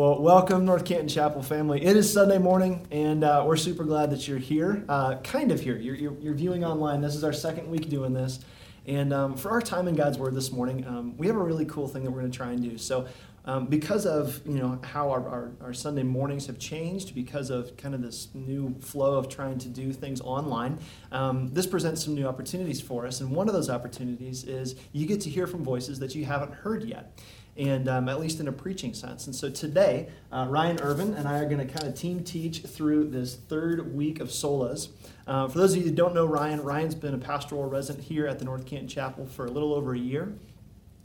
Well, 0.00 0.18
welcome, 0.18 0.64
North 0.64 0.86
Canton 0.86 1.08
Chapel 1.08 1.42
family. 1.42 1.84
It 1.84 1.94
is 1.94 2.10
Sunday 2.10 2.38
morning, 2.38 2.86
and 2.90 3.22
uh, 3.22 3.44
we're 3.46 3.58
super 3.58 3.84
glad 3.84 4.08
that 4.12 4.26
you're 4.26 4.38
here. 4.38 4.82
Uh, 4.88 5.16
kind 5.16 5.52
of 5.52 5.60
here. 5.60 5.76
You're, 5.76 5.94
you're, 5.94 6.14
you're, 6.14 6.32
viewing 6.32 6.64
online. 6.64 7.02
This 7.02 7.14
is 7.14 7.22
our 7.22 7.34
second 7.34 7.68
week 7.68 7.90
doing 7.90 8.14
this. 8.14 8.40
And 8.86 9.12
um, 9.12 9.36
for 9.36 9.50
our 9.50 9.60
time 9.60 9.88
in 9.88 9.96
God's 9.96 10.16
Word 10.16 10.34
this 10.34 10.52
morning, 10.52 10.86
um, 10.86 11.18
we 11.18 11.26
have 11.26 11.36
a 11.36 11.42
really 11.42 11.66
cool 11.66 11.86
thing 11.86 12.04
that 12.04 12.10
we're 12.10 12.20
going 12.20 12.32
to 12.32 12.34
try 12.38 12.52
and 12.52 12.62
do. 12.62 12.78
So, 12.78 13.08
um, 13.44 13.66
because 13.66 14.06
of 14.06 14.40
you 14.46 14.58
know 14.58 14.78
how 14.82 15.10
our, 15.10 15.28
our, 15.28 15.50
our, 15.60 15.74
Sunday 15.74 16.02
mornings 16.02 16.46
have 16.46 16.58
changed, 16.58 17.14
because 17.14 17.50
of 17.50 17.76
kind 17.76 17.94
of 17.94 18.00
this 18.00 18.28
new 18.32 18.74
flow 18.80 19.18
of 19.18 19.28
trying 19.28 19.58
to 19.58 19.68
do 19.68 19.92
things 19.92 20.22
online, 20.22 20.78
um, 21.12 21.48
this 21.52 21.66
presents 21.66 22.02
some 22.02 22.14
new 22.14 22.26
opportunities 22.26 22.80
for 22.80 23.06
us. 23.06 23.20
And 23.20 23.32
one 23.32 23.48
of 23.48 23.54
those 23.54 23.68
opportunities 23.68 24.44
is 24.44 24.76
you 24.92 25.06
get 25.06 25.20
to 25.22 25.30
hear 25.30 25.46
from 25.46 25.62
voices 25.62 25.98
that 25.98 26.14
you 26.14 26.24
haven't 26.24 26.54
heard 26.54 26.84
yet 26.84 27.18
and 27.56 27.88
um, 27.88 28.08
at 28.08 28.20
least 28.20 28.40
in 28.40 28.48
a 28.48 28.52
preaching 28.52 28.94
sense. 28.94 29.26
And 29.26 29.34
so 29.34 29.50
today, 29.50 30.08
uh, 30.32 30.46
Ryan 30.48 30.80
Irvin 30.80 31.14
and 31.14 31.28
I 31.28 31.38
are 31.38 31.44
going 31.44 31.66
to 31.66 31.72
kind 31.72 31.86
of 31.86 31.94
team 31.94 32.24
teach 32.24 32.62
through 32.62 33.10
this 33.10 33.36
third 33.36 33.94
week 33.94 34.20
of 34.20 34.28
solas. 34.28 34.88
Uh, 35.26 35.48
for 35.48 35.58
those 35.58 35.72
of 35.72 35.78
you 35.78 35.84
who 35.84 35.94
don't 35.94 36.14
know 36.14 36.26
Ryan, 36.26 36.62
Ryan's 36.62 36.94
been 36.94 37.14
a 37.14 37.18
pastoral 37.18 37.64
resident 37.68 38.04
here 38.04 38.26
at 38.26 38.38
the 38.38 38.44
North 38.44 38.66
Canton 38.66 38.88
Chapel 38.88 39.26
for 39.26 39.46
a 39.46 39.50
little 39.50 39.74
over 39.74 39.94
a 39.94 39.98
year. 39.98 40.32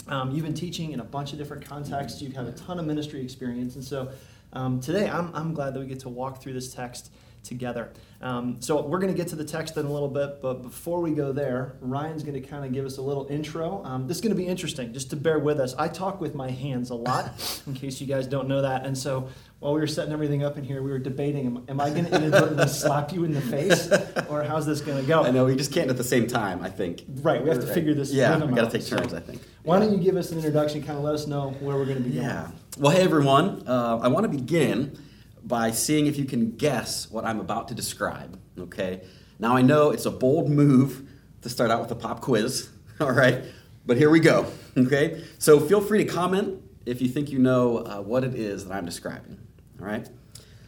Um, 0.07 0.31
you've 0.31 0.45
been 0.45 0.53
teaching 0.53 0.91
in 0.91 0.99
a 0.99 1.03
bunch 1.03 1.33
of 1.33 1.39
different 1.39 1.66
contexts. 1.66 2.21
You've 2.21 2.35
had 2.35 2.45
a 2.45 2.51
ton 2.51 2.79
of 2.79 2.85
ministry 2.85 3.21
experience, 3.21 3.75
and 3.75 3.83
so 3.83 4.11
um, 4.53 4.79
today 4.79 5.09
I'm, 5.09 5.31
I'm 5.33 5.53
glad 5.53 5.73
that 5.73 5.79
we 5.79 5.88
get 5.88 5.99
to 6.01 6.09
walk 6.09 6.41
through 6.41 6.53
this 6.53 6.73
text 6.73 7.11
together. 7.45 7.91
Um, 8.21 8.57
so 8.59 8.81
we're 8.81 8.99
going 8.99 9.13
to 9.13 9.17
get 9.17 9.27
to 9.29 9.35
the 9.35 9.45
text 9.45 9.77
in 9.77 9.85
a 9.85 9.91
little 9.91 10.07
bit, 10.07 10.41
but 10.41 10.63
before 10.63 10.99
we 10.99 11.11
go 11.11 11.31
there, 11.31 11.75
Ryan's 11.79 12.23
going 12.23 12.41
to 12.41 12.47
kind 12.47 12.65
of 12.65 12.73
give 12.73 12.85
us 12.85 12.97
a 12.97 13.01
little 13.01 13.27
intro. 13.29 13.83
Um, 13.85 14.07
this 14.07 14.17
is 14.17 14.21
going 14.21 14.35
to 14.35 14.41
be 14.41 14.47
interesting, 14.47 14.93
just 14.93 15.09
to 15.11 15.15
bear 15.15 15.38
with 15.38 15.59
us. 15.59 15.75
I 15.75 15.88
talk 15.88 16.19
with 16.19 16.33
my 16.33 16.49
hands 16.49 16.89
a 16.89 16.95
lot, 16.95 17.61
in 17.67 17.73
case 17.73 18.01
you 18.01 18.07
guys 18.07 18.25
don't 18.25 18.47
know 18.47 18.61
that. 18.61 18.85
And 18.85 18.97
so 18.97 19.29
while 19.59 19.73
we 19.73 19.79
were 19.79 19.88
setting 19.88 20.13
everything 20.13 20.43
up 20.43 20.57
in 20.57 20.63
here, 20.63 20.81
we 20.81 20.91
were 20.91 20.99
debating: 20.99 21.45
Am, 21.45 21.63
am 21.67 21.81
I 21.81 21.89
going 21.89 22.05
to 22.05 22.16
inadvertently 22.16 22.67
slap 22.69 23.11
you 23.13 23.23
in 23.23 23.33
the 23.33 23.41
face, 23.41 23.91
or 24.29 24.43
how's 24.43 24.66
this 24.66 24.81
going 24.81 25.01
to 25.01 25.07
go? 25.07 25.23
I 25.23 25.31
know 25.31 25.45
we 25.45 25.55
just 25.55 25.71
can't 25.71 25.89
at 25.89 25.97
the 25.97 26.03
same 26.03 26.27
time. 26.27 26.61
I 26.61 26.69
think. 26.69 27.03
Right, 27.21 27.43
we 27.43 27.49
have 27.49 27.61
to 27.61 27.67
figure 27.73 27.93
this. 27.93 28.11
Out. 28.11 28.16
Yeah, 28.16 28.45
we 28.45 28.53
got 28.53 28.71
to 28.71 28.77
take 28.77 28.88
turns. 28.88 29.11
So, 29.11 29.17
I 29.17 29.21
think. 29.21 29.41
Why 29.63 29.79
don't 29.79 29.91
you 29.91 29.97
give 29.97 30.17
us 30.17 30.31
an 30.31 30.38
introduction? 30.38 30.83
Kind 30.83 30.97
of 30.97 31.03
let 31.03 31.16
us 31.16 31.27
know 31.27 31.51
where 31.59 31.75
we're 31.75 31.85
going 31.85 32.03
to 32.03 32.09
be 32.09 32.16
yeah. 32.16 32.43
going. 32.43 32.53
Well, 32.77 32.91
hey 32.91 33.01
everyone. 33.01 33.63
Uh, 33.67 33.99
I 34.01 34.07
want 34.07 34.23
to 34.23 34.29
begin 34.29 34.99
by 35.45 35.71
seeing 35.71 36.07
if 36.07 36.17
you 36.17 36.25
can 36.25 36.55
guess 36.55 37.09
what 37.09 37.23
I'm 37.23 37.39
about 37.39 37.67
to 37.67 37.75
describe. 37.75 38.39
Okay. 38.57 39.01
Now 39.39 39.55
I 39.55 39.61
know 39.61 39.91
it's 39.91 40.05
a 40.05 40.11
bold 40.11 40.49
move 40.49 41.07
to 41.41 41.49
start 41.49 41.69
out 41.69 41.81
with 41.81 41.91
a 41.91 41.95
pop 41.95 42.21
quiz. 42.21 42.69
All 42.99 43.11
right. 43.11 43.43
But 43.85 43.97
here 43.97 44.09
we 44.09 44.19
go. 44.19 44.51
Okay. 44.75 45.23
So 45.38 45.59
feel 45.59 45.81
free 45.81 46.03
to 46.03 46.11
comment 46.11 46.61
if 46.85 47.01
you 47.01 47.07
think 47.07 47.29
you 47.29 47.39
know 47.39 47.77
uh, 47.77 48.01
what 48.01 48.23
it 48.23 48.33
is 48.33 48.66
that 48.66 48.73
I'm 48.73 48.85
describing. 48.85 49.38
All 49.79 49.85
right. 49.85 50.09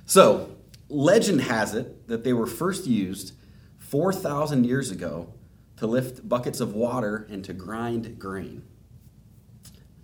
So 0.05 0.55
legend 0.89 1.41
has 1.41 1.73
it 1.73 2.07
that 2.07 2.23
they 2.23 2.33
were 2.33 2.47
first 2.47 2.85
used 2.85 3.33
4,000 3.79 4.65
years 4.65 4.91
ago 4.91 5.33
to 5.77 5.87
lift 5.87 6.27
buckets 6.27 6.59
of 6.59 6.73
water 6.73 7.27
and 7.29 7.43
to 7.45 7.53
grind 7.53 8.19
grain. 8.19 8.63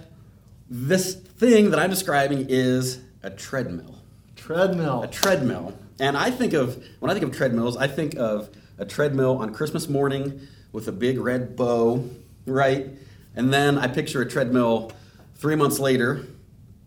this 0.69 1.15
thing 1.15 1.71
that 1.71 1.79
I'm 1.79 1.91
describing 1.91 2.47
is 2.49 3.01
a 3.23 3.31
treadmill. 3.31 3.99
Treadmill. 4.37 5.03
A 5.03 5.09
treadmill. 5.09 5.75
And 5.99 6.17
I 6.17 6.31
think 6.31 6.53
of, 6.53 6.83
when 6.99 7.11
I 7.11 7.15
think 7.15 7.25
of 7.25 7.37
treadmills, 7.37 7.77
I 7.77 7.87
think 7.87 8.17
of 8.17 8.51
a 8.79 8.85
treadmill 8.85 9.39
on 9.39 9.53
Christmas 9.55 9.89
morning 9.89 10.41
with 10.73 10.89
a 10.89 10.93
big 10.93 11.19
red 11.19 11.57
bow, 11.57 12.09
right? 12.47 12.89
And 13.35 13.53
then 13.53 13.79
I 13.79 13.87
picture 13.87 14.21
a 14.23 14.29
treadmill 14.29 14.93
three 15.37 15.57
months 15.57 15.79
later 15.79 16.27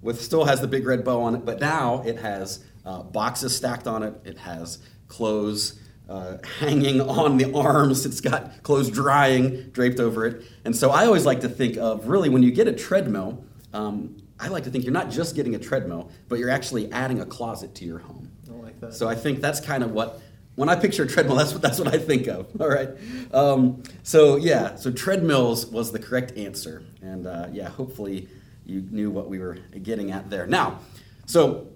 with 0.01 0.21
still 0.21 0.45
has 0.45 0.61
the 0.61 0.67
big 0.67 0.85
red 0.85 1.03
bow 1.03 1.21
on 1.21 1.35
it, 1.35 1.45
but 1.45 1.59
now 1.59 2.03
it 2.05 2.17
has 2.19 2.63
uh, 2.85 3.01
boxes 3.03 3.55
stacked 3.55 3.87
on 3.87 4.03
it. 4.03 4.13
It 4.23 4.37
has 4.39 4.79
clothes 5.07 5.79
uh, 6.09 6.37
hanging 6.59 7.01
on 7.09 7.37
the 7.37 7.53
arms. 7.53 8.05
It's 8.05 8.21
got 8.21 8.63
clothes 8.63 8.89
drying 8.89 9.69
draped 9.71 9.99
over 9.99 10.25
it. 10.25 10.45
And 10.63 10.75
so 10.75 10.91
I 10.91 11.05
always 11.05 11.25
like 11.25 11.41
to 11.41 11.49
think 11.49 11.77
of 11.77 12.07
really 12.07 12.29
when 12.29 12.43
you 12.43 12.51
get 12.51 12.67
a 12.67 12.73
treadmill, 12.73 13.43
um, 13.73 14.17
I 14.39 14.49
like 14.49 14.65
to 14.65 14.69
think 14.69 14.83
you're 14.83 14.93
not 14.93 15.09
just 15.09 15.35
getting 15.35 15.55
a 15.55 15.59
treadmill, 15.59 16.11
but 16.27 16.39
you're 16.39 16.49
actually 16.49 16.91
adding 16.91 17.21
a 17.21 17.25
closet 17.25 17.73
to 17.75 17.85
your 17.85 17.99
home. 17.99 18.31
I 18.49 18.53
like 18.53 18.79
that. 18.81 18.93
So 18.93 19.07
I 19.07 19.15
think 19.15 19.41
that's 19.41 19.59
kind 19.59 19.83
of 19.83 19.91
what 19.91 20.21
when 20.55 20.69
I 20.69 20.75
picture 20.75 21.03
a 21.03 21.07
treadmill, 21.07 21.35
that's 21.37 21.53
what 21.53 21.61
that's 21.61 21.79
what 21.79 21.93
I 21.93 21.97
think 21.97 22.27
of. 22.27 22.49
All 22.59 22.69
right. 22.69 22.89
Um, 23.33 23.83
so 24.03 24.35
yeah, 24.35 24.75
so 24.75 24.91
treadmills 24.91 25.65
was 25.67 25.91
the 25.91 25.99
correct 25.99 26.37
answer, 26.37 26.83
and 27.01 27.27
uh, 27.27 27.47
yeah, 27.51 27.69
hopefully 27.69 28.27
you 28.65 28.81
knew 28.89 29.11
what 29.11 29.29
we 29.29 29.39
were 29.39 29.55
getting 29.83 30.11
at 30.11 30.29
there. 30.29 30.47
Now, 30.47 30.79
so 31.25 31.67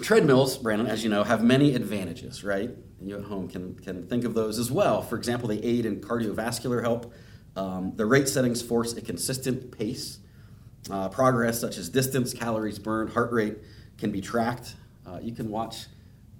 treadmills, 0.00 0.58
Brandon, 0.58 0.86
as 0.86 1.04
you 1.04 1.10
know, 1.10 1.24
have 1.24 1.42
many 1.42 1.74
advantages, 1.74 2.44
right? 2.44 2.70
And 2.98 3.08
you 3.08 3.16
at 3.16 3.24
home 3.24 3.48
can, 3.48 3.74
can 3.76 4.06
think 4.06 4.24
of 4.24 4.34
those 4.34 4.58
as 4.58 4.70
well. 4.70 5.02
For 5.02 5.16
example, 5.16 5.48
they 5.48 5.58
aid 5.58 5.86
in 5.86 6.00
cardiovascular 6.00 6.82
help. 6.82 7.12
Um, 7.56 7.92
the 7.96 8.06
rate 8.06 8.28
settings 8.28 8.62
force 8.62 8.94
a 8.94 9.00
consistent 9.00 9.76
pace. 9.76 10.18
Uh, 10.90 11.08
progress 11.08 11.60
such 11.60 11.78
as 11.78 11.88
distance, 11.88 12.34
calories 12.34 12.78
burned, 12.78 13.10
heart 13.10 13.32
rate 13.32 13.58
can 13.98 14.10
be 14.10 14.20
tracked. 14.20 14.74
Uh, 15.06 15.18
you 15.22 15.32
can 15.32 15.48
watch 15.48 15.86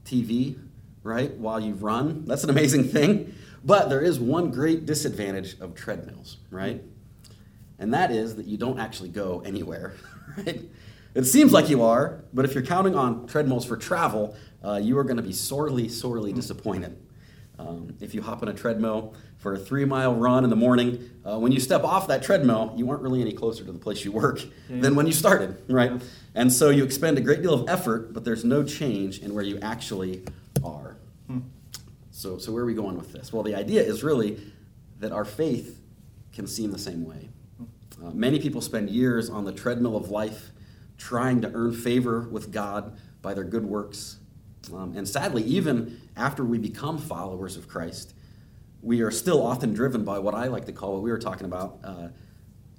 TV, 0.05 0.59
right, 1.05 1.33
while 1.37 1.61
you 1.61 1.75
run. 1.75 2.25
That's 2.25 2.43
an 2.43 2.51
amazing 2.51 2.85
thing. 2.89 3.35
But 3.65 3.89
there 3.89 4.01
is 4.01 4.19
one 4.19 4.51
great 4.51 4.87
disadvantage 4.87 5.59
of 5.61 5.75
treadmills, 5.75 6.39
right? 6.51 6.83
And 7.83 7.93
that 7.95 8.13
is 8.13 8.37
that 8.37 8.47
you 8.47 8.57
don't 8.57 8.79
actually 8.79 9.09
go 9.09 9.43
anywhere, 9.45 9.95
right? 10.37 10.63
It 11.15 11.25
seems 11.25 11.53
like 11.53 11.69
you 11.69 11.83
are, 11.83 12.23
but 12.33 12.45
if 12.45 12.55
you're 12.55 12.65
counting 12.65 12.95
on 12.95 13.27
treadmills 13.27 13.67
for 13.67 13.77
travel, 13.77 14.37
uh, 14.65 14.79
you 14.81 14.97
are 14.99 15.05
going 15.05 15.17
to 15.17 15.23
be 15.23 15.33
sorely, 15.33 15.89
sorely 15.89 16.33
disappointed. 16.33 16.97
Um, 17.59 17.95
if 18.01 18.15
you 18.15 18.23
hop 18.23 18.41
on 18.43 18.49
a 18.49 18.55
treadmill 18.55 19.15
for 19.39 19.55
a 19.55 19.59
three 19.59 19.85
mile 19.85 20.15
run 20.15 20.45
in 20.45 20.51
the 20.51 20.57
morning, 20.57 21.11
uh, 21.25 21.41
when 21.41 21.51
you 21.51 21.59
step 21.59 21.83
off 21.83 22.07
that 22.07 22.23
treadmill, 22.23 22.73
you 22.77 22.89
aren't 22.89 23.03
really 23.03 23.21
any 23.21 23.33
closer 23.33 23.65
to 23.65 23.73
the 23.73 23.79
place 23.81 24.05
you 24.05 24.13
work 24.13 24.41
yeah. 24.71 24.81
than 24.81 24.95
when 24.95 25.09
you 25.09 25.13
started, 25.13 25.61
right? 25.69 25.91
Yeah. 25.91 25.99
And 26.37 26.53
so 26.53 26.71
you 26.71 26.85
expend 26.85 27.19
a 27.19 27.21
great 27.21 27.43
deal 27.43 27.53
of 27.53 27.69
effort, 27.69 28.13
but 28.13 28.25
there's 28.25 28.45
no 28.45 28.63
change 28.63 29.19
in 29.19 29.35
where 29.35 29.45
you 29.45 29.59
actually 29.61 30.23
are. 30.65 30.97
Hmm. 31.27 31.41
So, 32.13 32.39
so 32.39 32.53
where 32.53 32.63
are 32.63 32.67
we 32.67 32.75
going 32.75 32.97
with 32.97 33.13
this? 33.13 33.33
Well, 33.33 33.43
the 33.43 33.57
idea 33.57 33.83
is 33.83 34.05
really 34.05 34.41
that 35.01 35.11
our 35.11 35.25
faith 35.25 35.81
can 36.33 36.47
seem 36.47 36.71
the 36.71 36.79
same 36.79 37.05
way. 37.05 37.29
Uh, 38.03 38.11
many 38.11 38.41
people 38.41 38.61
spend 38.61 38.91
years 38.91 39.31
on 39.31 39.45
the 39.45 39.53
treadmill 39.53 39.97
of 39.97 40.11
life 40.11 40.51
trying 40.99 41.41
to 41.41 41.51
earn 41.55 41.73
favor 41.73 42.29
with 42.31 42.51
God 42.51 42.97
by 43.21 43.35
their 43.35 43.45
good 43.45 43.65
works. 43.65 44.19
Um, 44.73 44.97
and 44.97 45.09
sadly, 45.09 45.43
even 45.45 46.01
after 46.17 46.45
we 46.45 46.59
become 46.59 46.99
followers 46.99 47.57
of 47.57 47.69
Christ, 47.69 48.15
we 48.81 49.01
are 49.03 49.11
still 49.11 49.45
often 49.45 49.73
driven 49.73 50.05
by 50.05 50.19
what 50.19 50.35
I 50.35 50.47
like 50.47 50.67
to 50.67 50.73
call 50.73 50.95
what 50.95 51.03
we 51.03 51.11
were 51.11 51.19
talking 51.19 51.47
about 51.47 51.79
uh, 51.85 52.09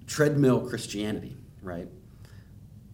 treadmill 0.07 0.67
Christianity, 0.67 1.35
right? 1.61 1.87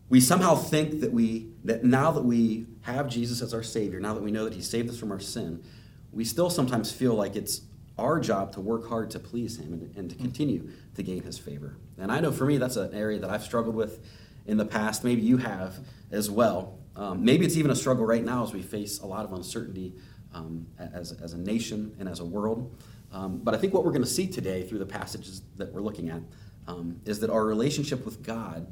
We 0.10 0.20
somehow 0.20 0.56
think 0.56 1.02
that 1.02 1.12
we 1.12 1.52
that 1.64 1.84
now 1.84 2.12
that 2.12 2.24
we 2.24 2.66
have 2.82 3.10
Jesus 3.10 3.42
as 3.42 3.54
our 3.54 3.64
Savior, 3.64 4.00
now 4.00 4.14
that 4.14 4.24
we 4.24 4.32
know 4.32 4.46
that 4.46 4.54
He 4.54 4.62
saved 4.62 4.90
us 4.90 4.98
from 4.98 5.12
our 5.12 5.20
sin, 5.20 5.64
we 6.12 6.26
still 6.26 6.50
sometimes 6.50 6.92
feel 6.92 7.14
like 7.14 7.36
it's 7.36 7.62
our 8.00 8.20
job 8.20 8.54
to 8.54 8.62
work 8.62 8.88
hard 8.88 9.12
to 9.12 9.20
please 9.20 9.58
Him 9.58 9.74
and, 9.74 9.96
and 9.96 10.10
to 10.10 10.16
continue 10.16 10.70
to 10.96 11.04
gain 11.04 11.24
His 11.24 11.38
favor. 11.38 11.76
And 11.98 12.12
I 12.12 12.20
know 12.20 12.32
for 12.32 12.46
me 12.46 12.58
that's 12.58 12.78
an 12.78 12.94
area 12.94 13.20
that 13.20 13.30
I've 13.30 13.44
struggled 13.44 13.76
with 13.76 14.06
in 14.46 14.58
the 14.58 14.66
past. 14.66 15.04
Maybe 15.04 15.22
you 15.22 15.38
have 15.38 15.80
as 16.12 16.30
well. 16.30 16.80
Um, 16.96 17.24
maybe 17.24 17.46
it's 17.46 17.56
even 17.56 17.72
a 17.72 17.76
struggle 17.76 18.06
right 18.06 18.24
now 18.24 18.44
as 18.44 18.54
we 18.54 18.62
face 18.62 19.00
a 19.00 19.06
lot 19.06 19.24
of 19.24 19.34
uncertainty 19.34 19.94
um, 20.34 20.68
as, 20.78 21.12
as 21.14 21.34
a 21.34 21.38
nation 21.38 21.96
and 22.00 22.10
as 22.10 22.20
a 22.20 22.26
world. 22.26 22.76
Um, 23.12 23.38
but 23.40 23.54
I 23.56 23.58
think 23.58 23.74
what 23.74 23.84
we're 23.84 23.92
going 23.92 24.04
to 24.04 24.10
see 24.10 24.28
today 24.28 24.64
through 24.64 24.80
the 24.80 24.86
passages 24.86 25.42
that 25.58 25.72
we're 25.72 25.82
looking 25.82 26.10
at 26.10 26.22
um, 26.68 27.00
is 27.06 27.20
that 27.22 27.30
our 27.30 27.46
relationship 27.46 28.06
with 28.06 28.22
God 28.24 28.72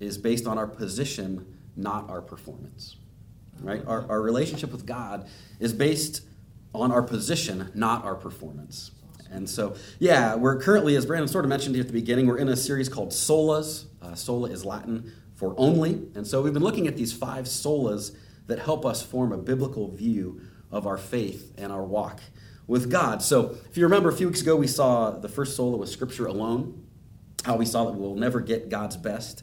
is 0.00 0.18
based 0.18 0.46
on 0.46 0.58
our 0.58 0.66
position, 0.66 1.54
not 1.76 2.08
our 2.10 2.20
performance. 2.20 2.96
Right? 3.60 3.82
Our, 3.86 4.08
our 4.08 4.20
relationship 4.20 4.70
with 4.70 4.86
God 4.86 5.28
is 5.58 5.72
based 5.72 6.22
on 6.74 6.92
our 6.92 7.02
position, 7.02 7.70
not 7.74 8.04
our 8.04 8.14
performance. 8.14 8.90
And 9.30 9.48
so, 9.48 9.76
yeah, 9.98 10.34
we're 10.34 10.60
currently, 10.60 10.96
as 10.96 11.04
Brandon 11.04 11.28
sort 11.28 11.44
of 11.44 11.48
mentioned 11.48 11.74
here 11.74 11.82
at 11.82 11.86
the 11.86 11.92
beginning, 11.92 12.26
we're 12.26 12.38
in 12.38 12.48
a 12.48 12.56
series 12.56 12.88
called 12.88 13.10
Solas. 13.10 13.84
Uh, 14.00 14.14
sola 14.14 14.48
is 14.50 14.64
Latin 14.64 15.12
for 15.34 15.54
only. 15.56 16.06
And 16.14 16.26
so 16.26 16.42
we've 16.42 16.52
been 16.52 16.62
looking 16.62 16.86
at 16.86 16.96
these 16.96 17.12
five 17.12 17.44
solas 17.44 18.14
that 18.46 18.58
help 18.58 18.86
us 18.86 19.02
form 19.02 19.32
a 19.32 19.38
biblical 19.38 19.90
view 19.90 20.40
of 20.70 20.86
our 20.86 20.96
faith 20.96 21.52
and 21.58 21.70
our 21.70 21.84
walk 21.84 22.20
with 22.66 22.90
God. 22.90 23.22
So 23.22 23.56
if 23.68 23.76
you 23.76 23.84
remember 23.84 24.08
a 24.08 24.12
few 24.12 24.26
weeks 24.26 24.42
ago, 24.42 24.56
we 24.56 24.66
saw 24.66 25.10
the 25.10 25.28
first 25.28 25.56
sola 25.56 25.76
was 25.76 25.90
Scripture 25.90 26.26
alone, 26.26 26.86
how 27.44 27.56
we 27.56 27.64
saw 27.64 27.84
that 27.84 27.92
we'll 27.92 28.14
never 28.14 28.40
get 28.40 28.68
God's 28.68 28.96
best 28.96 29.42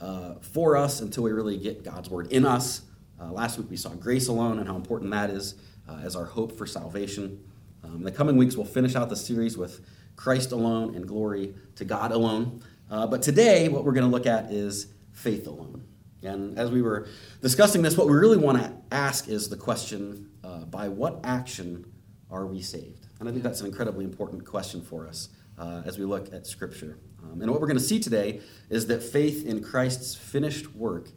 uh, 0.00 0.34
for 0.40 0.76
us 0.76 1.00
until 1.00 1.24
we 1.24 1.32
really 1.32 1.56
get 1.56 1.84
God's 1.84 2.08
word 2.08 2.32
in 2.32 2.46
us. 2.46 2.82
Uh, 3.20 3.30
last 3.30 3.58
week 3.58 3.70
we 3.70 3.76
saw 3.76 3.90
grace 3.90 4.28
alone 4.28 4.58
and 4.58 4.68
how 4.68 4.76
important 4.76 5.10
that 5.10 5.30
is 5.30 5.54
uh, 5.88 6.00
as 6.02 6.16
our 6.16 6.24
hope 6.24 6.56
for 6.56 6.66
salvation. 6.66 7.42
Um, 7.82 7.96
in 7.96 8.02
the 8.02 8.12
coming 8.12 8.36
weeks, 8.36 8.56
we'll 8.56 8.66
finish 8.66 8.96
out 8.96 9.08
the 9.08 9.16
series 9.16 9.56
with 9.56 9.84
Christ 10.16 10.52
alone 10.52 10.94
and 10.94 11.06
glory 11.06 11.54
to 11.76 11.84
God 11.84 12.12
alone. 12.12 12.62
Uh, 12.90 13.06
but 13.06 13.22
today, 13.22 13.68
what 13.68 13.84
we're 13.84 13.92
going 13.92 14.06
to 14.06 14.10
look 14.10 14.26
at 14.26 14.50
is 14.50 14.88
faith 15.12 15.46
alone. 15.46 15.84
And 16.22 16.58
as 16.58 16.70
we 16.70 16.82
were 16.82 17.08
discussing 17.42 17.82
this, 17.82 17.96
what 17.96 18.06
we 18.06 18.14
really 18.14 18.38
want 18.38 18.58
to 18.58 18.72
ask 18.90 19.28
is 19.28 19.48
the 19.48 19.56
question 19.56 20.30
uh, 20.42 20.64
by 20.64 20.88
what 20.88 21.20
action 21.24 21.84
are 22.30 22.46
we 22.46 22.62
saved? 22.62 23.06
And 23.20 23.28
I 23.28 23.32
think 23.32 23.44
that's 23.44 23.60
an 23.60 23.66
incredibly 23.66 24.04
important 24.04 24.44
question 24.44 24.80
for 24.80 25.06
us 25.06 25.28
uh, 25.58 25.82
as 25.84 25.98
we 25.98 26.04
look 26.04 26.32
at 26.32 26.46
Scripture. 26.46 26.98
Um, 27.22 27.42
and 27.42 27.50
what 27.50 27.60
we're 27.60 27.66
going 27.66 27.78
to 27.78 27.84
see 27.84 28.00
today 28.00 28.40
is 28.70 28.86
that 28.86 29.02
faith 29.02 29.46
in 29.46 29.62
Christ's 29.62 30.14
finished 30.14 30.74
work 30.74 31.10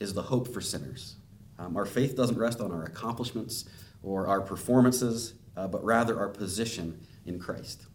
is 0.00 0.14
the 0.14 0.22
hope 0.22 0.52
for 0.52 0.60
sinners. 0.60 1.16
Um, 1.58 1.76
our 1.76 1.86
faith 1.86 2.16
doesn't 2.16 2.38
rest 2.38 2.60
on 2.60 2.72
our 2.72 2.84
accomplishments 2.84 3.64
or 4.02 4.26
our 4.26 4.40
performances, 4.40 5.34
uh, 5.56 5.66
but 5.66 5.84
rather 5.84 6.18
our 6.18 6.28
position 6.28 7.00
in 7.24 7.38
Christ. 7.38 7.86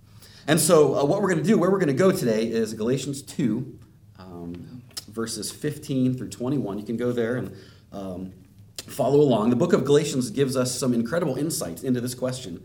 And 0.48 0.60
so, 0.60 0.96
uh, 0.96 1.06
what 1.06 1.22
we're 1.22 1.30
going 1.30 1.44
to 1.44 1.48
do, 1.48 1.58
where 1.58 1.70
we're 1.70 1.80
going 1.80 1.88
to 1.88 1.94
go 1.94 2.12
today, 2.12 2.48
is 2.48 2.74
Galatians 2.74 3.22
2, 3.22 3.80
um, 4.20 4.84
verses 5.08 5.52
15 5.52 6.18
through 6.18 6.30
21. 6.30 6.80
You 6.80 6.86
can 6.86 6.98
go 6.98 7.12
there 7.12 7.38
and 7.38 7.56
um, 7.92 8.34
follow 8.88 9.22
along. 9.22 9.52
The 9.52 9.56
book 9.56 9.74
of 9.74 9.86
Galatians 9.86 10.32
gives 10.32 10.58
us 10.58 10.78
some 10.78 10.94
incredible 10.94 11.38
insights 11.38 11.84
into 11.84 12.02
this 12.02 12.16
question 12.16 12.64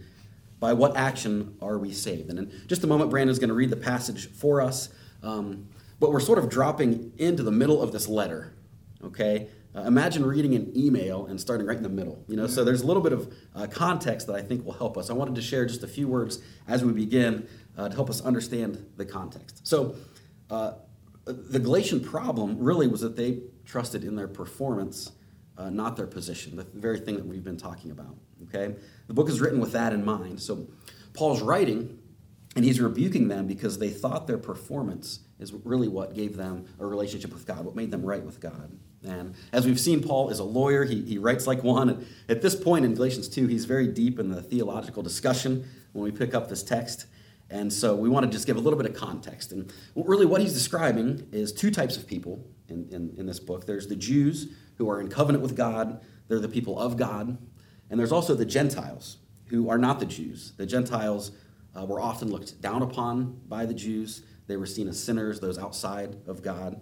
by 0.59 0.73
what 0.73 0.97
action 0.97 1.56
are 1.61 1.79
we 1.79 1.93
saved? 1.93 2.31
And 2.31 2.38
in 2.38 2.62
just 2.67 2.83
a 2.83 2.87
moment, 2.87 3.11
Brandon's 3.11 3.38
going 3.38 3.49
to 3.49 3.55
read 3.55 3.71
the 3.71 3.77
passage 3.77 4.31
for 4.31 4.62
us. 4.62 4.88
Um, 5.23 5.69
but 6.00 6.12
we're 6.12 6.21
sort 6.21 6.38
of 6.38 6.49
dropping 6.49 7.12
into 7.19 7.43
the 7.43 7.50
middle 7.50 7.83
of 7.83 7.93
this 7.93 8.09
letter, 8.09 8.53
okay? 9.03 9.49
Uh, 9.76 9.82
imagine 9.82 10.25
reading 10.25 10.55
an 10.55 10.73
email 10.75 11.26
and 11.26 11.38
starting 11.38 11.67
right 11.67 11.76
in 11.76 11.82
the 11.82 11.88
middle. 11.88 12.25
You 12.28 12.37
know, 12.37 12.46
so 12.46 12.64
there's 12.64 12.81
a 12.81 12.87
little 12.87 13.02
bit 13.02 13.12
of 13.12 13.32
uh, 13.55 13.67
context 13.67 14.26
that 14.28 14.34
I 14.34 14.40
think 14.40 14.64
will 14.64 14.73
help 14.73 14.96
us. 14.96 15.11
I 15.11 15.12
wanted 15.12 15.34
to 15.34 15.43
share 15.43 15.67
just 15.67 15.82
a 15.82 15.88
few 15.88 16.08
words 16.08 16.40
as 16.67 16.82
we 16.82 16.93
begin 16.93 17.46
uh, 17.76 17.90
to 17.90 17.94
help 17.94 18.08
us 18.08 18.23
understand 18.23 18.84
the 18.96 19.05
context. 19.05 19.67
So, 19.67 19.94
uh, 20.49 20.73
the 21.26 21.58
Galatian 21.58 22.00
problem 22.00 22.56
really 22.58 22.87
was 22.87 23.00
that 23.00 23.17
they 23.17 23.40
trusted 23.64 24.05
in 24.05 24.14
their 24.14 24.28
performance, 24.28 25.11
uh, 25.58 25.70
not 25.70 25.96
their 25.96 26.06
position, 26.06 26.56
the 26.56 26.64
very 26.73 27.00
thing 27.00 27.17
that 27.17 27.26
we've 27.26 27.43
been 27.43 27.56
talking 27.56 27.90
about. 27.90 28.17
Okay, 28.44 28.76
the 29.08 29.14
book 29.14 29.28
is 29.28 29.40
written 29.40 29.58
with 29.58 29.73
that 29.73 29.93
in 29.93 30.05
mind. 30.05 30.40
So, 30.40 30.69
Paul's 31.12 31.43
writing, 31.43 31.99
and 32.55 32.64
he's 32.64 32.81
rebuking 32.81 33.28
them 33.28 33.46
because 33.46 33.78
they 33.78 33.90
thought 33.90 34.26
their 34.26 34.38
performance 34.38 35.20
is 35.38 35.52
really 35.52 35.88
what 35.88 36.14
gave 36.14 36.37
them 36.37 36.64
a 36.78 36.87
relationship 36.87 37.32
with 37.32 37.44
God, 37.44 37.64
what 37.64 37.75
made 37.75 37.90
them 37.90 38.05
right 38.05 38.23
with 38.23 38.40
God. 38.40 38.70
And 39.06 39.35
as 39.53 39.67
we've 39.67 39.81
seen, 39.81 40.03
Paul 40.03 40.31
is 40.31 40.38
a 40.38 40.44
lawyer. 40.44 40.85
He, 40.85 41.03
he 41.03 41.19
writes 41.19 41.47
like 41.47 41.62
one. 41.62 42.06
At 42.29 42.43
this 42.43 42.55
point 42.55 42.85
in 42.85 42.95
Galatians 42.95 43.28
2, 43.28 43.47
he's 43.47 43.64
very 43.64 43.87
deep 43.87 44.19
in 44.19 44.31
the 44.31 44.42
theological 44.42 45.02
discussion 45.02 45.69
when 45.92 46.04
we 46.04 46.11
pick 46.11 46.35
up 46.35 46.49
this 46.49 46.62
text. 46.62 47.07
And 47.49 47.73
so 47.73 47.95
we 47.95 48.09
want 48.09 48.26
to 48.26 48.33
just 48.33 48.47
give 48.47 48.57
a 48.57 48.61
little 48.61 48.78
bit 48.78 48.90
of 48.90 48.97
context. 48.97 49.52
And 49.52 49.73
really, 49.95 50.26
what 50.26 50.40
he's 50.40 50.52
describing 50.52 51.28
is 51.31 51.52
two 51.52 51.71
types 51.71 51.97
of 51.97 52.07
people 52.07 52.45
in, 52.69 52.88
in, 52.90 53.14
in 53.16 53.26
this 53.26 53.38
book 53.38 53.66
there's 53.66 53.87
the 53.87 53.97
Jews 53.97 54.49
who 54.78 54.90
are 54.90 55.00
in 55.00 55.09
covenant 55.09 55.42
with 55.42 55.57
God, 55.57 56.00
they're 56.28 56.40
the 56.40 56.49
people 56.49 56.78
of 56.78 56.97
God. 56.97 57.38
And 57.88 58.00
there's 58.00 58.12
also 58.12 58.35
the 58.35 58.45
Gentiles 58.45 59.19
who 59.47 59.71
are 59.71 59.78
not 59.78 60.00
the 60.00 60.07
Jews. 60.07 60.52
The 60.57 60.66
Gentiles 60.66 61.31
uh, 61.78 61.85
were 61.85 62.00
often 62.00 62.31
looked 62.31 62.61
down 62.61 62.83
upon 62.83 63.40
by 63.47 63.64
the 63.64 63.75
Jews, 63.75 64.23
they 64.49 64.57
were 64.57 64.66
seen 64.66 64.88
as 64.88 65.02
sinners, 65.02 65.40
those 65.40 65.59
outside 65.59 66.16
of 66.26 66.42
God. 66.42 66.81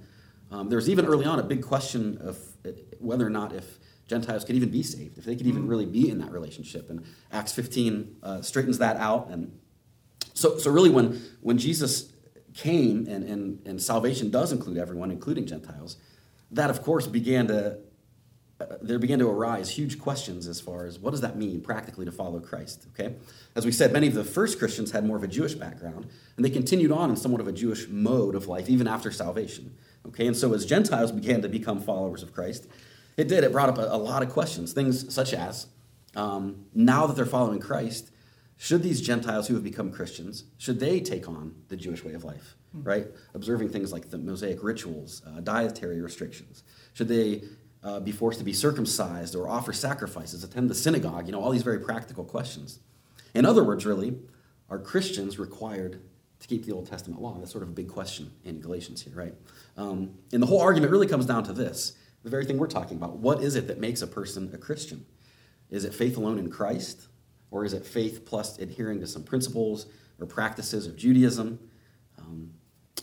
Um, 0.54 0.68
there 0.68 0.76
was 0.76 0.88
even 0.88 1.04
early 1.06 1.24
on 1.24 1.40
a 1.40 1.42
big 1.42 1.62
question 1.64 2.18
of 2.20 2.38
uh, 2.64 2.70
whether 3.00 3.26
or 3.26 3.30
not 3.30 3.52
if 3.52 3.78
Gentiles 4.06 4.44
could 4.44 4.54
even 4.54 4.70
be 4.70 4.84
saved, 4.84 5.18
if 5.18 5.24
they 5.24 5.34
could 5.34 5.46
even 5.46 5.62
mm-hmm. 5.62 5.70
really 5.70 5.86
be 5.86 6.08
in 6.08 6.18
that 6.18 6.30
relationship. 6.30 6.90
And 6.90 7.04
Acts 7.32 7.52
15 7.52 8.16
uh, 8.22 8.42
straightens 8.42 8.78
that 8.78 8.96
out. 8.96 9.30
And 9.30 9.58
so, 10.32 10.58
so 10.58 10.70
really, 10.70 10.90
when, 10.90 11.20
when 11.40 11.58
Jesus 11.58 12.12
came 12.54 13.08
and, 13.08 13.24
and, 13.24 13.66
and 13.66 13.82
salvation 13.82 14.30
does 14.30 14.52
include 14.52 14.78
everyone, 14.78 15.10
including 15.10 15.44
Gentiles, 15.44 15.96
that 16.52 16.70
of 16.70 16.82
course 16.82 17.08
began 17.08 17.48
to 17.48 17.78
uh, 18.60 18.76
there 18.80 19.00
began 19.00 19.18
to 19.18 19.28
arise 19.28 19.68
huge 19.68 19.98
questions 19.98 20.46
as 20.46 20.60
far 20.60 20.86
as 20.86 20.96
what 21.00 21.10
does 21.10 21.22
that 21.22 21.36
mean 21.36 21.60
practically 21.60 22.04
to 22.04 22.12
follow 22.12 22.38
Christ. 22.38 22.86
Okay, 22.92 23.16
as 23.56 23.66
we 23.66 23.72
said, 23.72 23.92
many 23.92 24.06
of 24.06 24.14
the 24.14 24.22
first 24.22 24.60
Christians 24.60 24.92
had 24.92 25.04
more 25.04 25.16
of 25.16 25.24
a 25.24 25.28
Jewish 25.28 25.54
background, 25.54 26.06
and 26.36 26.44
they 26.44 26.50
continued 26.50 26.92
on 26.92 27.10
in 27.10 27.16
somewhat 27.16 27.40
of 27.40 27.48
a 27.48 27.52
Jewish 27.52 27.88
mode 27.88 28.36
of 28.36 28.46
life 28.46 28.68
even 28.68 28.86
after 28.86 29.10
salvation. 29.10 29.76
Okay, 30.06 30.26
and 30.26 30.36
so 30.36 30.52
as 30.52 30.66
Gentiles 30.66 31.12
began 31.12 31.42
to 31.42 31.48
become 31.48 31.80
followers 31.80 32.22
of 32.22 32.32
Christ, 32.32 32.68
it 33.16 33.28
did. 33.28 33.44
It 33.44 33.52
brought 33.52 33.68
up 33.68 33.78
a, 33.78 33.82
a 33.82 33.96
lot 33.96 34.22
of 34.22 34.30
questions, 34.30 34.72
things 34.72 35.12
such 35.12 35.32
as 35.32 35.66
um, 36.16 36.66
now 36.74 37.06
that 37.06 37.16
they're 37.16 37.26
following 37.26 37.60
Christ, 37.60 38.10
should 38.56 38.82
these 38.82 39.00
Gentiles 39.00 39.48
who 39.48 39.54
have 39.54 39.64
become 39.64 39.90
Christians 39.90 40.44
should 40.58 40.80
they 40.80 41.00
take 41.00 41.28
on 41.28 41.54
the 41.68 41.76
Jewish 41.76 42.04
way 42.04 42.14
of 42.14 42.24
life, 42.24 42.56
mm-hmm. 42.74 42.88
right? 42.88 43.06
Observing 43.34 43.70
things 43.70 43.92
like 43.92 44.10
the 44.10 44.18
Mosaic 44.18 44.62
rituals, 44.62 45.22
uh, 45.26 45.40
dietary 45.40 46.00
restrictions. 46.00 46.62
Should 46.92 47.08
they 47.08 47.42
uh, 47.82 48.00
be 48.00 48.12
forced 48.12 48.38
to 48.38 48.44
be 48.44 48.52
circumcised 48.52 49.34
or 49.34 49.48
offer 49.48 49.72
sacrifices, 49.72 50.44
attend 50.44 50.70
the 50.70 50.74
synagogue? 50.74 51.26
You 51.26 51.32
know, 51.32 51.42
all 51.42 51.50
these 51.50 51.62
very 51.62 51.80
practical 51.80 52.24
questions. 52.24 52.78
In 53.34 53.44
other 53.44 53.64
words, 53.64 53.84
really, 53.84 54.18
are 54.70 54.78
Christians 54.78 55.38
required 55.38 56.00
to 56.44 56.48
keep 56.48 56.66
the 56.66 56.72
Old 56.72 56.86
Testament 56.86 57.22
law? 57.22 57.38
That's 57.38 57.50
sort 57.50 57.62
of 57.62 57.70
a 57.70 57.72
big 57.72 57.88
question 57.88 58.30
in 58.44 58.60
Galatians 58.60 59.00
here, 59.00 59.14
right? 59.14 59.34
Um, 59.78 60.10
and 60.30 60.42
the 60.42 60.46
whole 60.46 60.60
argument 60.60 60.92
really 60.92 61.06
comes 61.06 61.24
down 61.24 61.42
to 61.44 61.54
this 61.54 61.96
the 62.22 62.30
very 62.30 62.44
thing 62.44 62.58
we're 62.58 62.66
talking 62.66 62.98
about. 62.98 63.16
What 63.16 63.42
is 63.42 63.54
it 63.54 63.66
that 63.68 63.78
makes 63.78 64.02
a 64.02 64.06
person 64.06 64.50
a 64.52 64.58
Christian? 64.58 65.06
Is 65.70 65.84
it 65.84 65.94
faith 65.94 66.16
alone 66.16 66.38
in 66.38 66.50
Christ? 66.50 67.08
Or 67.50 67.64
is 67.64 67.72
it 67.72 67.84
faith 67.84 68.26
plus 68.26 68.58
adhering 68.58 69.00
to 69.00 69.06
some 69.06 69.22
principles 69.22 69.86
or 70.18 70.26
practices 70.26 70.86
of 70.86 70.96
Judaism? 70.96 71.58
Um, 72.18 72.50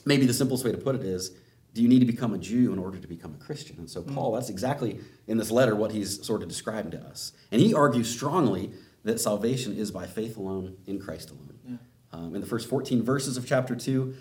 maybe 0.05 0.25
the 0.25 0.33
simplest 0.33 0.63
way 0.63 0.71
to 0.71 0.77
put 0.77 0.95
it 0.95 1.03
is 1.03 1.31
do 1.73 1.81
you 1.81 1.87
need 1.87 1.99
to 1.99 2.05
become 2.05 2.33
a 2.33 2.37
Jew 2.37 2.73
in 2.73 2.79
order 2.79 2.99
to 2.99 3.07
become 3.07 3.33
a 3.33 3.43
Christian? 3.43 3.77
And 3.77 3.89
so, 3.89 4.01
Paul, 4.01 4.33
that's 4.33 4.49
exactly 4.49 4.99
in 5.27 5.37
this 5.37 5.49
letter 5.49 5.75
what 5.75 5.91
he's 5.91 6.23
sort 6.25 6.43
of 6.43 6.49
describing 6.49 6.91
to 6.91 6.99
us. 6.99 7.31
And 7.51 7.61
he 7.61 7.73
argues 7.73 8.09
strongly 8.09 8.71
that 9.03 9.19
salvation 9.19 9.75
is 9.75 9.89
by 9.89 10.05
faith 10.05 10.37
alone 10.37 10.77
in 10.85 10.99
Christ 10.99 11.31
alone. 11.31 11.59
Yeah. 11.65 11.77
Um, 12.13 12.35
in 12.35 12.41
the 12.41 12.47
first 12.47 12.67
14 12.67 13.03
verses 13.03 13.37
of 13.37 13.47
chapter 13.47 13.75
2, 13.75 14.13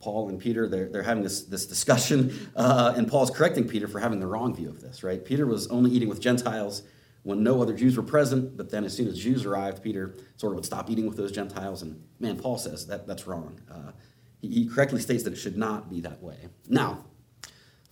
Paul 0.00 0.30
and 0.30 0.38
Peter, 0.38 0.66
they're, 0.66 0.88
they're 0.88 1.02
having 1.02 1.22
this, 1.22 1.42
this 1.42 1.66
discussion, 1.66 2.50
uh, 2.56 2.94
and 2.96 3.06
Paul's 3.06 3.30
correcting 3.30 3.68
Peter 3.68 3.86
for 3.86 4.00
having 4.00 4.20
the 4.20 4.26
wrong 4.26 4.54
view 4.54 4.68
of 4.68 4.80
this, 4.80 5.02
right? 5.02 5.22
Peter 5.24 5.46
was 5.46 5.66
only 5.68 5.90
eating 5.90 6.08
with 6.08 6.20
Gentiles 6.20 6.82
when 7.22 7.42
no 7.42 7.60
other 7.60 7.74
Jews 7.74 7.96
were 7.96 8.02
present, 8.02 8.56
but 8.56 8.70
then 8.70 8.84
as 8.84 8.96
soon 8.96 9.06
as 9.06 9.18
Jews 9.18 9.44
arrived, 9.44 9.82
Peter 9.82 10.14
sort 10.36 10.52
of 10.52 10.56
would 10.56 10.64
stop 10.64 10.88
eating 10.88 11.06
with 11.06 11.18
those 11.18 11.32
Gentiles. 11.32 11.82
And 11.82 12.02
man, 12.18 12.38
Paul 12.38 12.56
says 12.56 12.86
that 12.86 13.06
that's 13.06 13.26
wrong. 13.26 13.60
Uh, 13.70 13.92
he, 14.40 14.48
he 14.48 14.68
correctly 14.68 15.00
states 15.00 15.22
that 15.24 15.34
it 15.34 15.36
should 15.36 15.58
not 15.58 15.90
be 15.90 16.00
that 16.00 16.22
way. 16.22 16.48
Now, 16.66 17.04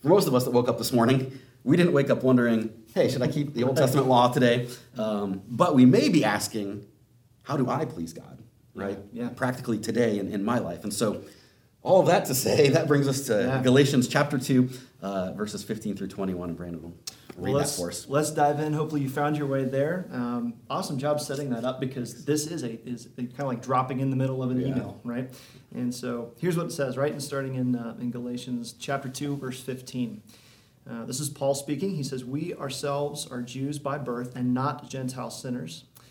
for 0.00 0.08
most 0.08 0.28
of 0.28 0.34
us 0.34 0.44
that 0.44 0.52
woke 0.52 0.68
up 0.68 0.78
this 0.78 0.92
morning, 0.92 1.38
we 1.64 1.76
didn't 1.76 1.92
wake 1.92 2.08
up 2.08 2.22
wondering, 2.22 2.72
hey, 2.94 3.10
should 3.10 3.20
I 3.20 3.28
keep 3.28 3.52
the 3.52 3.64
Old 3.64 3.76
Testament 3.76 4.06
law 4.06 4.32
today? 4.32 4.68
Um, 4.96 5.42
but 5.46 5.74
we 5.74 5.84
may 5.84 6.08
be 6.08 6.24
asking, 6.24 6.86
how 7.42 7.56
do 7.58 7.68
I 7.68 7.84
please 7.84 8.12
God, 8.14 8.42
right? 8.78 8.98
Yeah. 9.12 9.28
Practically 9.30 9.78
today 9.78 10.18
in, 10.18 10.32
in 10.32 10.44
my 10.44 10.58
life. 10.58 10.84
And 10.84 10.92
so, 10.92 11.22
all 11.82 12.00
of 12.00 12.06
that 12.06 12.26
to 12.26 12.34
say, 12.34 12.68
that 12.70 12.88
brings 12.88 13.08
us 13.08 13.26
to 13.26 13.42
yeah. 13.42 13.62
Galatians 13.62 14.08
chapter 14.08 14.38
2, 14.38 14.68
uh, 15.00 15.32
verses 15.32 15.62
15 15.62 15.96
through 15.96 16.08
21. 16.08 16.50
And 16.50 16.56
Brandon 16.56 16.82
will 16.82 16.94
read 17.36 17.54
well, 17.54 17.62
that 17.62 17.70
for 17.70 17.88
us. 17.88 18.08
Let's 18.08 18.30
dive 18.30 18.60
in. 18.60 18.72
Hopefully, 18.72 19.00
you 19.00 19.08
found 19.08 19.36
your 19.36 19.46
way 19.46 19.64
there. 19.64 20.06
Um, 20.12 20.54
awesome 20.68 20.98
job 20.98 21.20
setting 21.20 21.50
that 21.50 21.64
up 21.64 21.80
because 21.80 22.24
this 22.24 22.46
is 22.46 22.62
a 22.64 22.84
is 22.86 23.06
a, 23.16 23.22
kind 23.22 23.40
of 23.40 23.46
like 23.46 23.62
dropping 23.62 24.00
in 24.00 24.10
the 24.10 24.16
middle 24.16 24.42
of 24.42 24.50
an 24.50 24.60
yeah. 24.60 24.68
email, 24.68 25.00
right? 25.04 25.30
And 25.74 25.94
so 25.94 26.32
here's 26.38 26.56
what 26.56 26.66
it 26.66 26.72
says, 26.72 26.96
right? 26.96 27.12
And 27.12 27.22
starting 27.22 27.54
in 27.54 27.76
uh, 27.76 27.96
in 28.00 28.10
Galatians 28.10 28.74
chapter 28.78 29.08
two, 29.08 29.36
verse 29.36 29.60
15. 29.60 30.22
Uh, 30.90 31.04
this 31.04 31.20
is 31.20 31.28
Paul 31.28 31.54
speaking. 31.54 31.94
He 31.94 32.02
says, 32.02 32.24
"We 32.24 32.54
ourselves 32.54 33.26
are 33.26 33.42
Jews 33.42 33.78
by 33.78 33.98
birth 33.98 34.34
and 34.34 34.52
not 34.52 34.88
Gentile 34.88 35.30
sinners." 35.30 35.84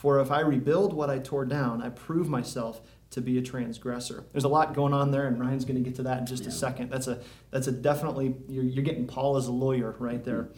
For 0.00 0.18
if 0.18 0.30
I 0.30 0.40
rebuild 0.40 0.94
what 0.94 1.10
I 1.10 1.18
tore 1.18 1.44
down, 1.44 1.82
I 1.82 1.90
prove 1.90 2.26
myself 2.26 2.80
to 3.10 3.20
be 3.20 3.36
a 3.36 3.42
transgressor. 3.42 4.24
There's 4.32 4.44
a 4.44 4.48
lot 4.48 4.72
going 4.72 4.94
on 4.94 5.10
there, 5.10 5.26
and 5.26 5.38
Ryan's 5.38 5.66
going 5.66 5.76
to 5.76 5.86
get 5.86 5.96
to 5.96 6.04
that 6.04 6.20
in 6.20 6.24
just 6.24 6.44
yeah. 6.44 6.48
a 6.48 6.52
second. 6.52 6.88
That's 6.90 7.06
a 7.06 7.20
that's 7.50 7.66
a 7.66 7.72
definitely 7.72 8.34
you're, 8.48 8.64
you're 8.64 8.82
getting 8.82 9.06
Paul 9.06 9.36
as 9.36 9.46
a 9.46 9.52
lawyer 9.52 9.94
right 9.98 10.24
there. 10.24 10.48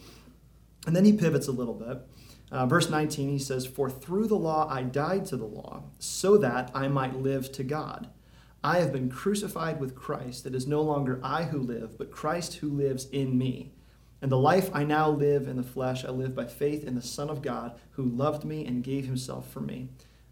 And 0.87 0.95
then 0.95 1.03
he 1.03 1.11
pivots 1.11 1.49
a 1.49 1.51
little 1.51 1.73
bit. 1.73 1.97
Uh, 2.53 2.65
verse 2.67 2.89
19, 2.89 3.31
he 3.31 3.37
says, 3.37 3.65
For 3.65 3.89
through 3.89 4.27
the 4.27 4.37
law 4.37 4.65
I 4.71 4.83
died 4.83 5.25
to 5.25 5.35
the 5.35 5.43
law, 5.43 5.83
so 5.99 6.37
that 6.37 6.71
I 6.73 6.87
might 6.87 7.17
live 7.17 7.51
to 7.51 7.65
God. 7.65 8.07
I 8.63 8.79
have 8.79 8.93
been 8.93 9.09
crucified 9.09 9.77
with 9.77 9.93
Christ. 9.93 10.45
It 10.45 10.55
is 10.55 10.67
no 10.67 10.81
longer 10.81 11.19
I 11.21 11.43
who 11.43 11.59
live, 11.59 11.97
but 11.97 12.11
Christ 12.11 12.55
who 12.55 12.69
lives 12.69 13.09
in 13.09 13.37
me. 13.37 13.73
And 14.23 14.31
the 14.31 14.37
life 14.37 14.69
I 14.73 14.85
now 14.85 15.09
live 15.09 15.49
in 15.49 15.57
the 15.57 15.63
flesh, 15.63 16.05
I 16.05 16.09
live 16.09 16.33
by 16.33 16.45
faith 16.45 16.85
in 16.85 16.95
the 16.95 17.01
Son 17.01 17.29
of 17.29 17.41
God, 17.41 17.77
who 17.91 18.03
loved 18.03 18.45
me 18.45 18.65
and 18.65 18.81
gave 18.81 19.05
himself 19.05 19.51
for 19.51 19.59
me. 19.59 19.89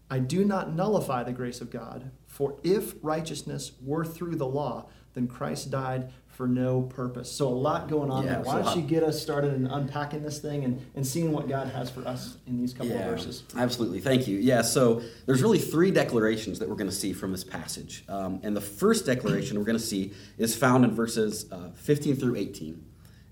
I 0.08 0.18
do 0.18 0.46
not 0.46 0.74
nullify 0.74 1.24
the 1.24 1.32
grace 1.32 1.60
of 1.60 1.70
God, 1.70 2.10
for 2.26 2.56
if 2.62 2.94
righteousness 3.02 3.72
were 3.82 4.06
through 4.06 4.36
the 4.36 4.46
law, 4.46 4.86
then 5.12 5.28
Christ 5.28 5.70
died 5.70 6.10
for 6.26 6.48
no 6.48 6.80
purpose. 6.80 7.30
So 7.30 7.48
a 7.48 7.50
lot 7.50 7.86
going 7.90 8.10
on 8.10 8.24
yeah, 8.24 8.36
there. 8.36 8.44
Why 8.44 8.62
don't 8.62 8.74
you 8.78 8.82
get 8.82 9.02
us 9.02 9.20
started 9.20 9.52
in 9.52 9.66
unpacking 9.66 10.22
this 10.22 10.38
thing 10.38 10.64
and, 10.64 10.80
and 10.94 11.06
seeing 11.06 11.30
what 11.30 11.46
God 11.46 11.68
has 11.68 11.90
for 11.90 12.00
us 12.08 12.38
in 12.46 12.56
these 12.58 12.72
couple 12.72 12.92
yeah, 12.92 13.00
of 13.00 13.10
verses? 13.10 13.44
Absolutely. 13.58 14.00
Thank 14.00 14.26
you. 14.26 14.38
Yeah, 14.38 14.62
so 14.62 15.02
there's 15.26 15.42
really 15.42 15.58
three 15.58 15.90
declarations 15.90 16.58
that 16.60 16.68
we're 16.70 16.76
going 16.76 16.88
to 16.88 16.96
see 16.96 17.12
from 17.12 17.30
this 17.30 17.44
passage. 17.44 18.04
Um, 18.08 18.40
and 18.42 18.56
the 18.56 18.62
first 18.62 19.04
declaration 19.04 19.58
we're 19.58 19.66
going 19.66 19.76
to 19.76 19.84
see 19.84 20.14
is 20.38 20.56
found 20.56 20.86
in 20.86 20.92
verses 20.92 21.44
uh, 21.52 21.72
15 21.74 22.16
through 22.16 22.36
18. 22.36 22.82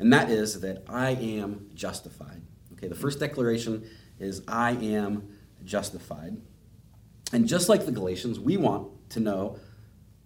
And 0.01 0.13
that 0.15 0.31
is 0.31 0.61
that 0.63 0.83
I 0.89 1.11
am 1.11 1.69
justified. 1.75 2.41
Okay, 2.73 2.89
the 2.89 2.95
first 2.95 3.21
declaration 3.21 3.85
is 4.19 4.43
I 4.49 4.73
am 4.73 5.37
justified. 5.63 6.39
And 7.33 7.47
just 7.47 7.69
like 7.69 7.85
the 7.85 7.93
Galatians, 7.93 8.41
we 8.41 8.57
want 8.57 8.89
to 9.11 9.21
know 9.21 9.59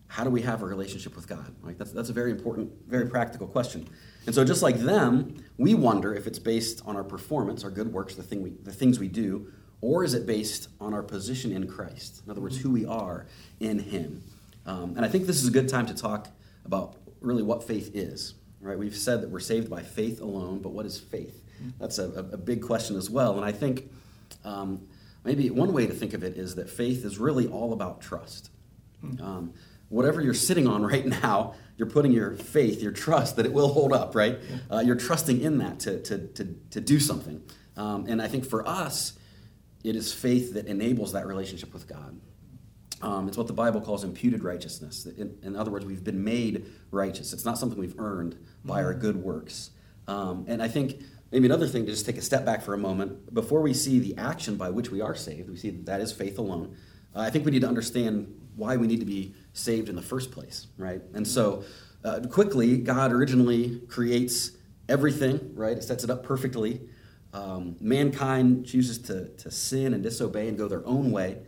how 0.07 0.23
do 0.23 0.31
we 0.31 0.43
have 0.43 0.63
a 0.63 0.65
relationship 0.65 1.17
with 1.17 1.27
God? 1.27 1.53
Right? 1.61 1.77
That's, 1.77 1.91
that's 1.91 2.09
a 2.09 2.13
very 2.13 2.31
important, 2.31 2.71
very 2.87 3.09
practical 3.09 3.49
question. 3.49 3.89
And 4.27 4.35
so, 4.35 4.45
just 4.45 4.63
like 4.63 4.79
them, 4.79 5.43
we 5.59 5.75
wonder 5.75 6.15
if 6.15 6.29
it's 6.29 6.39
based 6.39 6.81
on 6.87 6.95
our 6.95 7.03
performance, 7.03 7.65
our 7.65 7.71
good 7.71 7.93
works, 7.93 8.15
the, 8.15 8.23
thing 8.23 8.43
we, 8.43 8.51
the 8.63 8.73
things 8.73 9.01
we 9.01 9.09
do, 9.09 9.53
or 9.81 10.05
is 10.05 10.15
it 10.15 10.25
based 10.25 10.69
on 10.81 10.95
our 10.95 11.03
position 11.03 11.51
in 11.51 11.67
Christ? 11.67 12.23
In 12.25 12.31
other 12.31 12.41
words, 12.41 12.59
who 12.59 12.71
we 12.71 12.87
are 12.87 13.27
in 13.59 13.81
Him. 13.81 14.23
Um, 14.67 14.95
and 14.97 15.05
I 15.05 15.09
think 15.09 15.27
this 15.27 15.43
is 15.43 15.49
a 15.49 15.51
good 15.51 15.69
time 15.69 15.87
to 15.87 15.95
talk 15.95 16.29
about 16.65 16.95
really 17.21 17.43
what 17.43 17.65
faith 17.65 17.91
is. 17.93 18.35
Right? 18.65 18.79
We've 18.79 18.97
said 18.97 19.21
that 19.23 19.31
we're 19.31 19.41
saved 19.41 19.69
by 19.69 19.83
faith 19.83 20.21
alone, 20.21 20.61
but 20.61 20.71
what 20.71 20.87
is 20.87 20.99
faith? 20.99 21.43
That's 21.79 21.99
a, 21.99 22.09
a 22.33 22.37
big 22.37 22.63
question 22.63 22.97
as 22.97 23.11
well. 23.11 23.37
And 23.37 23.45
I 23.45 23.53
think 23.53 23.91
um, 24.45 24.87
maybe 25.23 25.51
one 25.51 25.73
way 25.73 25.87
to 25.87 25.93
think 25.93 26.15
of 26.15 26.23
it 26.23 26.37
is 26.37 26.55
that 26.57 26.69
faith 26.69 27.05
is 27.05 27.19
really 27.19 27.47
all 27.47 27.73
about 27.73 28.01
trust. 28.01 28.51
Hmm. 29.01 29.23
Um, 29.23 29.53
whatever 29.89 30.21
you're 30.21 30.35
sitting 30.35 30.67
on 30.67 30.83
right 30.87 31.07
now, 31.07 31.55
you're 31.77 31.91
putting 31.91 32.13
your 32.13 32.33
faith, 32.33 32.83
your 32.83 32.93
trust 32.93 33.37
that 33.37 33.47
it 33.47 33.53
will 33.53 33.69
hold 33.69 33.93
up, 33.93 34.15
right? 34.15 34.39
Uh, 34.71 34.83
you're 34.85 34.97
trusting 34.97 35.41
in 35.41 35.59
that 35.59 35.81
to, 35.81 36.01
to, 36.03 36.19
to, 36.29 36.57
to 36.71 36.81
do 36.81 37.01
something. 37.01 37.43
Um, 37.77 38.07
and 38.09 38.23
I 38.23 38.29
think 38.29 38.47
for 38.47 38.67
us, 38.67 39.19
it 39.83 39.97
is 39.97 40.13
faith 40.13 40.55
that 40.55 40.67
enables 40.67 41.13
that 41.13 41.27
relationship 41.27 41.75
with 41.75 41.89
God. 41.89 42.19
Um, 43.03 43.29
it's 43.29 43.37
what 43.37 43.49
the 43.49 43.53
Bible 43.53 43.81
calls 43.81 44.05
imputed 44.05 44.45
righteousness. 44.45 45.05
In, 45.05 45.37
in, 45.43 45.57
other 45.57 45.71
words, 45.71 45.85
we've 45.85 46.05
been 46.05 46.25
made 46.25 46.67
righteous. 46.91 47.33
It's 47.33 47.45
not 47.45 47.59
something 47.59 47.79
we've 47.79 47.99
earned 47.99 48.37
by 48.65 48.83
our 48.83 48.93
hmm. 48.93 49.01
good 49.01 49.17
works. 49.17 49.71
Um, 50.07 50.45
and 50.49 50.63
I 50.63 50.69
think 50.69 51.03
maybe 51.35 51.47
another 51.47 51.67
thing 51.67 51.85
to 51.85 51.91
just 51.91 52.07
take 52.07 52.17
a 52.17 52.23
step 52.23 52.45
back 52.45 52.63
for 52.63 52.75
a 52.75 52.79
moment 52.79 53.35
before 53.35 53.61
we 53.61 53.75
see 53.75 53.99
the 53.99 54.17
action 54.17 54.57
by 54.57 54.71
which 54.71 54.91
we 54.91 55.01
are 55.01 55.17
saved 55.17 55.51
we 55.51 55.57
see 55.57 55.71
that, 55.71 55.85
that 55.85 56.01
is 56.01 56.13
faith 56.13 56.39
alone 56.39 56.77
uh, 57.17 57.21
i 57.21 57.29
think 57.29 57.45
we 57.45 57.51
need 57.51 57.63
to 57.63 57.67
understand 57.67 58.33
why 58.55 58.77
we 58.77 58.87
need 58.87 59.01
to 59.01 59.07
be 59.07 59.35
saved 59.53 59.89
in 59.89 59.97
the 59.97 60.03
first 60.03 60.31
place 60.31 60.69
right 60.79 61.03
and 61.13 61.27
so 61.27 61.65
uh, 62.05 62.21
quickly 62.31 62.79
god 62.79 63.11
originally 63.11 63.81
creates 63.89 64.53
everything 64.89 65.51
right 65.55 65.77
it 65.77 65.83
sets 65.83 66.05
it 66.05 66.11
up 66.11 66.23
perfectly 66.23 66.81
um, 67.33 67.75
mankind 67.81 68.65
chooses 68.65 68.99
to, 68.99 69.29
to 69.31 69.51
sin 69.51 69.93
and 69.93 70.05
disobey 70.05 70.47
and 70.47 70.57
go 70.57 70.69
their 70.69 70.87
own 70.87 71.11
way 71.11 71.39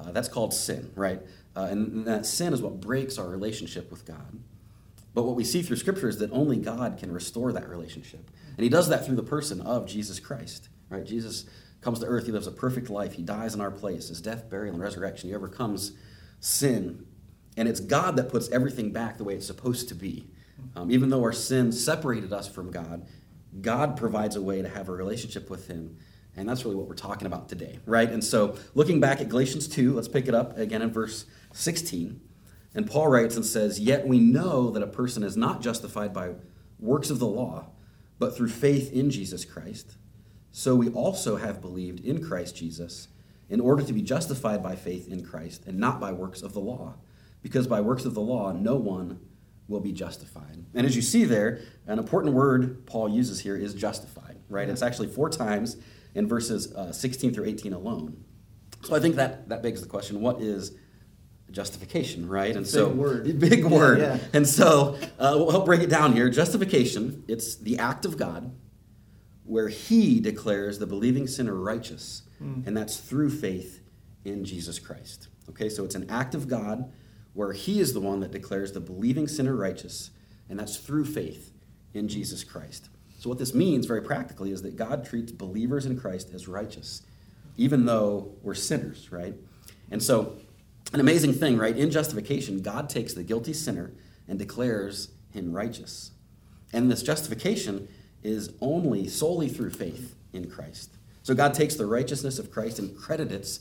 uh, 0.00 0.12
that's 0.12 0.28
called 0.28 0.52
sin 0.52 0.90
right 0.94 1.20
uh, 1.56 1.68
and 1.70 2.06
that 2.06 2.26
sin 2.26 2.52
is 2.52 2.62
what 2.62 2.80
breaks 2.80 3.18
our 3.18 3.28
relationship 3.28 3.90
with 3.90 4.04
god 4.04 4.38
but 5.14 5.22
what 5.22 5.36
we 5.36 5.44
see 5.44 5.62
through 5.62 5.76
scripture 5.76 6.08
is 6.08 6.18
that 6.18 6.30
only 6.32 6.56
god 6.56 6.98
can 6.98 7.12
restore 7.12 7.52
that 7.52 7.68
relationship 7.68 8.30
and 8.56 8.64
he 8.64 8.70
does 8.70 8.88
that 8.88 9.04
through 9.04 9.16
the 9.16 9.22
person 9.22 9.60
of 9.60 9.86
Jesus 9.86 10.18
Christ. 10.18 10.68
Right? 10.88 11.04
Jesus 11.04 11.44
comes 11.80 12.00
to 12.00 12.06
earth, 12.06 12.26
he 12.26 12.32
lives 12.32 12.46
a 12.46 12.52
perfect 12.52 12.88
life, 12.90 13.14
he 13.14 13.22
dies 13.22 13.54
in 13.54 13.60
our 13.60 13.70
place. 13.70 14.08
His 14.08 14.20
death, 14.20 14.48
burial, 14.48 14.74
and 14.74 14.82
resurrection, 14.82 15.28
he 15.28 15.34
overcomes 15.34 15.92
sin. 16.40 17.06
And 17.56 17.68
it's 17.68 17.80
God 17.80 18.16
that 18.16 18.28
puts 18.28 18.50
everything 18.50 18.92
back 18.92 19.18
the 19.18 19.24
way 19.24 19.34
it's 19.34 19.46
supposed 19.46 19.88
to 19.88 19.94
be. 19.94 20.28
Um, 20.74 20.90
even 20.90 21.10
though 21.10 21.22
our 21.22 21.32
sin 21.32 21.70
separated 21.70 22.32
us 22.32 22.48
from 22.48 22.70
God, 22.70 23.06
God 23.60 23.96
provides 23.96 24.36
a 24.36 24.42
way 24.42 24.62
to 24.62 24.68
have 24.68 24.88
a 24.88 24.92
relationship 24.92 25.50
with 25.50 25.68
him. 25.68 25.98
And 26.36 26.48
that's 26.48 26.64
really 26.64 26.76
what 26.76 26.86
we're 26.86 26.94
talking 26.94 27.26
about 27.26 27.48
today, 27.48 27.78
right? 27.86 28.10
And 28.10 28.22
so, 28.22 28.56
looking 28.74 29.00
back 29.00 29.20
at 29.20 29.28
Galatians 29.28 29.68
2, 29.68 29.94
let's 29.94 30.08
pick 30.08 30.28
it 30.28 30.34
up 30.34 30.58
again 30.58 30.82
in 30.82 30.92
verse 30.92 31.24
16. 31.52 32.20
And 32.74 32.90
Paul 32.90 33.08
writes 33.08 33.36
and 33.36 33.46
says, 33.46 33.80
Yet 33.80 34.06
we 34.06 34.18
know 34.18 34.70
that 34.70 34.82
a 34.82 34.86
person 34.86 35.22
is 35.22 35.36
not 35.36 35.62
justified 35.62 36.12
by 36.12 36.32
works 36.78 37.08
of 37.08 37.18
the 37.18 37.26
law 37.26 37.70
but 38.18 38.36
through 38.36 38.48
faith 38.48 38.92
in 38.92 39.10
Jesus 39.10 39.44
Christ. 39.44 39.96
So 40.50 40.74
we 40.74 40.88
also 40.90 41.36
have 41.36 41.60
believed 41.60 42.00
in 42.00 42.24
Christ 42.24 42.56
Jesus 42.56 43.08
in 43.48 43.60
order 43.60 43.82
to 43.82 43.92
be 43.92 44.02
justified 44.02 44.62
by 44.62 44.74
faith 44.74 45.08
in 45.08 45.24
Christ 45.24 45.64
and 45.66 45.78
not 45.78 46.00
by 46.00 46.12
works 46.12 46.42
of 46.42 46.52
the 46.52 46.60
law. 46.60 46.94
Because 47.42 47.66
by 47.66 47.80
works 47.80 48.04
of 48.04 48.14
the 48.14 48.20
law, 48.20 48.52
no 48.52 48.76
one 48.76 49.20
will 49.68 49.80
be 49.80 49.92
justified. 49.92 50.64
And 50.74 50.86
as 50.86 50.96
you 50.96 51.02
see 51.02 51.24
there, 51.24 51.60
an 51.86 51.98
important 51.98 52.34
word 52.34 52.86
Paul 52.86 53.08
uses 53.08 53.40
here 53.40 53.56
is 53.56 53.74
justified, 53.74 54.38
right? 54.48 54.68
It's 54.68 54.82
actually 54.82 55.08
four 55.08 55.28
times 55.28 55.76
in 56.16 56.26
verses 56.26 56.72
uh, 56.74 56.90
16 56.90 57.34
through 57.34 57.44
18 57.44 57.72
alone. 57.74 58.24
So 58.82 58.96
I 58.96 59.00
think 59.00 59.16
that, 59.16 59.48
that 59.50 59.62
begs 59.62 59.82
the 59.82 59.86
question 59.88 60.20
what 60.20 60.40
is 60.40 60.72
justification, 61.50 62.26
right? 62.28 62.56
And 62.56 62.64
Big 62.64 62.72
so, 62.72 62.88
word. 62.88 63.24
Big 63.38 63.60
Yeah, 63.60 63.68
word. 63.68 63.98
yeah. 64.00 64.18
And 64.32 64.48
so 64.48 64.98
uh, 65.18 65.34
we'll 65.36 65.50
help 65.50 65.66
break 65.66 65.82
it 65.82 65.90
down 65.90 66.14
here. 66.14 66.28
Justification, 66.30 67.22
it's 67.28 67.56
the 67.56 67.78
act 67.78 68.04
of 68.04 68.16
God 68.16 68.52
where 69.44 69.68
he 69.68 70.18
declares 70.18 70.78
the 70.78 70.86
believing 70.86 71.26
sinner 71.28 71.54
righteous, 71.54 72.22
and 72.40 72.76
that's 72.76 72.96
through 72.96 73.30
faith 73.30 73.80
in 74.24 74.44
Jesus 74.44 74.78
Christ. 74.80 75.28
Okay, 75.50 75.68
so 75.68 75.84
it's 75.84 75.94
an 75.94 76.10
act 76.10 76.34
of 76.34 76.48
God 76.48 76.92
where 77.32 77.52
he 77.52 77.78
is 77.78 77.92
the 77.92 78.00
one 78.00 78.18
that 78.20 78.32
declares 78.32 78.72
the 78.72 78.80
believing 78.80 79.28
sinner 79.28 79.54
righteous, 79.54 80.10
and 80.48 80.58
that's 80.58 80.78
through 80.78 81.04
faith 81.04 81.52
in 81.94 82.08
Jesus 82.08 82.42
Christ. 82.42 82.88
So, 83.26 83.30
what 83.30 83.38
this 83.38 83.54
means 83.54 83.86
very 83.86 84.02
practically 84.02 84.52
is 84.52 84.62
that 84.62 84.76
God 84.76 85.04
treats 85.04 85.32
believers 85.32 85.84
in 85.84 85.98
Christ 85.98 86.30
as 86.32 86.46
righteous, 86.46 87.02
even 87.56 87.84
though 87.84 88.36
we're 88.40 88.54
sinners, 88.54 89.10
right? 89.10 89.34
And 89.90 90.00
so, 90.00 90.36
an 90.92 91.00
amazing 91.00 91.32
thing, 91.32 91.58
right? 91.58 91.76
In 91.76 91.90
justification, 91.90 92.62
God 92.62 92.88
takes 92.88 93.14
the 93.14 93.24
guilty 93.24 93.52
sinner 93.52 93.90
and 94.28 94.38
declares 94.38 95.08
him 95.32 95.52
righteous. 95.52 96.12
And 96.72 96.88
this 96.88 97.02
justification 97.02 97.88
is 98.22 98.52
only 98.60 99.08
solely 99.08 99.48
through 99.48 99.70
faith 99.70 100.14
in 100.32 100.48
Christ. 100.48 100.92
So 101.24 101.34
God 101.34 101.52
takes 101.52 101.74
the 101.74 101.86
righteousness 101.86 102.38
of 102.38 102.52
Christ 102.52 102.78
and 102.78 102.96
credits, 102.96 103.58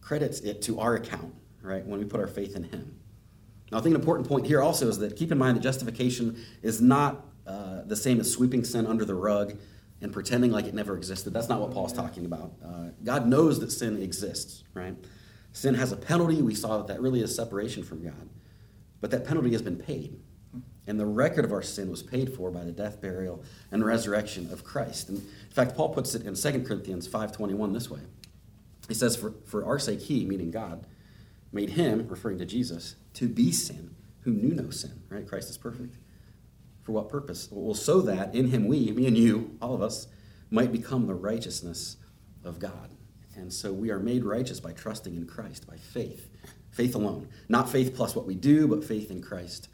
credits 0.00 0.40
it 0.40 0.62
to 0.62 0.80
our 0.80 0.94
account, 0.94 1.34
right, 1.60 1.84
when 1.84 1.98
we 1.98 2.06
put 2.06 2.18
our 2.18 2.26
faith 2.26 2.56
in 2.56 2.64
him. 2.64 2.98
Now, 3.70 3.76
I 3.76 3.82
think 3.82 3.94
an 3.94 4.00
important 4.00 4.26
point 4.26 4.46
here 4.46 4.62
also 4.62 4.88
is 4.88 4.96
that 5.00 5.16
keep 5.16 5.30
in 5.30 5.36
mind 5.36 5.58
that 5.58 5.62
justification 5.62 6.42
is 6.62 6.80
not 6.80 7.26
uh, 7.46 7.82
the 7.84 7.96
same 7.96 8.20
as 8.20 8.30
sweeping 8.30 8.64
sin 8.64 8.86
under 8.86 9.04
the 9.04 9.14
rug 9.14 9.58
and 10.00 10.12
pretending 10.12 10.50
like 10.50 10.66
it 10.66 10.74
never 10.74 10.96
existed. 10.96 11.32
That's 11.32 11.48
not 11.48 11.60
what 11.60 11.70
Paul's 11.72 11.92
talking 11.92 12.24
about. 12.24 12.52
Uh, 12.64 12.88
God 13.04 13.26
knows 13.26 13.60
that 13.60 13.70
sin 13.70 14.02
exists, 14.02 14.64
right? 14.74 14.94
Sin 15.52 15.74
has 15.74 15.92
a 15.92 15.96
penalty. 15.96 16.42
We 16.42 16.54
saw 16.54 16.78
that 16.78 16.88
that 16.88 17.00
really 17.00 17.20
is 17.20 17.34
separation 17.34 17.82
from 17.82 18.02
God. 18.02 18.28
But 19.00 19.10
that 19.10 19.26
penalty 19.26 19.52
has 19.52 19.62
been 19.62 19.76
paid. 19.76 20.20
And 20.86 20.98
the 20.98 21.06
record 21.06 21.44
of 21.44 21.52
our 21.52 21.62
sin 21.62 21.90
was 21.90 22.02
paid 22.02 22.34
for 22.34 22.50
by 22.50 22.64
the 22.64 22.72
death, 22.72 23.00
burial, 23.00 23.44
and 23.70 23.84
resurrection 23.84 24.52
of 24.52 24.64
Christ. 24.64 25.08
And 25.08 25.18
in 25.18 25.50
fact, 25.50 25.76
Paul 25.76 25.90
puts 25.90 26.14
it 26.14 26.26
in 26.26 26.34
2 26.34 26.64
Corinthians 26.64 27.06
5.21 27.06 27.72
this 27.72 27.88
way. 27.88 28.00
He 28.88 28.94
says, 28.94 29.16
for, 29.16 29.34
for 29.46 29.64
our 29.64 29.78
sake 29.78 30.00
he, 30.00 30.24
meaning 30.24 30.50
God, 30.50 30.86
made 31.52 31.70
him, 31.70 32.08
referring 32.08 32.38
to 32.38 32.44
Jesus, 32.44 32.96
to 33.14 33.28
be 33.28 33.52
sin, 33.52 33.94
who 34.22 34.32
knew 34.32 34.54
no 34.54 34.70
sin. 34.70 35.02
Right? 35.08 35.26
Christ 35.26 35.50
is 35.50 35.56
perfect. 35.56 35.96
For 36.82 36.92
what 36.92 37.08
purpose? 37.08 37.48
Well, 37.50 37.74
so 37.74 38.00
that 38.02 38.34
in 38.34 38.48
him 38.48 38.66
we, 38.66 38.90
me 38.90 39.06
and 39.06 39.16
you, 39.16 39.56
all 39.60 39.74
of 39.74 39.82
us, 39.82 40.08
might 40.50 40.72
become 40.72 41.06
the 41.06 41.14
righteousness 41.14 41.96
of 42.44 42.58
God. 42.58 42.90
And 43.36 43.52
so 43.52 43.72
we 43.72 43.90
are 43.90 43.98
made 43.98 44.24
righteous 44.24 44.60
by 44.60 44.72
trusting 44.72 45.14
in 45.14 45.26
Christ, 45.26 45.66
by 45.66 45.76
faith. 45.76 46.28
Faith 46.70 46.94
alone. 46.94 47.28
Not 47.48 47.70
faith 47.70 47.94
plus 47.94 48.14
what 48.14 48.26
we 48.26 48.34
do, 48.34 48.66
but 48.66 48.84
faith 48.84 49.10
in 49.10 49.22
Christ 49.22 49.68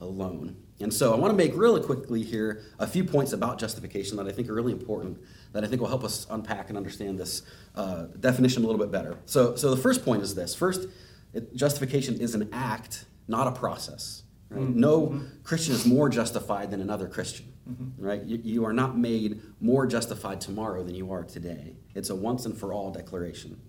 alone. 0.00 0.56
And 0.80 0.92
so 0.92 1.14
I 1.14 1.16
want 1.16 1.32
to 1.32 1.36
make 1.36 1.56
really 1.56 1.80
quickly 1.80 2.22
here 2.22 2.62
a 2.78 2.86
few 2.86 3.04
points 3.04 3.32
about 3.32 3.58
justification 3.58 4.16
that 4.16 4.26
I 4.26 4.32
think 4.32 4.48
are 4.48 4.54
really 4.54 4.72
important, 4.72 5.18
that 5.52 5.64
I 5.64 5.66
think 5.66 5.80
will 5.80 5.88
help 5.88 6.04
us 6.04 6.26
unpack 6.30 6.68
and 6.68 6.76
understand 6.76 7.18
this 7.18 7.42
uh, 7.74 8.06
definition 8.18 8.64
a 8.64 8.66
little 8.66 8.80
bit 8.80 8.90
better. 8.90 9.16
So, 9.26 9.54
so 9.54 9.70
the 9.70 9.80
first 9.80 10.04
point 10.04 10.22
is 10.22 10.34
this 10.34 10.54
first, 10.54 10.88
it, 11.32 11.54
justification 11.54 12.20
is 12.20 12.34
an 12.34 12.48
act, 12.52 13.04
not 13.28 13.46
a 13.46 13.52
process. 13.52 14.21
Right? 14.52 14.68
No 14.68 15.20
Christian 15.44 15.74
is 15.74 15.86
more 15.86 16.08
justified 16.08 16.70
than 16.70 16.80
another 16.80 17.08
Christian. 17.08 17.52
Right? 17.96 18.22
You, 18.22 18.40
you 18.42 18.64
are 18.64 18.72
not 18.72 18.98
made 18.98 19.40
more 19.60 19.86
justified 19.86 20.40
tomorrow 20.40 20.82
than 20.82 20.94
you 20.94 21.12
are 21.12 21.22
today. 21.22 21.76
It's 21.94 22.10
a 22.10 22.14
once 22.14 22.44
and 22.44 22.56
for 22.56 22.72
all 22.72 22.90
declaration. 22.90 23.60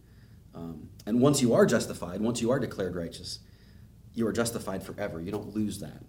Um, 0.56 0.90
and 1.06 1.22
once 1.22 1.42
you 1.42 1.54
are 1.54 1.66
justified, 1.66 2.22
once 2.22 2.42
you 2.42 2.52
are 2.52 2.60
declared 2.60 2.96
righteous, 2.96 3.40
you 4.13 4.28
are 4.28 4.34
justified 4.34 4.84
forever. 4.84 5.22
You 5.22 5.32
don't 5.32 5.56
lose 5.56 5.80
that. 5.80 6.04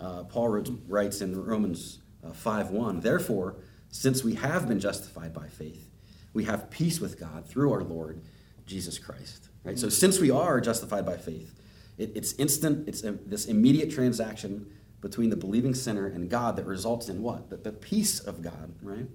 Uh, 0.00 0.24
Paul 0.24 0.48
wrote, 0.48 0.70
writes 0.86 1.20
in 1.20 1.40
Romans 1.42 1.98
uh, 2.24 2.32
5 2.32 2.70
1, 2.70 3.00
Therefore, 3.00 3.56
since 3.90 4.22
we 4.24 4.34
have 4.34 4.68
been 4.68 4.80
justified 4.80 5.34
by 5.34 5.48
faith, 5.48 5.90
we 6.32 6.44
have 6.44 6.70
peace 6.70 7.00
with 7.00 7.18
God 7.18 7.46
through 7.46 7.72
our 7.72 7.82
Lord 7.82 8.22
Jesus 8.66 8.98
Christ. 8.98 9.48
Right? 9.64 9.78
So, 9.78 9.88
since 9.88 10.18
we 10.18 10.30
are 10.30 10.60
justified 10.60 11.04
by 11.04 11.16
faith, 11.16 11.59
it, 12.00 12.12
it's 12.14 12.32
instant, 12.34 12.88
it's 12.88 13.04
a, 13.04 13.12
this 13.12 13.46
immediate 13.46 13.90
transaction 13.90 14.66
between 15.00 15.30
the 15.30 15.36
believing 15.36 15.74
sinner 15.74 16.06
and 16.06 16.28
God 16.28 16.56
that 16.56 16.66
results 16.66 17.08
in 17.08 17.22
what? 17.22 17.50
The, 17.50 17.56
the 17.56 17.72
peace 17.72 18.20
of 18.20 18.42
God, 18.42 18.74
right? 18.82 19.06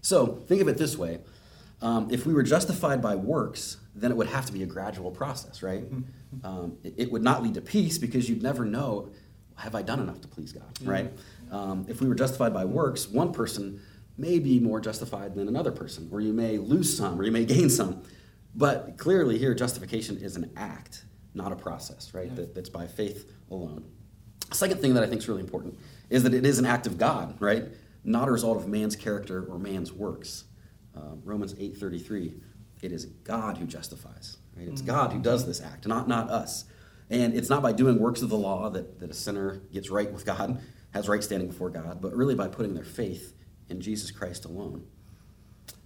So, 0.00 0.26
think 0.48 0.60
of 0.60 0.68
it 0.68 0.78
this 0.78 0.96
way. 0.96 1.20
Um, 1.82 2.08
if 2.10 2.26
we 2.26 2.34
were 2.34 2.42
justified 2.42 3.00
by 3.00 3.16
works, 3.16 3.78
then 3.94 4.10
it 4.10 4.16
would 4.16 4.26
have 4.28 4.46
to 4.46 4.52
be 4.52 4.62
a 4.62 4.66
gradual 4.66 5.10
process, 5.10 5.62
right? 5.62 5.84
Um, 6.44 6.76
it, 6.84 6.94
it 6.96 7.12
would 7.12 7.22
not 7.22 7.42
lead 7.42 7.54
to 7.54 7.60
peace 7.60 7.98
because 7.98 8.28
you'd 8.28 8.42
never 8.42 8.64
know, 8.64 9.10
have 9.56 9.74
I 9.74 9.82
done 9.82 10.00
enough 10.00 10.20
to 10.22 10.28
please 10.28 10.52
God, 10.52 10.64
right? 10.82 11.12
Um, 11.50 11.86
if 11.88 12.00
we 12.00 12.08
were 12.08 12.14
justified 12.14 12.52
by 12.54 12.64
works, 12.64 13.08
one 13.08 13.32
person 13.32 13.80
may 14.18 14.38
be 14.38 14.60
more 14.60 14.80
justified 14.80 15.34
than 15.34 15.48
another 15.48 15.72
person, 15.72 16.08
or 16.12 16.20
you 16.20 16.32
may 16.32 16.58
lose 16.58 16.96
some, 16.96 17.18
or 17.18 17.24
you 17.24 17.32
may 17.32 17.44
gain 17.44 17.70
some. 17.70 18.02
But 18.54 18.98
clearly, 18.98 19.38
here, 19.38 19.54
justification 19.54 20.18
is 20.18 20.36
an 20.36 20.50
act, 20.56 21.04
not 21.34 21.52
a 21.52 21.56
process, 21.56 22.12
right? 22.14 22.34
That, 22.34 22.54
that's 22.54 22.68
by 22.68 22.86
faith 22.86 23.30
alone. 23.50 23.84
Second 24.52 24.80
thing 24.80 24.94
that 24.94 25.02
I 25.02 25.06
think 25.06 25.20
is 25.20 25.28
really 25.28 25.42
important 25.42 25.78
is 26.08 26.22
that 26.24 26.34
it 26.34 26.44
is 26.44 26.58
an 26.58 26.66
act 26.66 26.86
of 26.86 26.98
God, 26.98 27.36
right? 27.40 27.64
Not 28.02 28.28
a 28.28 28.32
result 28.32 28.56
of 28.56 28.66
man's 28.66 28.96
character 28.96 29.44
or 29.44 29.58
man's 29.58 29.92
works. 29.92 30.44
Um, 30.94 31.22
Romans 31.24 31.54
8:33, 31.54 32.40
it 32.82 32.92
is 32.92 33.06
God 33.06 33.58
who 33.58 33.66
justifies. 33.66 34.38
Right? 34.56 34.68
It's 34.68 34.82
God 34.82 35.12
who 35.12 35.20
does 35.20 35.46
this 35.46 35.60
act, 35.60 35.86
not, 35.86 36.08
not 36.08 36.30
us. 36.30 36.64
And 37.08 37.34
it's 37.34 37.48
not 37.48 37.62
by 37.62 37.72
doing 37.72 37.98
works 37.98 38.22
of 38.22 38.28
the 38.28 38.36
law 38.36 38.70
that, 38.70 38.98
that 39.00 39.10
a 39.10 39.14
sinner 39.14 39.62
gets 39.72 39.90
right 39.90 40.10
with 40.12 40.24
God, 40.24 40.60
has 40.92 41.08
right 41.08 41.22
standing 41.22 41.48
before 41.48 41.70
God, 41.70 42.00
but 42.00 42.14
really 42.14 42.34
by 42.34 42.48
putting 42.48 42.74
their 42.74 42.84
faith 42.84 43.34
in 43.68 43.80
Jesus 43.80 44.10
Christ 44.10 44.44
alone. 44.44 44.86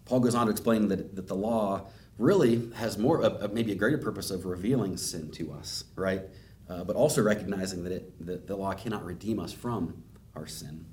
Paul 0.05 0.21
goes 0.21 0.35
on 0.35 0.47
to 0.47 0.51
explain 0.51 0.89
that, 0.89 1.17
that 1.17 1.29
the 1.29 1.35
law 1.35 1.89
really 2.19 2.71
has 2.77 2.97
more, 2.99 3.23
uh, 3.25 3.49
maybe 3.53 3.73
a 3.73 3.75
greater 3.75 3.99
purpose 3.99 4.31
of 4.31 4.45
revealing 4.47 4.97
sin 4.97 5.31
to 5.33 5.53
us, 5.53 5.85
right? 5.97 6.23
Uh, 6.69 6.85
but 6.85 6.97
also 6.97 7.23
recognizing 7.23 7.85
that, 7.85 7.93
it, 7.93 8.27
that 8.27 8.47
the 8.47 8.57
law 8.57 8.73
cannot 8.73 9.05
redeem 9.05 9.39
us 9.39 9.53
from 9.53 10.03
our 10.35 10.47
sin. 10.47 10.87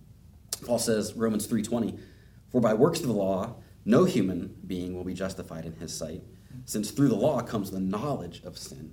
Paul 0.65 0.79
says, 0.79 1.13
Romans 1.13 1.47
3.20, 1.47 1.97
For 2.51 2.60
by 2.62 2.73
works 2.73 2.99
of 3.01 3.07
the 3.07 3.13
law, 3.13 3.55
no 3.86 4.03
human 4.05 4.55
being 4.65 4.95
will 4.95 5.03
be 5.03 5.13
justified 5.13 5.65
in 5.65 5.73
his 5.73 5.93
sight, 5.95 6.21
since 6.65 6.91
through 6.91 7.07
the 7.10 7.15
law 7.15 7.41
comes 7.41 7.71
the 7.71 7.79
knowledge 7.79 8.41
of 8.43 8.57
sin. 8.57 8.91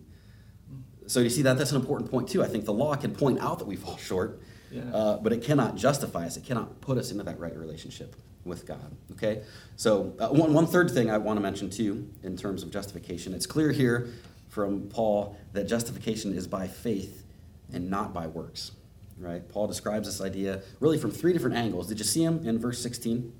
So 1.06 1.20
you 1.20 1.30
see 1.30 1.42
that 1.42 1.56
that's 1.56 1.72
an 1.72 1.80
important 1.80 2.10
point 2.10 2.28
too. 2.28 2.42
I 2.42 2.46
think 2.48 2.64
the 2.66 2.72
law 2.72 2.94
can 2.94 3.14
point 3.14 3.40
out 3.40 3.58
that 3.58 3.66
we 3.66 3.76
fall 3.76 3.96
short, 3.96 4.40
Yeah. 4.70 4.82
uh, 4.92 5.16
but 5.18 5.32
it 5.32 5.42
cannot 5.42 5.76
justify 5.76 6.26
us. 6.26 6.36
It 6.36 6.44
cannot 6.44 6.80
put 6.82 6.98
us 6.98 7.10
into 7.10 7.24
that 7.24 7.40
right 7.40 7.56
relationship 7.56 8.14
with 8.48 8.66
God. 8.66 8.96
Okay. 9.12 9.42
So 9.76 10.14
uh, 10.18 10.28
one 10.28 10.52
one 10.52 10.66
third 10.66 10.90
thing 10.90 11.10
I 11.10 11.18
want 11.18 11.36
to 11.36 11.42
mention 11.42 11.70
too, 11.70 12.08
in 12.22 12.36
terms 12.36 12.62
of 12.62 12.70
justification, 12.70 13.34
it's 13.34 13.46
clear 13.46 13.70
here 13.70 14.08
from 14.48 14.88
Paul 14.88 15.36
that 15.52 15.64
justification 15.64 16.34
is 16.34 16.46
by 16.46 16.66
faith 16.66 17.24
and 17.72 17.90
not 17.90 18.12
by 18.12 18.26
works. 18.26 18.72
Right. 19.18 19.46
Paul 19.48 19.66
describes 19.66 20.06
this 20.06 20.20
idea 20.20 20.62
really 20.80 20.98
from 20.98 21.10
three 21.10 21.32
different 21.32 21.56
angles. 21.56 21.88
Did 21.88 21.98
you 21.98 22.04
see 22.04 22.22
him 22.22 22.46
in 22.46 22.58
verse 22.58 22.80
sixteen? 22.80 23.32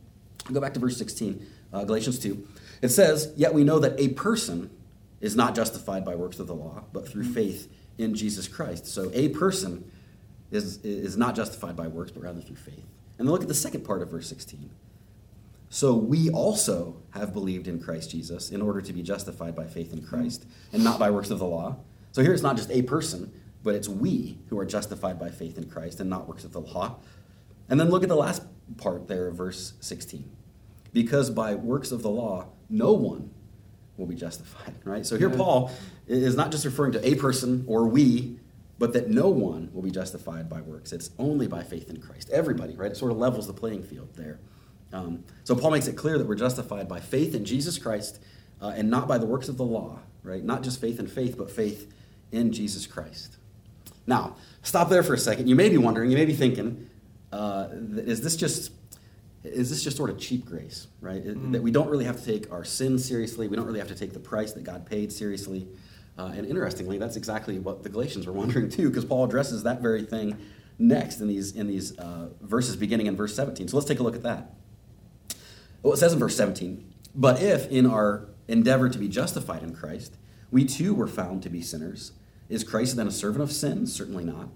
Go 0.53 0.61
back 0.61 0.75
to 0.75 0.81
verse 0.81 0.97
16, 0.97 1.47
uh, 1.73 1.85
Galatians 1.85 2.19
2. 2.19 2.47
It 2.83 2.89
says, 2.89 3.33
Yet 3.37 3.53
we 3.53 3.65
know 3.65 3.79
that 3.79 3.99
a 3.99 4.09
person 4.09 4.71
is 5.21 5.37
not 5.37 5.55
justified 5.55 6.05
by 6.05 6.15
works 6.15 6.39
of 6.39 6.47
the 6.47 6.55
law, 6.55 6.85
but 6.93 7.09
through 7.09 7.25
faith 7.25 7.71
in 7.99 8.15
Jesus 8.15 8.49
Christ. 8.49 8.87
So 8.87 9.11
a 9.13 9.29
person 9.31 9.91
is, 10.51 10.79
is 10.85 11.17
not 11.17 11.35
justified 11.35 11.77
by 11.77 11.89
works, 11.89 12.13
but 12.13 12.23
rather 12.23 12.41
through 12.41 12.57
faith. 12.57 12.85
And 13.19 13.27
then 13.27 13.33
look 13.33 13.43
at 13.43 13.49
the 13.49 13.55
second 13.55 13.85
part 13.85 14.01
of 14.01 14.11
verse 14.11 14.29
16. 14.29 14.71
So 15.71 15.95
we 15.95 16.31
also 16.31 16.97
have 17.11 17.33
believed 17.33 17.69
in 17.69 17.81
Christ 17.81 18.11
Jesus 18.11 18.51
in 18.51 18.63
order 18.63 18.81
to 18.81 18.93
be 18.93 19.03
justified 19.03 19.55
by 19.55 19.67
faith 19.67 19.93
in 19.93 20.03
Christ 20.03 20.47
and 20.73 20.83
not 20.83 20.99
by 20.99 21.11
works 21.11 21.31
of 21.31 21.39
the 21.39 21.47
law. 21.47 21.77
So 22.13 22.23
here 22.23 22.33
it's 22.33 22.43
not 22.43 22.57
just 22.57 22.71
a 22.71 22.83
person, 22.83 23.33
but 23.63 23.75
it's 23.75 23.89
we 23.89 24.39
who 24.49 24.59
are 24.59 24.65
justified 24.65 25.19
by 25.19 25.31
faith 25.31 25.59
in 25.59 25.69
Christ 25.69 26.01
and 26.01 26.09
not 26.09 26.27
works 26.27 26.45
of 26.45 26.53
the 26.53 26.61
law. 26.61 26.97
And 27.69 27.79
then 27.79 27.91
look 27.91 28.03
at 28.03 28.09
the 28.09 28.17
last 28.17 28.43
part 28.79 29.09
there 29.09 29.29
of 29.29 29.37
verse 29.37 29.75
16. 29.81 30.31
Because 30.93 31.29
by 31.29 31.55
works 31.55 31.93
of 31.93 32.03
the 32.03 32.11
law, 32.11 32.47
no 32.71 32.93
one 32.93 33.31
will 33.99 34.07
be 34.07 34.15
justified, 34.15 34.75
right? 34.85 35.05
So 35.05 35.19
here 35.19 35.29
Yeah. 35.29 35.37
Paul 35.37 35.71
is 36.07 36.35
not 36.35 36.51
just 36.51 36.65
referring 36.65 36.93
to 36.93 37.07
a 37.07 37.15
person 37.17 37.65
or 37.67 37.87
we, 37.87 38.39
but 38.79 38.93
that 38.95 39.11
no 39.11 39.29
one 39.29 39.71
will 39.73 39.83
be 39.83 39.91
justified 39.91 40.49
by 40.49 40.61
works. 40.61 40.93
It's 40.93 41.11
only 41.19 41.47
by 41.47 41.63
faith 41.63 41.91
in 41.91 42.01
Christ. 42.01 42.31
Everybody, 42.31 42.75
right? 42.77 42.91
It 42.93 42.97
sort 42.97 43.11
of 43.11 43.19
levels 43.19 43.47
the 43.47 43.53
playing 43.53 43.83
field 43.83 44.15
there. 44.15 44.39
Um, 44.93 45.25
so 45.45 45.55
Paul 45.55 45.71
makes 45.71 45.87
it 45.87 45.97
clear 45.97 46.19
that 46.19 46.27
we're 46.27 46.35
justified 46.35 46.89
by 46.89 47.01
faith 47.01 47.35
in 47.35 47.45
Jesus 47.45 47.79
Christ 47.79 48.21
uh, 48.61 48.73
and 48.77 48.91
not 48.91 49.07
by 49.07 49.19
the 49.19 49.27
works 49.27 49.49
of 49.49 49.57
the 49.57 49.65
law, 49.65 49.99
right? 50.23 50.43
Not 50.43 50.63
just 50.63 50.81
faith 50.81 50.99
in 50.99 51.07
faith, 51.07 51.37
but 51.37 51.51
faith 51.51 51.93
in 52.33 52.53
Jesus 52.53 52.87
Christ. 52.87 53.37
Now, 54.07 54.37
stop 54.63 54.89
there 54.89 55.03
for 55.03 55.15
a 55.15 55.19
second. 55.19 55.49
You 55.49 55.57
may 55.57 55.69
be 55.69 55.77
wondering, 55.77 56.11
you 56.11 56.17
may 56.17 56.25
be 56.25 56.35
thinking, 56.35 56.89
uh, 57.33 57.69
is 57.97 58.23
this 58.23 58.37
just 58.37 58.73
is 59.45 59.71
this 59.71 59.85
just 59.85 59.97
sort 59.97 60.11
of 60.11 60.19
cheap 60.19 60.45
grace, 60.45 60.89
right? 61.01 61.25
Mm-hmm. 61.25 61.53
That 61.53 61.63
we 61.63 61.71
don't 61.71 61.89
really 61.89 62.05
have 62.05 62.19
to 62.19 62.25
take 62.25 62.51
our 62.53 62.65
sin 62.65 62.99
seriously. 62.99 63.49
We 63.49 63.57
don't 63.57 63.67
really 63.67 63.79
have 63.79 63.89
to 63.89 63.95
take 63.95 64.13
the 64.13 64.19
price 64.19 64.53
that 64.53 64.65
God 64.65 64.85
paid 64.85 65.13
seriously. 65.13 65.69
Uh, 66.19 66.33
and 66.35 66.45
interestingly, 66.47 66.99
that's 66.99 67.17
exactly 67.17 67.59
what 67.59 67.83
the 67.83 67.89
Galatians 67.89 68.27
were 68.27 68.33
wondering 68.33 68.69
too, 68.71 68.89
because 68.89 69.05
Paul 69.05 69.25
addresses 69.25 69.63
that 69.63 69.81
very 69.81 70.03
thing 70.03 70.37
next 70.79 71.21
in 71.21 71.29
these 71.29 71.55
in 71.55 71.67
these 71.67 71.97
uh, 71.99 72.31
verses 72.41 72.77
beginning 72.77 73.07
in 73.07 73.17
verse 73.17 73.35
17. 73.35 73.69
So 73.69 73.77
let's 73.77 73.89
take 73.89 74.01
a 74.01 74.03
look 74.03 74.17
at 74.17 74.23
that. 74.23 74.55
Well, 75.83 75.93
it 75.93 75.99
says 75.99 76.13
in 76.13 76.19
verse 76.19 76.37
17, 76.37 76.85
but 77.15 77.41
if 77.41 77.69
in 77.71 77.87
our 77.87 78.29
endeavor 78.49 78.89
to 78.89 78.99
be 78.99 79.09
justified 79.09 79.63
in 79.63 79.75
Christ, 79.75 80.17
we 80.51 80.65
too 80.65 80.95
were 80.95 81.07
found 81.07 81.43
to 81.43 81.51
be 81.51 81.63
sinners, 81.63 82.13
is 82.49 82.65
Christ 82.65 82.97
then 82.97 83.07
a 83.07 83.13
servant 83.13 83.43
of 83.43 83.53
sin? 83.53 83.87
Certainly 83.87 84.25
not. 84.25 84.49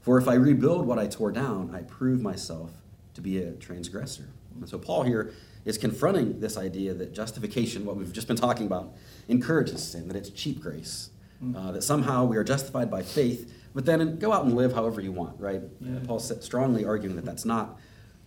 For 0.00 0.18
if 0.18 0.28
I 0.28 0.34
rebuild 0.34 0.86
what 0.86 0.98
I 0.98 1.06
tore 1.06 1.32
down, 1.32 1.74
I 1.74 1.82
prove 1.82 2.20
myself 2.20 2.70
to 3.14 3.20
be 3.20 3.38
a 3.38 3.52
transgressor. 3.52 4.28
And 4.58 4.68
so 4.68 4.78
Paul 4.78 5.02
here 5.02 5.32
is 5.64 5.78
confronting 5.78 6.40
this 6.40 6.56
idea 6.56 6.94
that 6.94 7.14
justification, 7.14 7.84
what 7.84 7.96
we've 7.96 8.12
just 8.12 8.28
been 8.28 8.36
talking 8.36 8.66
about, 8.66 8.94
encourages 9.28 9.82
sin, 9.82 10.08
that 10.08 10.16
it's 10.16 10.30
cheap 10.30 10.60
grace, 10.60 11.10
uh, 11.56 11.72
that 11.72 11.82
somehow 11.82 12.24
we 12.24 12.36
are 12.36 12.44
justified 12.44 12.90
by 12.90 13.02
faith, 13.02 13.52
but 13.74 13.86
then 13.86 14.18
go 14.18 14.32
out 14.32 14.44
and 14.44 14.54
live 14.54 14.72
however 14.72 15.00
you 15.00 15.12
want, 15.12 15.38
right? 15.40 15.62
Yeah. 15.80 15.98
Paul's 16.06 16.32
strongly 16.44 16.84
arguing 16.84 17.16
that 17.16 17.24
that's 17.24 17.44
not 17.44 17.78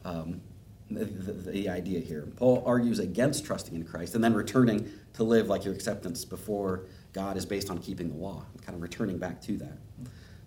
um, 0.06 0.42
the, 0.96 1.52
the, 1.52 1.70
idea 1.70 2.00
here. 2.00 2.28
Paul 2.36 2.64
argues 2.66 3.00
against 3.00 3.46
trusting 3.46 3.76
in 3.76 3.84
Christ 3.84 4.16
and 4.16 4.24
then 4.24 4.34
returning 4.34 4.90
to 5.14 5.24
live 5.24 5.48
like 5.48 5.66
your 5.66 5.74
acceptance 5.74 6.26
before 6.26 6.86
God 7.14 7.38
is 7.38 7.46
based 7.46 7.70
on 7.70 7.78
keeping 7.80 8.10
the 8.10 8.16
law, 8.16 8.46
kind 8.66 8.76
of 8.76 8.82
returning 8.82 9.18
back 9.18 9.42
to 9.44 9.58
that. 9.58 9.78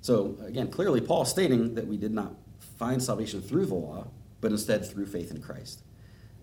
So, 0.00 0.36
again, 0.44 0.70
clearly, 0.70 1.00
Paul 1.00 1.24
stating 1.24 1.74
that 1.74 1.86
we 1.86 1.96
did 1.96 2.12
not 2.12 2.34
find 2.78 3.02
salvation 3.02 3.40
through 3.40 3.66
the 3.66 3.74
law, 3.74 4.08
but 4.40 4.52
instead 4.52 4.84
through 4.84 5.06
faith 5.06 5.30
in 5.30 5.40
Christ. 5.40 5.82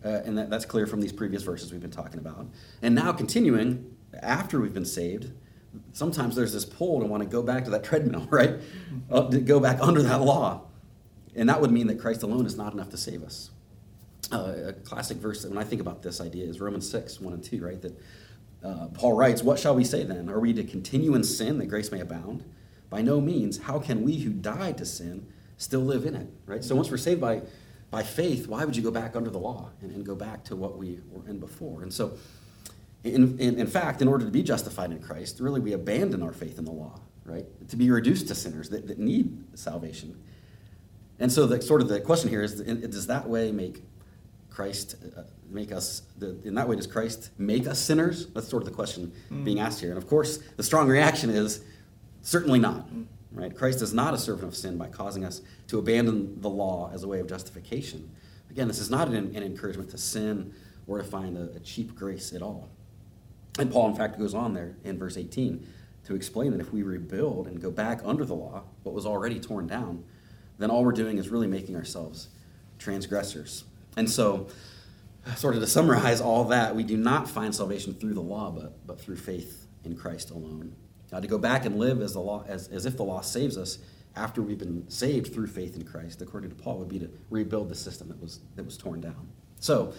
Uh, 0.03 0.21
and 0.25 0.37
that, 0.37 0.49
that's 0.49 0.65
clear 0.65 0.85
from 0.85 0.99
these 1.01 1.13
previous 1.13 1.43
verses 1.43 1.71
we've 1.71 1.81
been 1.81 1.91
talking 1.91 2.19
about. 2.19 2.47
And 2.81 2.93
now, 2.95 3.13
continuing, 3.13 3.95
after 4.21 4.59
we've 4.59 4.73
been 4.73 4.85
saved, 4.85 5.31
sometimes 5.93 6.35
there's 6.35 6.53
this 6.53 6.65
pull 6.65 6.99
to 6.99 7.05
want 7.05 7.23
to 7.23 7.29
go 7.29 7.41
back 7.41 7.63
to 7.65 7.71
that 7.71 7.83
treadmill, 7.83 8.27
right? 8.31 8.55
Uh, 9.09 9.29
to 9.29 9.39
go 9.39 9.59
back 9.59 9.79
under 9.81 10.01
that 10.03 10.21
law. 10.21 10.63
And 11.35 11.49
that 11.49 11.61
would 11.61 11.71
mean 11.71 11.87
that 11.87 11.99
Christ 11.99 12.23
alone 12.23 12.45
is 12.45 12.55
not 12.55 12.73
enough 12.73 12.89
to 12.89 12.97
save 12.97 13.23
us. 13.23 13.49
Uh, 14.33 14.69
a 14.69 14.73
classic 14.73 15.17
verse 15.17 15.43
that 15.43 15.49
when 15.49 15.59
I 15.59 15.63
think 15.63 15.79
about 15.79 16.01
this 16.01 16.19
idea 16.19 16.45
is 16.45 16.59
Romans 16.59 16.89
6, 16.89 17.21
1 17.21 17.33
and 17.33 17.43
2, 17.43 17.63
right? 17.63 17.79
That 17.79 17.99
uh, 18.63 18.87
Paul 18.87 19.13
writes, 19.13 19.43
What 19.43 19.59
shall 19.59 19.75
we 19.75 19.83
say 19.83 20.03
then? 20.03 20.27
Are 20.27 20.39
we 20.39 20.53
to 20.53 20.63
continue 20.63 21.13
in 21.13 21.23
sin 21.23 21.59
that 21.59 21.67
grace 21.67 21.91
may 21.91 21.99
abound? 21.99 22.43
By 22.89 23.03
no 23.03 23.21
means. 23.21 23.59
How 23.59 23.77
can 23.77 24.01
we 24.03 24.17
who 24.17 24.31
died 24.31 24.79
to 24.79 24.85
sin 24.85 25.27
still 25.57 25.81
live 25.81 26.05
in 26.05 26.15
it, 26.15 26.27
right? 26.47 26.63
So 26.63 26.75
once 26.75 26.89
we're 26.89 26.97
saved 26.97 27.21
by, 27.21 27.43
by 27.91 28.01
faith, 28.01 28.47
why 28.47 28.65
would 28.65 28.75
you 28.75 28.81
go 28.81 28.89
back 28.89 29.15
under 29.15 29.29
the 29.29 29.37
law 29.37 29.69
and, 29.81 29.91
and 29.91 30.03
go 30.03 30.15
back 30.15 30.43
to 30.45 30.55
what 30.55 30.79
we 30.79 30.99
were 31.11 31.29
in 31.29 31.39
before? 31.39 31.83
And 31.83 31.93
so, 31.93 32.17
in, 33.03 33.37
in, 33.37 33.59
in 33.59 33.67
fact, 33.67 34.01
in 34.01 34.07
order 34.07 34.25
to 34.25 34.31
be 34.31 34.41
justified 34.41 34.91
in 34.91 34.99
Christ, 34.99 35.41
really 35.41 35.59
we 35.59 35.73
abandon 35.73 36.23
our 36.23 36.33
faith 36.33 36.57
in 36.57 36.65
the 36.65 36.71
law, 36.71 36.99
right? 37.25 37.45
To 37.69 37.75
be 37.75 37.91
reduced 37.91 38.29
to 38.29 38.35
sinners 38.35 38.69
that, 38.69 38.87
that 38.87 38.97
need 38.97 39.43
salvation. 39.53 40.19
And 41.19 41.31
so, 41.31 41.45
the 41.45 41.61
sort 41.61 41.81
of 41.81 41.89
the 41.89 42.01
question 42.01 42.29
here 42.29 42.41
is: 42.41 42.61
Does 42.61 43.07
that 43.07 43.29
way 43.29 43.51
make 43.51 43.83
Christ 44.53 44.95
uh, 45.17 45.23
make 45.49 45.71
us? 45.71 46.03
In 46.21 46.53
that 46.55 46.67
way, 46.67 46.75
does 46.75 46.87
Christ 46.87 47.31
make 47.37 47.67
us 47.67 47.79
sinners? 47.79 48.27
That's 48.27 48.47
sort 48.47 48.61
of 48.61 48.69
the 48.69 48.75
question 48.75 49.11
being 49.43 49.59
asked 49.59 49.79
here. 49.79 49.89
And 49.89 49.97
of 49.97 50.07
course, 50.07 50.37
the 50.37 50.63
strong 50.63 50.87
reaction 50.87 51.29
is 51.29 51.63
certainly 52.21 52.59
not. 52.59 52.87
Right? 53.31 53.55
Christ 53.55 53.81
is 53.81 53.95
not 53.95 54.13
a 54.13 54.17
servant 54.17 54.47
of 54.47 54.55
sin 54.55 54.77
by 54.77 54.89
causing 54.89 55.25
us 55.25 55.41
to 55.67 55.79
abandon 55.79 56.39
the 56.39 56.49
law 56.49 56.91
as 56.93 57.01
a 57.01 57.07
way 57.07 57.19
of 57.19 57.27
justification. 57.27 58.11
Again, 58.51 58.67
this 58.67 58.77
is 58.77 58.91
not 58.91 59.07
an, 59.07 59.15
an 59.15 59.41
encouragement 59.41 59.89
to 59.89 59.97
sin 59.97 60.53
or 60.85 60.99
to 60.99 61.03
find 61.03 61.35
a, 61.35 61.49
a 61.55 61.59
cheap 61.59 61.95
grace 61.95 62.31
at 62.31 62.43
all. 62.43 62.69
And 63.57 63.71
Paul, 63.71 63.89
in 63.89 63.95
fact, 63.95 64.19
goes 64.19 64.35
on 64.35 64.53
there 64.53 64.75
in 64.83 64.99
verse 64.99 65.17
18 65.17 65.67
to 66.05 66.15
explain 66.15 66.51
that 66.51 66.61
if 66.61 66.71
we 66.71 66.83
rebuild 66.83 67.47
and 67.47 67.59
go 67.59 67.71
back 67.71 68.01
under 68.03 68.23
the 68.25 68.35
law, 68.35 68.63
what 68.83 68.93
was 68.93 69.07
already 69.07 69.39
torn 69.39 69.65
down, 69.65 70.03
then 70.59 70.69
all 70.69 70.83
we're 70.83 70.91
doing 70.91 71.17
is 71.17 71.29
really 71.29 71.47
making 71.47 71.75
ourselves 71.75 72.27
transgressors. 72.77 73.63
And 73.95 74.09
so, 74.09 74.47
sort 75.35 75.55
of 75.55 75.61
to 75.61 75.67
summarize 75.67 76.19
all 76.21 76.45
that, 76.45 76.75
we 76.75 76.83
do 76.83 76.97
not 76.97 77.29
find 77.29 77.53
salvation 77.53 77.93
through 77.93 78.13
the 78.13 78.21
law, 78.21 78.51
but, 78.51 78.85
but 78.85 78.99
through 78.99 79.17
faith 79.17 79.67
in 79.83 79.95
Christ 79.95 80.31
alone. 80.31 80.75
Now, 81.11 81.19
to 81.19 81.27
go 81.27 81.37
back 81.37 81.65
and 81.65 81.77
live 81.77 82.01
as, 82.01 82.13
the 82.13 82.19
law, 82.19 82.43
as, 82.47 82.67
as 82.69 82.85
if 82.85 82.97
the 82.97 83.03
law 83.03 83.21
saves 83.21 83.57
us 83.57 83.77
after 84.15 84.41
we've 84.41 84.57
been 84.57 84.89
saved 84.89 85.33
through 85.33 85.47
faith 85.47 85.75
in 85.75 85.83
Christ, 85.83 86.21
according 86.21 86.49
to 86.49 86.55
Paul, 86.55 86.79
would 86.79 86.89
be 86.89 86.99
to 86.99 87.09
rebuild 87.29 87.69
the 87.69 87.75
system 87.75 88.07
that 88.09 88.19
was, 88.19 88.39
that 88.55 88.65
was 88.65 88.77
torn 88.77 89.01
down. 89.01 89.27
So, 89.59 89.93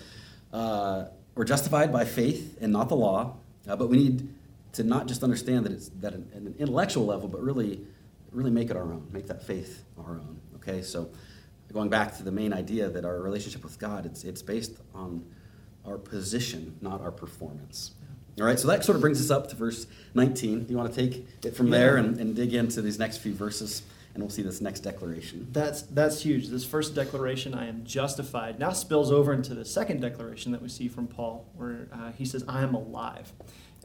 uh, 0.52 1.06
we're 1.34 1.44
justified 1.44 1.92
by 1.92 2.04
faith 2.04 2.58
and 2.60 2.72
not 2.72 2.88
the 2.88 2.96
law, 2.96 3.36
uh, 3.68 3.76
but 3.76 3.88
we 3.88 3.96
need 3.96 4.28
to 4.74 4.84
not 4.84 5.06
just 5.06 5.22
understand 5.22 5.64
that 5.66 5.72
it's 5.72 5.88
that 6.00 6.12
at 6.12 6.20
an 6.34 6.54
intellectual 6.58 7.06
level, 7.06 7.28
but 7.28 7.42
really, 7.42 7.80
really 8.30 8.50
make 8.50 8.70
it 8.70 8.76
our 8.76 8.82
own, 8.82 9.06
make 9.12 9.26
that 9.28 9.42
faith 9.42 9.84
our 9.98 10.12
own. 10.14 10.40
Okay, 10.56 10.82
so 10.82 11.10
going 11.74 11.90
back 11.90 12.16
to 12.16 12.22
the 12.22 12.30
main 12.30 12.52
idea 12.52 12.88
that 12.88 13.04
our 13.04 13.20
relationship 13.20 13.62
with 13.64 13.78
God, 13.78 14.06
it's 14.06 14.24
it's 14.24 14.40
based 14.40 14.72
on 14.94 15.24
our 15.84 15.98
position, 15.98 16.76
not 16.80 17.02
our 17.02 17.10
performance. 17.10 17.90
All 18.40 18.46
right, 18.46 18.58
so 18.58 18.66
that 18.68 18.84
sort 18.84 18.96
of 18.96 19.02
brings 19.02 19.20
us 19.20 19.30
up 19.30 19.48
to 19.50 19.56
verse 19.56 19.86
19. 20.14 20.64
Do 20.64 20.70
you 20.72 20.76
want 20.76 20.92
to 20.92 20.96
take 21.08 21.26
it 21.44 21.54
from 21.54 21.70
there 21.70 21.98
and, 21.98 22.18
and 22.18 22.34
dig 22.34 22.54
into 22.54 22.80
these 22.80 22.98
next 22.98 23.18
few 23.18 23.34
verses? 23.34 23.82
And 24.14 24.22
we'll 24.22 24.30
see 24.30 24.42
this 24.42 24.60
next 24.60 24.80
declaration. 24.80 25.48
That's 25.50 25.82
that's 25.82 26.22
huge. 26.22 26.46
This 26.48 26.64
first 26.64 26.94
declaration, 26.94 27.52
"I 27.52 27.66
am 27.66 27.84
justified," 27.84 28.60
now 28.60 28.70
spills 28.70 29.10
over 29.10 29.32
into 29.32 29.54
the 29.54 29.64
second 29.64 30.00
declaration 30.00 30.52
that 30.52 30.62
we 30.62 30.68
see 30.68 30.86
from 30.86 31.08
Paul, 31.08 31.46
where 31.56 31.88
uh, 31.92 32.12
he 32.12 32.24
says, 32.24 32.44
"I 32.46 32.62
am 32.62 32.74
alive," 32.74 33.32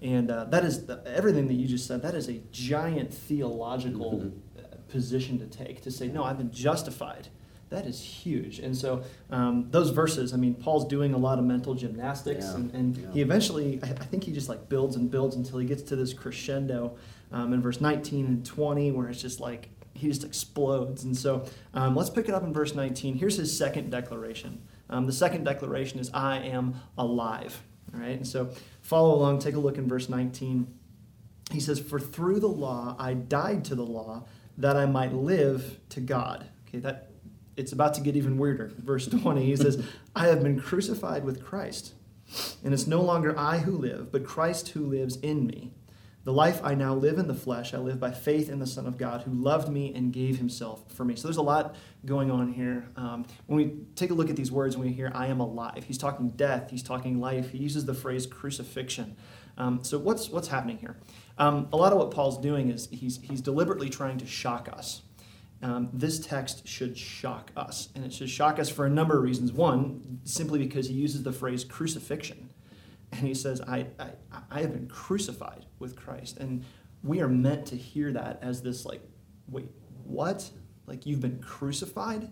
and 0.03 0.29
uh, 0.29 0.43
that 0.45 0.63
is 0.63 0.85
the, 0.85 1.01
everything 1.07 1.47
that 1.47 1.55
you 1.55 1.67
just 1.67 1.87
said. 1.87 2.03
That 2.03 2.13
is 2.13 2.29
a 2.29 2.39
giant 2.51 3.11
theological 3.11 4.11
Mhm. 4.19 4.31
uh, 4.59 4.75
position 4.87 5.39
to 5.39 5.47
take. 5.47 5.81
To 5.81 5.89
say, 5.91 6.07
"No, 6.09 6.23
I've 6.23 6.37
been 6.37 6.51
justified." 6.51 7.29
That 7.69 7.85
is 7.85 8.01
huge. 8.01 8.59
And 8.59 8.75
so 8.75 9.03
um, 9.29 9.67
those 9.69 9.91
verses, 9.91 10.33
I 10.33 10.37
mean, 10.37 10.55
Paul's 10.55 10.85
doing 10.85 11.13
a 11.13 11.17
lot 11.17 11.37
of 11.37 11.45
mental 11.45 11.75
gymnastics, 11.75 12.45
Yeah, 12.45 12.55
and, 12.55 12.73
and 12.73 12.97
yeah. 12.97 13.11
he 13.13 13.21
eventually, 13.21 13.79
I, 13.83 13.87
I 13.89 14.05
think 14.05 14.23
he 14.23 14.31
just 14.31 14.49
like 14.49 14.69
builds 14.69 14.95
and 14.95 15.09
builds 15.11 15.35
until 15.35 15.59
he 15.59 15.67
gets 15.67 15.83
to 15.83 15.95
this 15.95 16.11
crescendo 16.13 16.97
um, 17.31 17.53
in 17.53 17.61
verse 17.61 17.79
19 17.79 18.25
and 18.25 18.45
20, 18.45 18.91
where 18.91 19.07
it's 19.09 19.21
just 19.21 19.39
like 19.39 19.69
he 19.93 20.07
just 20.07 20.23
explodes. 20.23 21.03
And 21.03 21.15
so 21.15 21.45
um, 21.75 21.95
let's 21.95 22.09
pick 22.09 22.27
it 22.27 22.33
up 22.33 22.43
in 22.43 22.53
verse 22.53 22.73
19. 22.73 23.15
Here's 23.15 23.37
his 23.37 23.55
second 23.55 23.91
declaration. 23.91 24.61
Um, 24.89 25.05
the 25.05 25.13
second 25.13 25.43
declaration 25.43 25.99
is, 25.99 26.09
I 26.11 26.37
am 26.37 26.73
alive. 26.97 27.61
All 27.93 27.99
right, 27.99 28.17
and 28.17 28.27
so 28.27 28.49
follow 28.81 29.13
along, 29.13 29.39
take 29.39 29.55
a 29.55 29.59
look 29.59 29.77
in 29.77 29.87
verse 29.87 30.09
19. 30.09 30.67
He 31.51 31.59
says, 31.59 31.79
For 31.79 31.99
through 31.99 32.39
the 32.39 32.47
law 32.47 32.95
I 32.97 33.13
died 33.13 33.65
to 33.65 33.75
the 33.75 33.85
law 33.85 34.25
that 34.57 34.75
I 34.75 34.85
might 34.85 35.13
live 35.13 35.79
to 35.89 35.99
God. 36.01 36.47
Okay, 36.67 36.79
that 36.79 37.08
it's 37.59 37.73
about 37.73 37.93
to 37.95 38.01
get 38.01 38.15
even 38.15 38.37
weirder. 38.37 38.71
Verse 38.77 39.07
20, 39.07 39.45
he 39.45 39.55
says, 39.55 39.83
I 40.15 40.27
have 40.27 40.41
been 40.41 40.59
crucified 40.59 41.25
with 41.25 41.43
Christ, 41.43 41.93
and 42.63 42.73
it's 42.73 42.87
no 42.87 43.01
longer 43.01 43.37
I 43.37 43.59
who 43.59 43.73
live, 43.73 44.11
but 44.11 44.25
Christ 44.25 44.69
who 44.69 44.85
lives 44.85 45.17
in 45.17 45.45
me. 45.45 45.73
The 46.23 46.33
life 46.33 46.61
I 46.63 46.75
now 46.75 46.93
live 46.93 47.17
in 47.17 47.27
the 47.27 47.33
flesh, 47.33 47.73
I 47.73 47.77
live 47.77 47.99
by 47.99 48.11
faith 48.11 48.49
in 48.49 48.59
the 48.59 48.67
Son 48.67 48.85
of 48.85 48.97
God 48.97 49.21
who 49.21 49.31
loved 49.31 49.69
me 49.69 49.93
and 49.93 50.13
gave 50.13 50.37
himself 50.37 50.83
for 50.93 51.03
me. 51.03 51.15
So 51.15 51.27
there's 51.27 51.37
a 51.37 51.41
lot 51.41 51.75
going 52.05 52.29
on 52.29 52.53
here. 52.53 52.87
Um, 52.95 53.25
when 53.47 53.57
we 53.57 53.77
take 53.95 54.11
a 54.11 54.13
look 54.13 54.29
at 54.29 54.35
these 54.35 54.51
words, 54.51 54.77
when 54.77 54.87
we 54.87 54.93
hear, 54.93 55.11
I 55.13 55.27
am 55.27 55.39
alive, 55.39 55.85
he's 55.85 55.97
talking 55.97 56.29
death, 56.29 56.69
he's 56.69 56.83
talking 56.83 57.19
life. 57.19 57.51
He 57.51 57.57
uses 57.57 57.85
the 57.85 57.93
phrase 57.93 58.25
crucifixion. 58.25 59.15
Um, 59.57 59.83
so 59.83 59.97
what's, 59.97 60.29
what's 60.29 60.49
happening 60.49 60.77
here? 60.77 60.97
Um, 61.37 61.67
a 61.73 61.77
lot 61.77 61.91
of 61.91 61.97
what 61.97 62.11
Paul's 62.11 62.37
doing 62.37 62.69
is 62.69 62.87
he's, 62.91 63.19
he's 63.21 63.41
deliberately 63.41 63.89
trying 63.89 64.17
to 64.19 64.25
shock 64.25 64.69
us. 64.71 65.01
Um, 65.61 65.89
this 65.91 66.19
text 66.19 66.67
should 66.67 66.97
shock 66.97 67.51
us, 67.57 67.89
and 67.93 68.05
it 68.05 68.13
should 68.13 68.29
shock 68.29 68.59
us 68.59 68.69
for 68.69 68.85
a 68.85 68.89
number 68.89 69.17
of 69.17 69.23
reasons. 69.23 69.51
One, 69.51 70.19
simply 70.23 70.59
because 70.59 70.87
he 70.87 70.93
uses 70.93 71.23
the 71.23 71.33
phrase 71.33 71.65
crucifixion 71.65 72.49
and 73.11 73.27
he 73.27 73.33
says, 73.33 73.61
I, 73.61 73.87
I, 73.99 74.11
I 74.51 74.61
have 74.61 74.73
been 74.73 74.87
crucified 74.87 75.65
with 75.79 75.95
Christ. 75.95 76.37
And 76.37 76.63
we 77.03 77.21
are 77.21 77.27
meant 77.27 77.65
to 77.67 77.75
hear 77.75 78.11
that 78.13 78.39
as 78.41 78.61
this, 78.61 78.85
like, 78.85 79.01
wait, 79.47 79.67
what? 80.03 80.49
Like, 80.85 81.05
you've 81.05 81.21
been 81.21 81.39
crucified? 81.39 82.29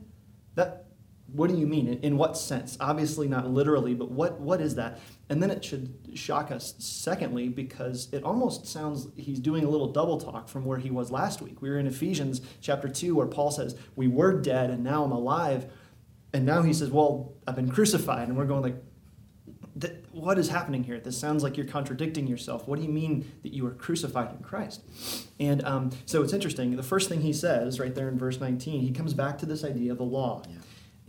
That, 0.56 0.86
what 1.28 1.50
do 1.50 1.58
you 1.58 1.68
mean? 1.68 1.88
In, 1.88 2.00
in 2.00 2.18
what 2.18 2.38
sense? 2.38 2.78
Obviously, 2.80 3.28
not 3.28 3.50
literally, 3.50 3.94
but 3.94 4.12
what, 4.12 4.40
what 4.40 4.62
is 4.62 4.76
that? 4.76 5.00
And 5.30 5.44
then 5.44 5.52
it 5.52 5.64
should 5.64 5.94
shock 6.14 6.52
us, 6.52 6.74
secondly, 6.80 7.50
because 7.50 8.08
it 8.14 8.24
almost 8.24 8.66
sounds 8.66 9.08
he's 9.18 9.40
doing 9.40 9.66
a 9.66 9.70
little 9.70 9.92
double 9.92 10.18
talk 10.18 10.48
from 10.48 10.64
where 10.64 10.78
he 10.78 10.90
was 10.90 11.12
last 11.12 11.42
week. 11.42 11.62
We 11.62 11.70
were 11.70 11.80
in 11.80 11.88
Ephesians 11.88 12.42
chapter 12.62 12.88
2, 12.88 13.14
where 13.16 13.28
Paul 13.28 13.52
says, 13.52 13.76
We 13.96 14.08
were 14.08 14.40
dead, 14.42 14.70
and 14.70 14.84
now 14.84 15.04
I'm 15.04 15.12
alive. 15.12 15.70
And 16.34 16.46
now 16.46 16.62
he 16.62 16.74
says, 16.74 16.92
Well, 16.92 17.34
I've 17.46 17.58
been 17.58 17.70
crucified. 17.70 18.30
And 18.30 18.38
we're 18.38 18.46
going, 18.46 18.62
like, 18.62 18.82
what 20.12 20.40
is 20.40 20.50
happening 20.50 20.84
here? 20.84 21.00
This 21.00 21.18
sounds 21.18 21.44
like 21.44 21.58
you're 21.58 21.68
contradicting 21.68 22.28
yourself. 22.28 22.68
What 22.68 22.80
do 22.80 22.86
you 22.86 22.92
mean 22.92 23.32
that 23.44 23.54
you 23.54 23.64
were 23.64 23.72
crucified 23.72 24.32
in 24.32 24.40
Christ? 24.40 24.82
And 25.40 25.64
um, 25.64 25.92
so 26.06 26.24
it's 26.24 26.34
interesting. 26.34 26.76
The 26.76 26.84
first 26.84 27.10
thing 27.10 27.22
he 27.22 27.34
says 27.34 27.80
right 27.80 27.94
there 27.94 28.10
in 28.10 28.18
verse 28.18 28.40
19, 28.40 28.82
he 28.82 28.92
comes 28.92 29.14
back 29.14 29.38
to 29.40 29.46
this 29.46 29.64
idea 29.64 29.92
of 29.92 29.98
the 29.98 30.04
law. 30.04 30.42
Yeah. 30.50 30.56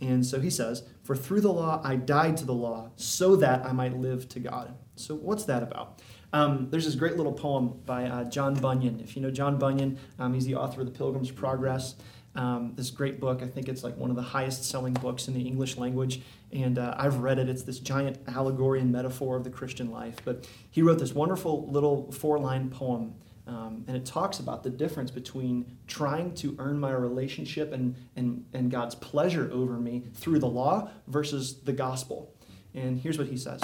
And 0.01 0.25
so 0.25 0.39
he 0.39 0.49
says, 0.49 0.83
For 1.03 1.15
through 1.15 1.41
the 1.41 1.51
law 1.51 1.81
I 1.83 1.95
died 1.95 2.37
to 2.37 2.45
the 2.45 2.53
law, 2.53 2.91
so 2.95 3.35
that 3.37 3.65
I 3.65 3.71
might 3.71 3.97
live 3.97 4.29
to 4.29 4.39
God. 4.39 4.75
So, 4.95 5.15
what's 5.15 5.45
that 5.45 5.63
about? 5.63 6.01
Um, 6.31 6.67
there's 6.69 6.85
this 6.85 6.95
great 6.95 7.17
little 7.17 7.33
poem 7.33 7.79
by 7.85 8.05
uh, 8.05 8.25
John 8.25 8.53
Bunyan. 8.53 8.99
If 8.99 9.15
you 9.15 9.21
know 9.21 9.31
John 9.31 9.57
Bunyan, 9.57 9.97
um, 10.19 10.33
he's 10.33 10.45
the 10.45 10.55
author 10.55 10.81
of 10.81 10.85
The 10.87 10.97
Pilgrim's 10.97 11.31
Progress. 11.31 11.95
Um, 12.35 12.73
this 12.75 12.91
great 12.91 13.19
book. 13.19 13.41
I 13.41 13.47
think 13.47 13.67
it's 13.67 13.83
like 13.83 13.97
one 13.97 14.11
of 14.11 14.15
the 14.15 14.21
highest 14.21 14.63
selling 14.63 14.93
books 14.93 15.27
in 15.27 15.33
the 15.33 15.41
English 15.41 15.77
language. 15.77 16.21
And 16.51 16.77
uh, 16.77 16.93
I've 16.97 17.17
read 17.17 17.39
it. 17.39 17.49
It's 17.49 17.63
this 17.63 17.79
giant 17.79 18.19
allegory 18.27 18.79
and 18.79 18.91
metaphor 18.91 19.35
of 19.35 19.43
the 19.43 19.49
Christian 19.49 19.91
life. 19.91 20.17
But 20.23 20.47
he 20.69 20.81
wrote 20.81 20.99
this 20.99 21.13
wonderful 21.13 21.67
little 21.69 22.11
four 22.11 22.39
line 22.39 22.69
poem. 22.69 23.15
Um, 23.49 23.83
and 23.87 23.97
it 23.97 24.05
talks 24.05 24.37
about 24.37 24.61
the 24.61 24.69
difference 24.69 25.09
between 25.09 25.79
trying 25.87 26.35
to 26.35 26.55
earn 26.59 26.79
my 26.79 26.91
relationship 26.91 27.73
and, 27.73 27.95
and, 28.15 28.45
and 28.53 28.69
God's 28.69 28.93
pleasure 28.93 29.49
over 29.51 29.79
me 29.79 30.03
through 30.13 30.37
the 30.37 30.47
law 30.47 30.91
versus 31.07 31.61
the 31.61 31.73
gospel. 31.73 32.31
And 32.75 32.99
here's 32.99 33.17
what 33.17 33.25
he 33.27 33.37
says 33.37 33.61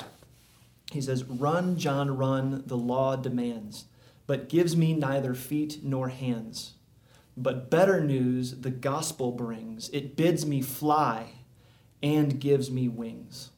He 0.91 1.01
says, 1.01 1.23
Run, 1.25 1.77
John, 1.77 2.17
run, 2.17 2.63
the 2.65 2.77
law 2.77 3.15
demands, 3.15 3.85
but 4.25 4.49
gives 4.49 4.75
me 4.75 4.93
neither 4.93 5.35
feet 5.35 5.81
nor 5.83 6.09
hands. 6.09 6.73
But 7.37 7.69
better 7.69 8.03
news 8.03 8.61
the 8.61 8.71
gospel 8.71 9.33
brings. 9.33 9.89
It 9.89 10.15
bids 10.15 10.47
me 10.47 10.63
fly 10.63 11.33
and 12.01 12.39
gives 12.39 12.71
me 12.71 12.87
wings. 12.87 13.51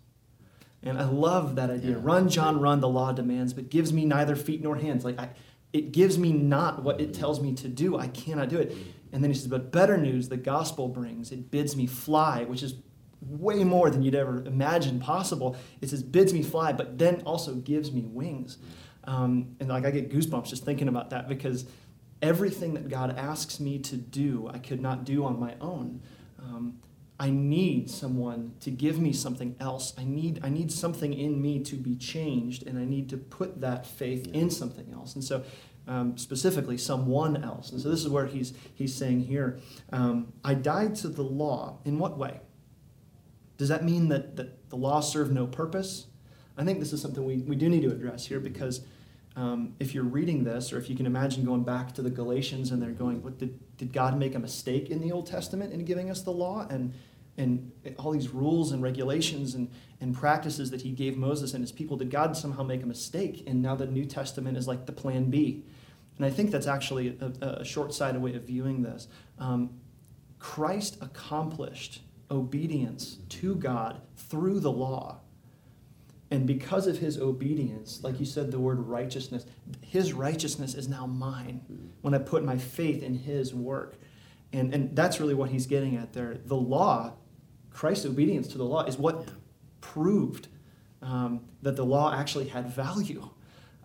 And 0.84 0.98
I 0.98 1.06
love 1.06 1.56
that 1.56 1.70
idea. 1.70 1.92
Yeah. 1.92 2.02
Run, 2.02 2.28
John, 2.28 2.60
run, 2.60 2.82
the 2.82 2.90
law 2.90 3.14
demands, 3.14 3.54
but 3.54 3.70
gives 3.70 3.94
me 3.94 4.04
neither 4.04 4.36
feet 4.36 4.62
nor 4.62 4.76
hands. 4.76 5.06
Like, 5.06 5.20
I, 5.20 5.30
it 5.74 5.92
gives 5.92 6.18
me 6.18 6.32
not 6.32 6.84
what 6.84 7.02
it 7.02 7.14
tells 7.14 7.42
me 7.42 7.54
to 7.56 7.68
do. 7.68 7.98
I 7.98 8.08
cannot 8.08 8.50
do 8.50 8.58
it. 8.58 8.76
And 9.12 9.24
then 9.24 9.32
he 9.32 9.38
says, 9.38 9.48
but 9.48 9.72
better 9.72 9.98
news 9.98 10.30
the 10.30 10.38
gospel 10.38 10.88
brings. 10.88 11.32
It 11.32 11.52
bids 11.52 11.76
me 11.76 11.88
fly, 11.88 12.44
which 12.44 12.64
is 12.64 12.76
way 13.22 13.64
more 13.64 13.90
than 13.90 14.04
you'd 14.04 14.16
ever 14.16 14.44
imagine 14.46 15.00
possible. 15.00 15.56
It 15.82 15.90
says, 15.90 16.04
bids 16.04 16.34
me 16.34 16.44
fly, 16.44 16.72
but 16.74 16.98
then 16.98 17.22
also 17.26 17.56
gives 17.56 17.92
me 17.92 18.02
wings. 18.02 18.58
Um, 19.06 19.56
and 19.60 19.70
like, 19.70 19.86
I 19.86 19.92
get 19.92 20.12
goosebumps 20.12 20.48
just 20.48 20.66
thinking 20.66 20.88
about 20.88 21.10
that 21.12 21.28
because 21.28 21.66
everything 22.22 22.74
that 22.74 22.90
God 22.90 23.18
asks 23.18 23.60
me 23.60 23.80
to 23.80 23.98
do, 23.98 24.50
I 24.54 24.60
could 24.60 24.82
not 24.82 25.04
do 25.04 25.24
on 25.26 25.40
my 25.40 25.56
own. 25.62 26.02
Um, 26.40 26.80
I 27.20 27.32
need 27.32 27.90
someone 27.90 28.54
to 28.60 28.70
give 28.70 29.00
me 29.00 29.12
something 29.12 29.56
else. 29.60 29.94
I 29.98 30.04
need, 30.04 30.40
I 30.44 30.50
need 30.50 30.72
something 30.72 31.14
in 31.14 31.42
me 31.42 31.64
to 31.64 31.76
be 31.76 31.96
changed, 31.96 32.68
and 32.68 32.78
I 32.78 32.86
need 32.86 33.10
to 33.10 33.18
put 33.18 33.62
that 33.62 33.88
faith 33.88 34.28
in 34.34 34.52
something 34.52 34.92
else. 34.94 35.16
And 35.16 35.24
so, 35.24 35.44
um, 35.88 36.18
specifically, 36.18 36.78
someone 36.78 37.44
else. 37.44 37.72
And 37.72 37.82
so, 37.82 37.90
this 37.90 38.02
is 38.02 38.10
where 38.10 38.28
he's, 38.28 38.54
he's 38.76 38.94
saying 38.94 39.22
here 39.22 39.60
um, 39.92 40.34
I 40.44 40.54
died 40.54 40.96
to 40.98 41.08
the 41.08 41.24
law. 41.24 41.80
In 41.86 41.98
what 41.98 42.18
way? 42.18 42.42
Does 43.58 43.70
that 43.70 43.84
mean 43.84 44.10
that, 44.10 44.36
that 44.36 44.70
the 44.70 44.76
law 44.76 45.00
served 45.00 45.32
no 45.32 45.48
purpose? 45.48 46.06
I 46.56 46.64
think 46.64 46.80
this 46.80 46.94
is 46.94 47.02
something 47.02 47.26
we, 47.26 47.38
we 47.38 47.56
do 47.56 47.70
need 47.70 47.82
to 47.82 47.92
address 47.92 48.26
here 48.26 48.40
because 48.40 48.82
um, 49.38 49.76
if 49.80 49.94
you're 49.94 50.04
reading 50.04 50.44
this, 50.44 50.74
or 50.74 50.80
if 50.80 50.90
you 50.90 50.96
can 50.96 51.06
imagine 51.06 51.46
going 51.46 51.64
back 51.64 51.94
to 51.94 52.02
the 52.02 52.10
Galatians 52.10 52.72
and 52.72 52.82
they're 52.82 52.90
going, 52.90 53.22
what, 53.22 53.38
did, 53.38 53.78
did 53.78 53.94
God 53.94 54.18
make 54.18 54.34
a 54.34 54.40
mistake 54.40 54.90
in 54.90 55.00
the 55.00 55.12
Old 55.12 55.28
Testament 55.28 55.72
in 55.72 55.86
giving 55.86 56.10
us 56.10 56.24
the 56.24 56.32
law? 56.32 56.66
And, 56.72 56.92
and 57.38 57.72
all 58.00 58.12
these 58.12 58.30
rules 58.30 58.72
and 58.72 58.82
regulations 58.82 59.54
and, 59.54 59.70
and 60.02 60.16
practices 60.16 60.72
that 60.72 60.82
he 60.82 60.90
gave 60.90 61.18
Moses 61.18 61.54
and 61.54 61.62
his 61.62 61.72
people, 61.72 61.98
did 61.98 62.10
God 62.10 62.36
somehow 62.36 62.64
make 62.64 62.82
a 62.82 62.88
mistake? 62.88 63.44
And 63.46 63.62
now 63.62 63.76
the 63.76 63.86
New 63.86 64.06
Testament 64.06 64.58
is 64.58 64.68
like 64.68 64.88
the 64.88 64.92
plan 64.92 65.30
B. 65.30 65.64
And 66.18 66.26
I 66.26 66.32
think 66.32 66.50
that's 66.50 66.66
actually 66.66 67.16
a, 67.22 67.46
a 67.46 67.64
short 67.64 67.94
sighted 67.94 68.20
way 68.20 68.34
of 68.34 68.42
viewing 68.42 68.82
this. 68.82 69.08
Um, 69.38 69.70
Christ 70.40 70.98
accomplished 71.00 72.02
obedience 72.32 73.18
to 73.30 73.54
God 73.54 74.02
through 74.16 74.62
the 74.62 74.72
law 74.72 75.20
and 76.30 76.46
because 76.46 76.88
of 76.88 76.98
his 76.98 77.18
obedience, 77.18 78.04
like 78.04 78.20
you 78.20 78.26
said, 78.26 78.52
the 78.52 78.60
word 78.60 78.80
righteousness, 78.80 79.46
his 79.82 80.12
righteousness 80.14 80.74
is 80.74 80.88
now 80.88 81.06
mine 81.06 81.62
when 82.02 82.14
I 82.14 82.18
put 82.18 82.44
my 82.44 82.58
faith 82.58 83.02
in 83.02 83.16
his 83.16 83.54
work. 83.54 83.96
And, 84.52 84.74
and 84.74 84.96
that's 84.96 85.20
really 85.20 85.34
what 85.34 85.50
he's 85.50 85.68
getting 85.68 85.96
at 85.96 86.14
there. 86.14 86.38
The 86.46 86.56
law, 86.56 87.14
Christ's 87.70 88.06
obedience 88.06 88.48
to 88.50 88.58
the 88.58 88.66
law, 88.66 88.84
is 88.84 88.98
what 88.98 89.30
proved 89.80 90.50
um, 91.02 91.42
that 91.62 91.76
the 91.78 91.86
law 91.86 92.14
actually 92.14 92.48
had 92.48 92.68
value 92.68 93.30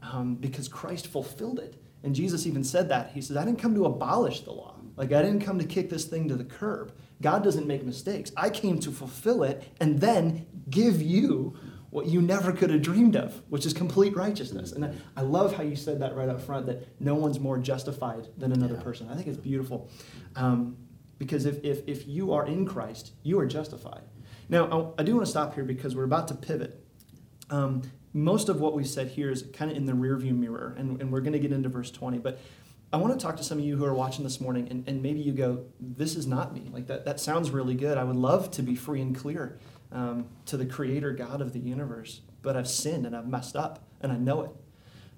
um, 0.02 0.34
because 0.34 0.66
Christ 0.66 1.06
fulfilled 1.06 1.60
it. 1.60 1.80
And 2.02 2.14
Jesus 2.14 2.46
even 2.46 2.64
said 2.64 2.88
that. 2.88 3.12
He 3.12 3.20
says, 3.20 3.36
I 3.36 3.44
didn't 3.44 3.60
come 3.60 3.74
to 3.76 3.84
abolish 3.84 4.40
the 4.40 4.50
law. 4.50 4.74
Like, 4.96 5.12
I 5.12 5.22
didn't 5.22 5.40
come 5.40 5.58
to 5.58 5.64
kick 5.64 5.88
this 5.88 6.04
thing 6.04 6.28
to 6.28 6.34
the 6.34 6.44
curb. 6.44 6.92
God 7.20 7.44
doesn't 7.44 7.66
make 7.66 7.84
mistakes. 7.84 8.32
I 8.36 8.50
came 8.50 8.78
to 8.80 8.90
fulfill 8.90 9.44
it 9.44 9.62
and 9.80 10.00
then 10.00 10.46
give 10.68 11.00
you 11.00 11.56
what 11.92 12.06
you 12.06 12.22
never 12.22 12.52
could 12.52 12.70
have 12.70 12.80
dreamed 12.80 13.16
of, 13.16 13.42
which 13.50 13.66
is 13.66 13.74
complete 13.74 14.16
righteousness. 14.16 14.72
And 14.72 14.98
I, 15.14 15.20
love 15.20 15.54
how 15.54 15.62
you 15.62 15.76
said 15.76 16.00
that 16.00 16.16
right 16.16 16.28
up 16.28 16.40
front 16.40 16.64
that 16.64 16.88
no 16.98 17.14
one's 17.14 17.38
more 17.38 17.58
justified 17.58 18.28
than 18.38 18.50
another 18.50 18.76
yeah. 18.76 18.82
person. 18.82 19.10
I 19.10 19.14
think 19.14 19.26
it's 19.26 19.36
beautiful. 19.36 19.90
Um, 20.34 20.78
because 21.18 21.44
if, 21.44 21.62
if, 21.62 21.86
if 21.86 22.08
you 22.08 22.32
are 22.32 22.46
in 22.46 22.64
Christ, 22.64 23.12
you 23.22 23.38
are 23.40 23.46
justified. 23.46 24.00
Now, 24.48 24.94
I, 24.96 25.02
I 25.02 25.04
do 25.04 25.14
want 25.16 25.26
to 25.26 25.30
stop 25.30 25.54
here 25.54 25.64
because 25.64 25.94
we're 25.94 26.04
about 26.04 26.28
to 26.28 26.34
pivot. 26.34 26.82
Um, 27.50 27.82
most 28.14 28.48
of 28.48 28.58
what 28.58 28.72
we 28.72 28.84
said 28.84 29.08
here 29.08 29.30
is 29.30 29.44
kind 29.52 29.70
of 29.70 29.76
in 29.76 29.84
the 29.84 29.92
rearview 29.92 30.34
mirror, 30.34 30.74
and, 30.78 30.98
and 30.98 31.12
we're 31.12 31.20
going 31.20 31.34
to 31.34 31.38
get 31.38 31.52
into 31.52 31.68
verse 31.68 31.90
20. 31.90 32.18
But 32.20 32.40
I 32.90 32.96
want 32.96 33.12
to 33.12 33.22
talk 33.22 33.36
to 33.36 33.44
some 33.44 33.58
of 33.58 33.64
you 33.66 33.76
who 33.76 33.84
are 33.84 33.94
watching 33.94 34.24
this 34.24 34.40
morning, 34.40 34.66
and, 34.70 34.88
and 34.88 35.02
maybe 35.02 35.20
you 35.20 35.32
go, 35.32 35.66
This 35.78 36.16
is 36.16 36.26
not 36.26 36.54
me. 36.54 36.70
Like, 36.72 36.86
that, 36.86 37.04
that 37.04 37.20
sounds 37.20 37.50
really 37.50 37.74
good. 37.74 37.98
I 37.98 38.04
would 38.04 38.16
love 38.16 38.50
to 38.52 38.62
be 38.62 38.76
free 38.76 39.02
and 39.02 39.14
clear 39.14 39.58
um, 39.92 40.26
to 40.46 40.56
the 40.56 40.66
creator 40.66 41.12
God 41.12 41.40
of 41.40 41.52
the 41.52 41.60
universe, 41.60 42.22
but 42.40 42.56
I've 42.56 42.68
sinned 42.68 43.06
and 43.06 43.14
I've 43.14 43.28
messed 43.28 43.56
up 43.56 43.84
and 44.00 44.10
I 44.10 44.16
know 44.16 44.42
it. 44.42 44.50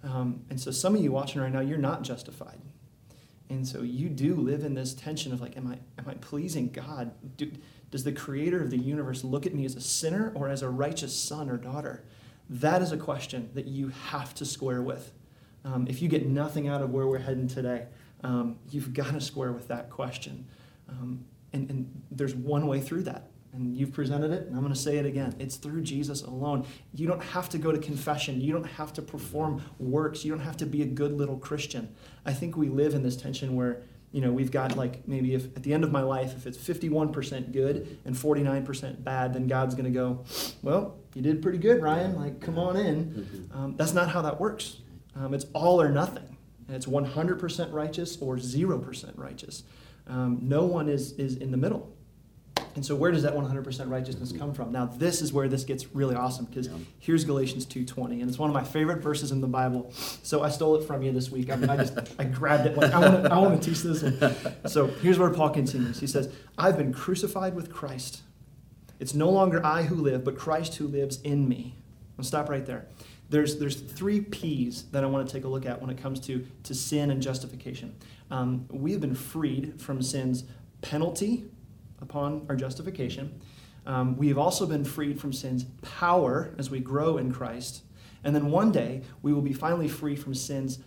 Um, 0.03 0.43
and 0.51 0.61
so 0.61 0.71
some 0.71 0.95
of 0.95 1.03
you 1.03 1.13
watching 1.13 1.41
right 1.41 1.53
now, 1.53 1.61
you're 1.61 1.79
not 1.79 2.03
justified. 2.03 2.61
And 3.49 3.67
so 3.67 3.83
you 3.83 4.09
do 4.09 4.35
live 4.35 4.65
in 4.65 4.75
this 4.75 4.95
tension 4.95 5.33
of 5.33 5.41
like, 5.41 5.57
am 5.57 5.67
I, 5.67 5.79
am 5.99 6.09
I 6.09 6.15
pleasing 6.15 6.71
God? 6.71 7.13
Do, 7.37 7.51
does 7.91 8.05
the 8.05 8.13
creator 8.13 8.63
of 8.63 8.71
the 8.71 8.79
universe 8.79 9.23
look 9.23 9.47
at 9.47 9.55
me 9.55 9.65
as 9.65 9.77
a 9.77 9.81
sinner 9.81 10.33
or 10.35 10.49
as 10.49 10.63
a 10.63 10.69
righteous 10.69 11.15
son 11.15 11.49
or 11.49 11.57
daughter? 11.57 12.05
That 12.51 12.83
is 12.83 12.93
a 12.93 12.97
question 12.97 13.51
that 13.55 13.67
you 13.67 13.89
have 14.09 14.35
to 14.35 14.45
square 14.45 14.83
with. 14.83 15.13
Um, 15.65 15.87
if 15.89 16.03
you 16.03 16.09
get 16.09 16.27
nothing 16.27 16.69
out 16.69 16.83
of 16.83 16.91
where 16.91 17.07
we're 17.07 17.19
heading 17.19 17.49
today, 17.49 17.87
um, 18.23 18.59
you've 18.71 18.93
got 18.93 19.13
to 19.13 19.21
square 19.21 19.53
with 19.53 19.69
that 19.69 19.89
question. 19.89 20.47
Um, 20.89 21.25
and, 21.53 21.71
and 21.71 22.03
there's 22.11 22.35
one 22.35 22.67
way 22.67 22.81
through 22.81 23.05
that 23.05 23.31
and 23.55 23.77
you've 23.77 23.93
presented 23.93 24.33
it, 24.33 24.47
and 24.47 24.55
I'm 24.55 24.63
going 24.63 24.73
to 24.73 24.79
say 24.79 24.97
it 24.97 25.07
again. 25.07 25.35
It's 25.39 25.57
through 25.57 25.83
Jesus 25.83 26.23
alone. 26.23 26.67
You 26.93 27.07
don't 27.07 27.23
have 27.23 27.49
to 27.51 27.59
go 27.59 27.71
to 27.71 27.79
confession. 27.79 28.41
You 28.41 28.53
don't 28.53 28.67
have 28.67 28.93
to 28.95 29.03
perform 29.03 29.63
works. 29.79 30.25
You 30.25 30.33
don't 30.33 30.45
have 30.45 30.57
to 30.59 30.67
be 30.67 30.83
a 30.83 30.87
good 30.87 31.13
little 31.13 31.39
Christian. 31.39 31.95
I 32.27 32.33
think 32.33 32.57
we 32.57 32.69
live 32.69 32.95
in 32.95 33.03
this 33.03 33.17
tension 33.17 33.55
where, 33.55 33.83
you 34.11 34.21
know, 34.21 34.33
we've 34.33 34.51
got 34.51 34.77
like 34.77 35.07
maybe 35.07 35.35
if 35.35 35.45
at 35.57 35.63
the 35.63 35.73
end 35.73 35.85
of 35.85 35.93
my 35.93 36.03
life, 36.03 36.35
if 36.37 36.47
it's 36.47 36.59
51% 36.59 37.53
good 37.53 37.99
and 38.05 38.15
49% 38.15 39.05
bad, 39.05 39.35
then 39.35 39.47
God's 39.47 39.75
going 39.75 39.85
to 39.85 39.91
go, 39.91 40.25
well, 40.63 40.97
you 41.15 41.23
did 41.23 41.41
pretty 41.41 41.59
good, 41.59 41.81
Ryan. 41.81 42.17
Like, 42.17 42.41
come 42.41 42.59
on 42.59 42.77
in. 42.77 43.05
Mm-hmm. 43.07 43.59
Um, 43.59 43.77
that's 43.77 43.93
not 43.93 44.09
how 44.09 44.23
that 44.23 44.41
works. 44.41 44.79
Um, 45.15 45.33
it's 45.33 45.47
all 45.53 45.81
or 45.81 45.91
nothing. 45.91 46.37
And 46.67 46.77
it's 46.77 46.87
100% 46.87 47.73
righteous 47.73 48.19
or 48.21 48.37
0% 48.37 49.13
righteous. 49.17 49.63
Um, 50.07 50.39
no 50.43 50.65
one 50.65 50.89
is, 50.89 51.13
is 51.13 51.37
in 51.37 51.51
the 51.51 51.57
middle. 51.57 51.94
And 52.75 52.85
so 52.85 52.97
where 52.97 53.11
does 53.11 53.23
that 53.23 53.35
100% 53.35 53.91
righteousness 53.91 54.33
come 54.33 54.53
from? 54.53 54.73
Now 54.73 54.87
this 54.87 55.23
is 55.23 55.33
where 55.33 55.49
this 55.49 55.65
gets 55.65 55.95
really 55.95 56.15
awesome 56.15 56.47
because 56.47 56.67
yeah. 56.67 56.75
here's 56.99 57.25
Galatians 57.25 57.67
2:20 57.67 58.21
and 58.21 58.29
it's 58.29 58.39
one 58.39 58.51
of 58.51 58.55
my 58.55 58.65
favorite 58.65 59.03
verses 59.03 59.31
in 59.31 59.41
the 59.41 59.47
Bible. 59.47 59.93
So 60.23 60.43
I 60.43 60.49
stole 60.49 60.77
it 60.77 60.87
from 60.87 61.03
you 61.03 61.13
this 61.13 61.31
week. 61.31 61.51
I, 61.51 61.57
mean, 61.57 61.71
I 61.71 61.77
just 61.77 61.97
I 62.19 62.25
grabbed 62.25 62.67
it 62.67 62.77
like 62.77 62.93
I 62.93 62.99
want 62.99 63.25
to 63.25 63.33
I 63.33 63.39
want 63.39 63.63
to 63.63 63.69
teach 63.69 63.83
this 63.83 64.03
one. 64.03 64.69
So 64.69 64.87
here's 64.87 65.19
where 65.19 65.31
Paul 65.31 65.51
continues. 65.51 66.01
He 66.01 66.07
says, 66.07 66.33
"I've 66.59 66.77
been 66.77 66.93
crucified 66.93 67.55
with 67.55 67.73
Christ. 67.73 68.23
It's 68.99 69.15
no 69.15 69.31
longer 69.31 69.65
I 69.65 69.83
who 69.83 69.97
live, 69.97 70.25
but 70.25 70.37
Christ 70.37 70.77
who 70.77 70.87
lives 70.87 71.21
in 71.23 71.49
me." 71.49 71.77
I'll 72.19 72.25
stop 72.25 72.49
right 72.49 72.65
there. 72.65 72.87
There's, 73.31 73.59
there's 73.59 73.81
three 73.81 74.21
P's 74.21 74.85
that 74.93 75.03
I 75.03 75.07
want 75.07 75.27
to 75.27 75.33
take 75.33 75.45
a 75.45 75.49
look 75.49 75.67
at 75.67 75.81
when 75.81 75.91
it 75.91 75.99
comes 75.99 76.21
to, 76.21 76.47
to 76.65 76.75
sin 76.75 77.11
and 77.11 77.21
justification. 77.21 77.95
Um, 78.31 78.67
we 78.71 78.93
have 78.93 79.01
been 79.01 79.15
freed 79.15 79.81
from 79.81 80.03
sin's 80.03 80.45
penalty, 80.83 81.45
upon 82.05 82.47
our 82.49 82.55
justification. 82.55 83.41
Um, 83.87 84.17
we 84.17 84.29
have 84.29 84.39
also 84.39 84.67
been 84.67 84.85
freed 84.85 85.21
from 85.21 85.33
sin's 85.33 85.65
power 85.83 86.55
as 86.59 86.71
we 86.71 86.79
grow 86.79 87.19
in 87.19 87.33
Christ. 87.33 87.83
And 88.23 88.35
then 88.35 88.51
one 88.51 88.71
day, 88.71 89.03
we 89.23 89.33
will 89.33 89.43
be 89.43 89.53
finally 89.53 89.89
free 89.89 90.17
from 90.17 90.35
sin's 90.35 90.79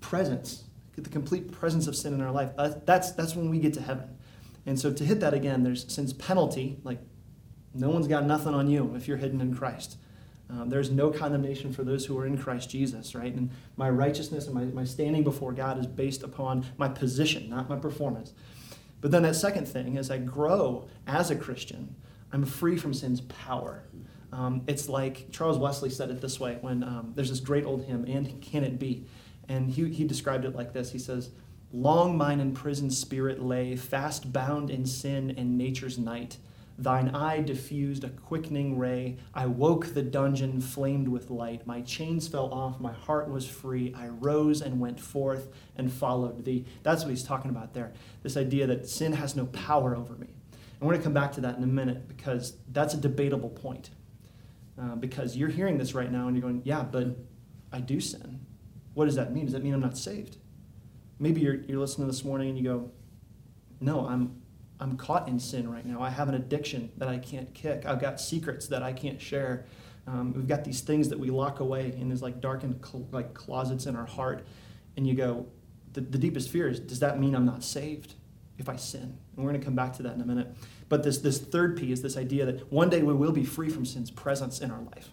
presence, 0.00 0.64
the 0.96 1.08
complete 1.08 1.50
presence 1.50 1.86
of 1.86 1.96
sin 1.96 2.12
in 2.12 2.20
our 2.20 2.30
life. 2.30 2.50
That's, 2.84 3.12
that's 3.12 3.34
when 3.34 3.50
we 3.50 3.58
get 3.58 3.72
to 3.74 3.80
heaven. 3.80 4.16
And 4.66 4.78
so 4.78 4.92
to 4.92 5.04
hit 5.04 5.20
that 5.20 5.34
again, 5.34 5.62
there's 5.62 5.92
sin's 5.92 6.12
penalty, 6.12 6.78
like 6.84 6.98
no 7.74 7.88
one's 7.88 8.06
got 8.06 8.24
nothing 8.26 8.54
on 8.54 8.68
you 8.68 8.94
if 8.94 9.08
you're 9.08 9.16
hidden 9.16 9.40
in 9.40 9.54
Christ. 9.54 9.96
Um, 10.50 10.70
there's 10.70 10.90
no 10.90 11.10
condemnation 11.10 11.72
for 11.72 11.84
those 11.84 12.06
who 12.06 12.16
are 12.18 12.26
in 12.26 12.38
Christ 12.38 12.70
Jesus, 12.70 13.14
right? 13.14 13.34
And 13.34 13.50
my 13.76 13.90
righteousness 13.90 14.46
and 14.46 14.54
my, 14.54 14.64
my 14.64 14.84
standing 14.84 15.22
before 15.22 15.52
God 15.52 15.78
is 15.78 15.86
based 15.86 16.22
upon 16.22 16.64
my 16.78 16.88
position, 16.88 17.50
not 17.50 17.68
my 17.68 17.76
performance. 17.76 18.32
But 19.00 19.10
then 19.10 19.22
that 19.22 19.36
second 19.36 19.66
thing, 19.68 19.96
as 19.96 20.10
I 20.10 20.18
grow 20.18 20.88
as 21.06 21.30
a 21.30 21.36
Christian, 21.36 21.94
I'm 22.32 22.44
free 22.44 22.76
from 22.76 22.92
sin's 22.92 23.20
power. 23.20 23.84
Um, 24.32 24.62
it's 24.66 24.88
like 24.88 25.30
Charles 25.30 25.58
Wesley 25.58 25.90
said 25.90 26.10
it 26.10 26.20
this 26.20 26.38
way 26.38 26.58
when 26.60 26.82
um, 26.82 27.12
there's 27.14 27.30
this 27.30 27.40
great 27.40 27.64
old 27.64 27.84
hymn, 27.84 28.04
And 28.06 28.40
Can 28.42 28.64
It 28.64 28.78
Be? 28.78 29.06
And 29.48 29.70
he, 29.70 29.88
he 29.90 30.04
described 30.04 30.44
it 30.44 30.54
like 30.54 30.72
this 30.72 30.92
He 30.92 30.98
says, 30.98 31.30
Long 31.72 32.16
mine 32.16 32.40
imprisoned 32.40 32.94
spirit 32.94 33.42
lay, 33.42 33.76
fast 33.76 34.32
bound 34.32 34.70
in 34.70 34.86
sin 34.86 35.34
and 35.36 35.58
nature's 35.58 35.98
night. 35.98 36.38
Thine 36.80 37.08
eye 37.08 37.40
diffused 37.40 38.04
a 38.04 38.08
quickening 38.08 38.78
ray. 38.78 39.18
I 39.34 39.46
woke 39.46 39.94
the 39.94 40.02
dungeon, 40.02 40.60
flamed 40.60 41.08
with 41.08 41.28
light. 41.28 41.66
My 41.66 41.80
chains 41.80 42.28
fell 42.28 42.54
off, 42.54 42.78
my 42.78 42.92
heart 42.92 43.28
was 43.28 43.48
free. 43.48 43.92
I 43.96 44.06
rose 44.06 44.62
and 44.62 44.78
went 44.78 45.00
forth 45.00 45.48
and 45.76 45.92
followed 45.92 46.44
thee. 46.44 46.66
That's 46.84 47.02
what 47.02 47.10
he's 47.10 47.24
talking 47.24 47.50
about 47.50 47.74
there. 47.74 47.92
This 48.22 48.36
idea 48.36 48.68
that 48.68 48.88
sin 48.88 49.12
has 49.14 49.34
no 49.34 49.46
power 49.46 49.96
over 49.96 50.14
me. 50.14 50.28
And 50.78 50.86
we're 50.86 50.94
going 50.94 51.00
to 51.00 51.04
come 51.04 51.14
back 51.14 51.32
to 51.32 51.40
that 51.40 51.56
in 51.56 51.64
a 51.64 51.68
minute 51.68 52.06
because 52.06 52.56
that's 52.70 52.94
a 52.94 52.98
debatable 52.98 53.50
point. 53.50 53.90
Uh, 54.80 54.94
because 54.94 55.36
you're 55.36 55.48
hearing 55.48 55.78
this 55.78 55.92
right 55.92 56.12
now 56.12 56.28
and 56.28 56.36
you're 56.36 56.42
going, 56.42 56.62
yeah, 56.64 56.84
but 56.84 57.16
I 57.72 57.80
do 57.80 58.00
sin. 58.00 58.46
What 58.94 59.06
does 59.06 59.16
that 59.16 59.32
mean? 59.32 59.46
Does 59.46 59.54
that 59.54 59.64
mean 59.64 59.74
I'm 59.74 59.80
not 59.80 59.98
saved? 59.98 60.36
Maybe 61.18 61.40
you're, 61.40 61.56
you're 61.56 61.80
listening 61.80 62.06
this 62.06 62.24
morning 62.24 62.50
and 62.50 62.58
you 62.58 62.62
go, 62.62 62.90
no, 63.80 64.06
I'm, 64.06 64.37
I'm 64.80 64.96
caught 64.96 65.28
in 65.28 65.40
sin 65.40 65.70
right 65.70 65.84
now. 65.84 66.00
I 66.02 66.10
have 66.10 66.28
an 66.28 66.34
addiction 66.34 66.90
that 66.98 67.08
I 67.08 67.18
can't 67.18 67.52
kick. 67.54 67.84
I've 67.84 68.00
got 68.00 68.20
secrets 68.20 68.68
that 68.68 68.82
I 68.82 68.92
can't 68.92 69.20
share. 69.20 69.66
Um, 70.06 70.32
we've 70.32 70.46
got 70.46 70.64
these 70.64 70.80
things 70.80 71.08
that 71.08 71.18
we 71.18 71.30
lock 71.30 71.60
away 71.60 71.92
in 71.98 72.08
these 72.08 72.22
like 72.22 72.40
darkened 72.40 72.84
cl- 72.84 73.08
like 73.10 73.34
closets 73.34 73.86
in 73.86 73.96
our 73.96 74.06
heart. 74.06 74.46
And 74.96 75.06
you 75.06 75.14
go, 75.14 75.46
the, 75.92 76.00
the 76.00 76.18
deepest 76.18 76.50
fear 76.50 76.68
is, 76.68 76.80
does 76.80 77.00
that 77.00 77.18
mean 77.18 77.34
I'm 77.34 77.44
not 77.44 77.64
saved 77.64 78.14
if 78.56 78.68
I 78.68 78.76
sin? 78.76 79.18
And 79.36 79.44
we're 79.44 79.50
going 79.50 79.60
to 79.60 79.64
come 79.64 79.74
back 79.74 79.94
to 79.94 80.02
that 80.04 80.14
in 80.14 80.20
a 80.20 80.26
minute. 80.26 80.54
But 80.88 81.02
this, 81.02 81.18
this 81.18 81.38
third 81.38 81.76
P 81.76 81.92
is 81.92 82.00
this 82.00 82.16
idea 82.16 82.46
that 82.46 82.72
one 82.72 82.88
day 82.88 83.02
we 83.02 83.12
will 83.12 83.32
be 83.32 83.44
free 83.44 83.68
from 83.68 83.84
sin's 83.84 84.10
presence 84.10 84.60
in 84.60 84.70
our 84.70 84.80
life. 84.80 85.10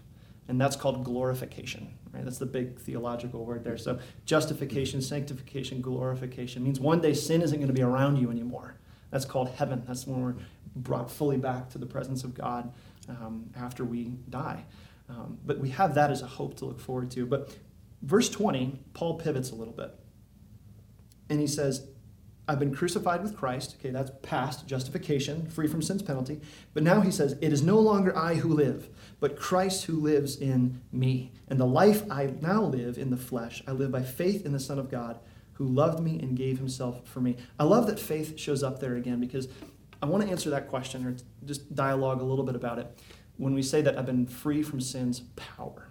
And 0.47 0.61
that's 0.61 0.75
called 0.75 1.03
glorification. 1.03 1.93
Right? 2.13 2.23
That's 2.23 2.37
the 2.37 2.45
big 2.45 2.79
theological 2.79 3.45
word 3.45 3.63
there. 3.63 3.77
So 3.77 3.99
justification, 4.25 5.01
sanctification, 5.01 5.81
glorification 5.81 6.63
means 6.63 6.79
one 6.79 7.01
day 7.01 7.13
sin 7.13 7.41
isn't 7.41 7.57
going 7.57 7.67
to 7.67 7.73
be 7.73 7.81
around 7.81 8.17
you 8.17 8.29
anymore. 8.29 8.75
That's 9.11 9.25
called 9.25 9.49
heaven. 9.49 9.83
That's 9.87 10.05
when 10.07 10.21
we're 10.21 10.35
brought 10.75 11.09
fully 11.09 11.37
back 11.37 11.69
to 11.69 11.77
the 11.77 11.85
presence 11.85 12.23
of 12.23 12.33
God 12.33 12.71
um, 13.09 13.49
after 13.55 13.85
we 13.85 14.15
die. 14.29 14.65
Um, 15.09 15.37
but 15.45 15.59
we 15.59 15.69
have 15.69 15.95
that 15.95 16.11
as 16.11 16.21
a 16.21 16.27
hope 16.27 16.55
to 16.57 16.65
look 16.65 16.79
forward 16.79 17.11
to. 17.11 17.25
But 17.25 17.55
verse 18.01 18.29
20, 18.29 18.79
Paul 18.93 19.15
pivots 19.15 19.51
a 19.51 19.55
little 19.55 19.73
bit. 19.73 19.93
And 21.29 21.39
he 21.39 21.47
says, 21.47 21.87
I've 22.47 22.59
been 22.59 22.75
crucified 22.75 23.23
with 23.23 23.35
Christ. 23.35 23.77
Okay, 23.79 23.89
that's 23.89 24.11
past 24.21 24.67
justification, 24.67 25.47
free 25.49 25.67
from 25.67 25.81
sin's 25.81 26.03
penalty. 26.03 26.41
But 26.73 26.83
now 26.83 27.01
he 27.01 27.09
says, 27.09 27.35
It 27.41 27.51
is 27.51 27.63
no 27.63 27.79
longer 27.79 28.15
I 28.15 28.35
who 28.35 28.53
live, 28.53 28.89
but 29.19 29.35
Christ 29.35 29.85
who 29.85 29.99
lives 29.99 30.35
in 30.35 30.81
me. 30.91 31.31
And 31.47 31.59
the 31.59 31.65
life 31.65 32.03
I 32.11 32.33
now 32.41 32.61
live 32.61 32.99
in 32.99 33.09
the 33.09 33.17
flesh, 33.17 33.63
I 33.67 33.71
live 33.71 33.91
by 33.91 34.03
faith 34.03 34.45
in 34.45 34.51
the 34.51 34.59
Son 34.59 34.77
of 34.77 34.91
God 34.91 35.19
who 35.55 35.65
loved 35.65 36.01
me 36.01 36.19
and 36.19 36.37
gave 36.37 36.57
himself 36.57 37.05
for 37.07 37.21
me. 37.21 37.37
I 37.59 37.63
love 37.63 37.87
that 37.87 37.99
faith 37.99 38.37
shows 38.37 38.63
up 38.63 38.79
there 38.79 38.95
again 38.95 39.19
because 39.19 39.47
I 40.01 40.05
want 40.05 40.23
to 40.23 40.29
answer 40.29 40.49
that 40.51 40.67
question 40.67 41.05
or 41.05 41.15
just 41.45 41.73
dialogue 41.73 42.21
a 42.21 42.23
little 42.23 42.45
bit 42.45 42.55
about 42.55 42.79
it 42.79 42.87
when 43.37 43.53
we 43.53 43.61
say 43.61 43.81
that 43.81 43.97
I've 43.97 44.05
been 44.05 44.27
free 44.27 44.63
from 44.63 44.79
sin's 44.79 45.21
power. 45.35 45.87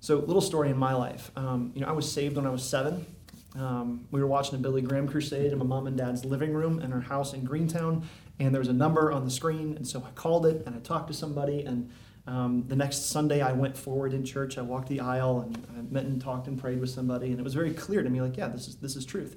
So, 0.00 0.16
little 0.16 0.40
story 0.40 0.70
in 0.70 0.76
my 0.76 0.94
life. 0.94 1.30
Um, 1.36 1.70
you 1.74 1.80
know, 1.80 1.86
I 1.86 1.92
was 1.92 2.10
saved 2.10 2.36
when 2.36 2.46
I 2.46 2.50
was 2.50 2.64
seven. 2.64 3.06
Um, 3.54 4.06
we 4.10 4.20
were 4.20 4.26
watching 4.26 4.56
a 4.56 4.58
Billy 4.58 4.82
Graham 4.82 5.06
crusade 5.06 5.52
in 5.52 5.58
my 5.58 5.64
mom 5.64 5.86
and 5.86 5.96
dad's 5.96 6.24
living 6.24 6.52
room 6.52 6.80
in 6.80 6.92
our 6.92 7.00
house 7.00 7.34
in 7.34 7.44
Greentown, 7.44 8.08
and 8.40 8.52
there 8.52 8.58
was 8.58 8.68
a 8.68 8.72
number 8.72 9.12
on 9.12 9.24
the 9.24 9.30
screen, 9.30 9.76
and 9.76 9.86
so 9.86 10.02
I 10.04 10.10
called 10.12 10.46
it 10.46 10.64
and 10.66 10.74
I 10.74 10.78
talked 10.80 11.08
to 11.08 11.14
somebody, 11.14 11.62
and 11.62 11.90
um, 12.26 12.64
the 12.68 12.76
next 12.76 13.10
Sunday, 13.10 13.40
I 13.40 13.52
went 13.52 13.76
forward 13.76 14.14
in 14.14 14.24
church. 14.24 14.56
I 14.56 14.62
walked 14.62 14.88
the 14.88 15.00
aisle 15.00 15.40
and 15.40 15.66
I 15.76 15.82
met 15.92 16.04
and 16.04 16.20
talked 16.20 16.46
and 16.46 16.58
prayed 16.58 16.80
with 16.80 16.90
somebody, 16.90 17.30
and 17.30 17.40
it 17.40 17.42
was 17.42 17.54
very 17.54 17.72
clear 17.74 18.02
to 18.02 18.08
me, 18.08 18.20
like, 18.20 18.36
yeah, 18.36 18.48
this 18.48 18.68
is 18.68 18.76
this 18.76 18.94
is 18.94 19.04
truth. 19.04 19.36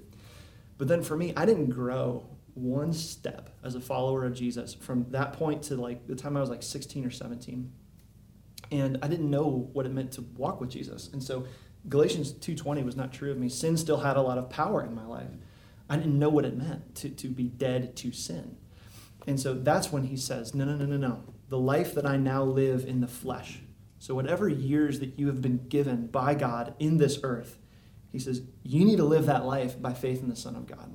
But 0.78 0.88
then 0.88 1.02
for 1.02 1.18
me, 1.18 1.34
I 1.36 1.46
didn't 1.46 1.70
grow 1.70 2.28
one 2.54 2.94
step 2.94 3.50
as 3.64 3.76
a 3.76 3.82
follower 3.82 4.24
of 4.26 4.34
Jesus 4.34 4.74
from 4.74 5.06
that 5.10 5.34
point 5.34 5.64
to 5.64 5.76
like 5.76 6.08
the 6.08 6.16
time 6.16 6.38
I 6.38 6.42
was 6.42 6.50
like 6.50 6.64
16 6.64 7.06
or 7.06 7.10
17, 7.10 7.72
and 8.72 8.98
I 9.02 9.08
didn't 9.08 9.32
know 9.32 9.70
what 9.74 9.86
it 9.88 9.92
meant 9.92 10.12
to 10.14 10.22
walk 10.38 10.62
with 10.62 10.70
Jesus. 10.70 11.10
And 11.12 11.24
so 11.24 11.48
Galatians 11.90 12.34
2:20 12.34 12.86
was 12.86 12.96
not 12.96 13.12
true 13.12 13.32
of 13.32 13.38
me. 13.38 13.50
Sin 13.50 13.78
still 13.78 14.02
had 14.02 14.16
a 14.16 14.22
lot 14.22 14.38
of 14.38 14.50
power 14.52 14.86
in 14.86 14.94
my 14.94 15.06
life. 15.06 15.32
I 15.90 15.98
didn't 15.98 16.20
know 16.20 16.30
what 16.30 16.46
it 16.46 16.56
meant 16.56 16.96
to, 16.96 17.10
to 17.10 17.30
be 17.30 17.46
dead 17.46 17.96
to 17.98 18.12
sin. 18.12 18.58
And 19.28 19.40
so 19.40 19.56
that's 19.56 19.92
when 19.92 20.04
he 20.04 20.18
says, 20.18 20.54
No, 20.54 20.66
no, 20.66 20.76
no, 20.76 20.86
no, 20.86 20.98
no 20.98 21.35
the 21.50 21.58
life 21.58 21.94
that 21.96 22.06
I 22.06 22.18
now 22.18 22.44
live 22.44 22.86
in 22.86 23.02
the 23.02 23.08
flesh. 23.08 23.60
So, 24.00 24.16
whatever 24.16 24.48
years 24.48 25.00
that 25.00 25.18
you 25.18 25.28
have 25.28 25.42
been 25.42 25.68
given 25.68 26.08
by 26.08 26.36
God 26.36 26.76
in 26.80 26.98
this 26.98 27.20
earth, 27.24 27.58
he 28.12 28.20
says, 28.20 28.44
you 28.64 28.86
need 28.86 28.98
to 28.98 29.04
live 29.04 29.26
that 29.26 29.46
life 29.46 29.82
by 29.82 29.94
faith 29.94 30.22
in 30.22 30.30
the 30.30 30.36
Son 30.36 30.56
of 30.56 30.68
God, 30.68 30.92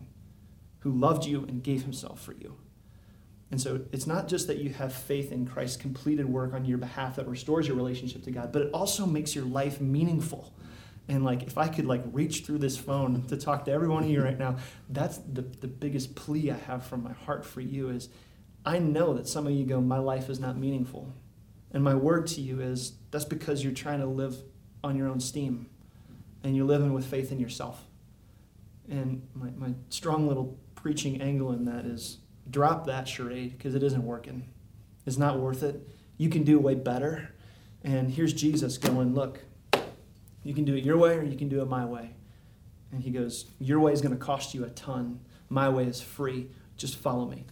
who 0.81 0.91
loved 0.91 1.27
you 1.27 1.45
and 1.45 1.63
gave 1.63 1.83
himself 1.83 2.23
for 2.23 2.33
you. 2.33 2.57
And 3.51 3.61
so 3.61 3.81
it's 3.93 4.07
not 4.07 4.29
just 4.29 4.47
that 4.47 4.59
you 4.59 4.71
have 4.71 4.95
faith 4.95 5.33
in 5.33 5.47
Christ's 5.47 5.77
completed 5.77 6.27
work 6.27 6.55
on 6.55 6.65
your 6.65 6.79
behalf 6.79 7.17
that 7.17 7.27
restores 7.27 7.67
your 7.67 7.77
relationship 7.77 8.23
to 8.25 8.31
God, 8.31 8.53
but 8.53 8.63
it 8.63 8.73
also 8.73 9.07
makes 9.07 9.35
your 9.35 9.45
life 9.45 9.81
meaningful. 9.81 10.55
And 11.09 11.25
like 11.25 11.43
if 11.43 11.59
I 11.59 11.67
could 11.67 11.87
like 11.87 12.03
reach 12.13 12.45
through 12.45 12.59
this 12.59 12.77
phone 12.77 13.27
to 13.27 13.37
talk 13.37 13.65
to 13.65 13.73
every 13.73 13.89
one 13.89 14.05
of 14.05 14.09
you 14.11 14.23
right 14.23 14.39
now, 14.39 14.57
that's 14.89 15.19
the, 15.19 15.43
the 15.43 15.67
biggest 15.67 16.15
plea 16.15 16.53
I 16.53 16.57
have 16.57 16.87
from 16.87 17.03
my 17.03 17.13
heart 17.13 17.45
for 17.45 17.61
you 17.61 17.89
is 17.89 18.09
I 18.64 18.79
know 18.79 19.14
that 19.14 19.29
some 19.29 19.46
of 19.46 19.53
you 19.53 19.64
go, 19.64 19.81
My 19.81 19.99
life 19.99 20.29
is 20.29 20.38
not 20.38 20.57
meaningful. 20.57 21.12
And 21.73 21.85
my 21.85 21.94
word 21.94 22.27
to 22.29 22.40
you 22.40 22.61
is 22.61 22.94
that's 23.11 23.25
because 23.25 23.62
you're 23.62 23.73
trying 23.73 24.01
to 24.01 24.07
live 24.07 24.37
on 24.83 24.96
your 24.96 25.09
own 25.09 25.20
steam 25.20 25.68
and 26.42 26.57
you're 26.57 26.66
living 26.66 26.92
with 26.92 27.07
faith 27.07 27.31
in 27.31 27.38
yourself. 27.38 27.85
And 28.88 29.27
my, 29.35 29.51
my 29.57 29.75
strong 29.88 30.27
little 30.27 30.59
preaching 30.75 31.20
angle 31.20 31.53
in 31.53 31.64
that 31.66 31.85
is 31.85 32.18
drop 32.51 32.87
that 32.87 33.07
charade 33.07 33.57
because 33.57 33.75
it 33.75 33.83
isn't 33.83 34.05
working. 34.05 34.49
It's 35.07 35.18
not 35.18 35.38
worth 35.38 35.62
it. 35.62 35.87
You 36.16 36.29
can 36.29 36.42
do 36.42 36.59
way 36.59 36.75
better. 36.75 37.31
And 37.85 38.11
here's 38.11 38.33
Jesus 38.33 38.79
going, 38.79 39.14
Look, 39.14 39.44
you 40.42 40.55
can 40.55 40.64
do 40.64 40.75
it 40.75 40.85
your 40.85 40.96
way 40.96 41.16
or 41.16 41.23
you 41.23 41.37
can 41.37 41.49
do 41.49 41.62
it 41.62 41.66
my 41.66 41.85
way. 41.85 42.14
And 42.92 43.03
he 43.03 43.11
goes, 43.11 43.46
Your 43.59 43.79
way 43.81 43.92
is 43.92 44.01
going 44.01 44.16
to 44.16 44.23
cost 44.23 44.55
you 44.55 44.64
a 44.64 44.70
ton. 44.70 45.20
My 45.49 45.68
way 45.68 45.85
is 45.85 46.01
free. 46.01 46.49
Just 46.77 46.96
follow 46.96 47.27
me. 47.27 47.44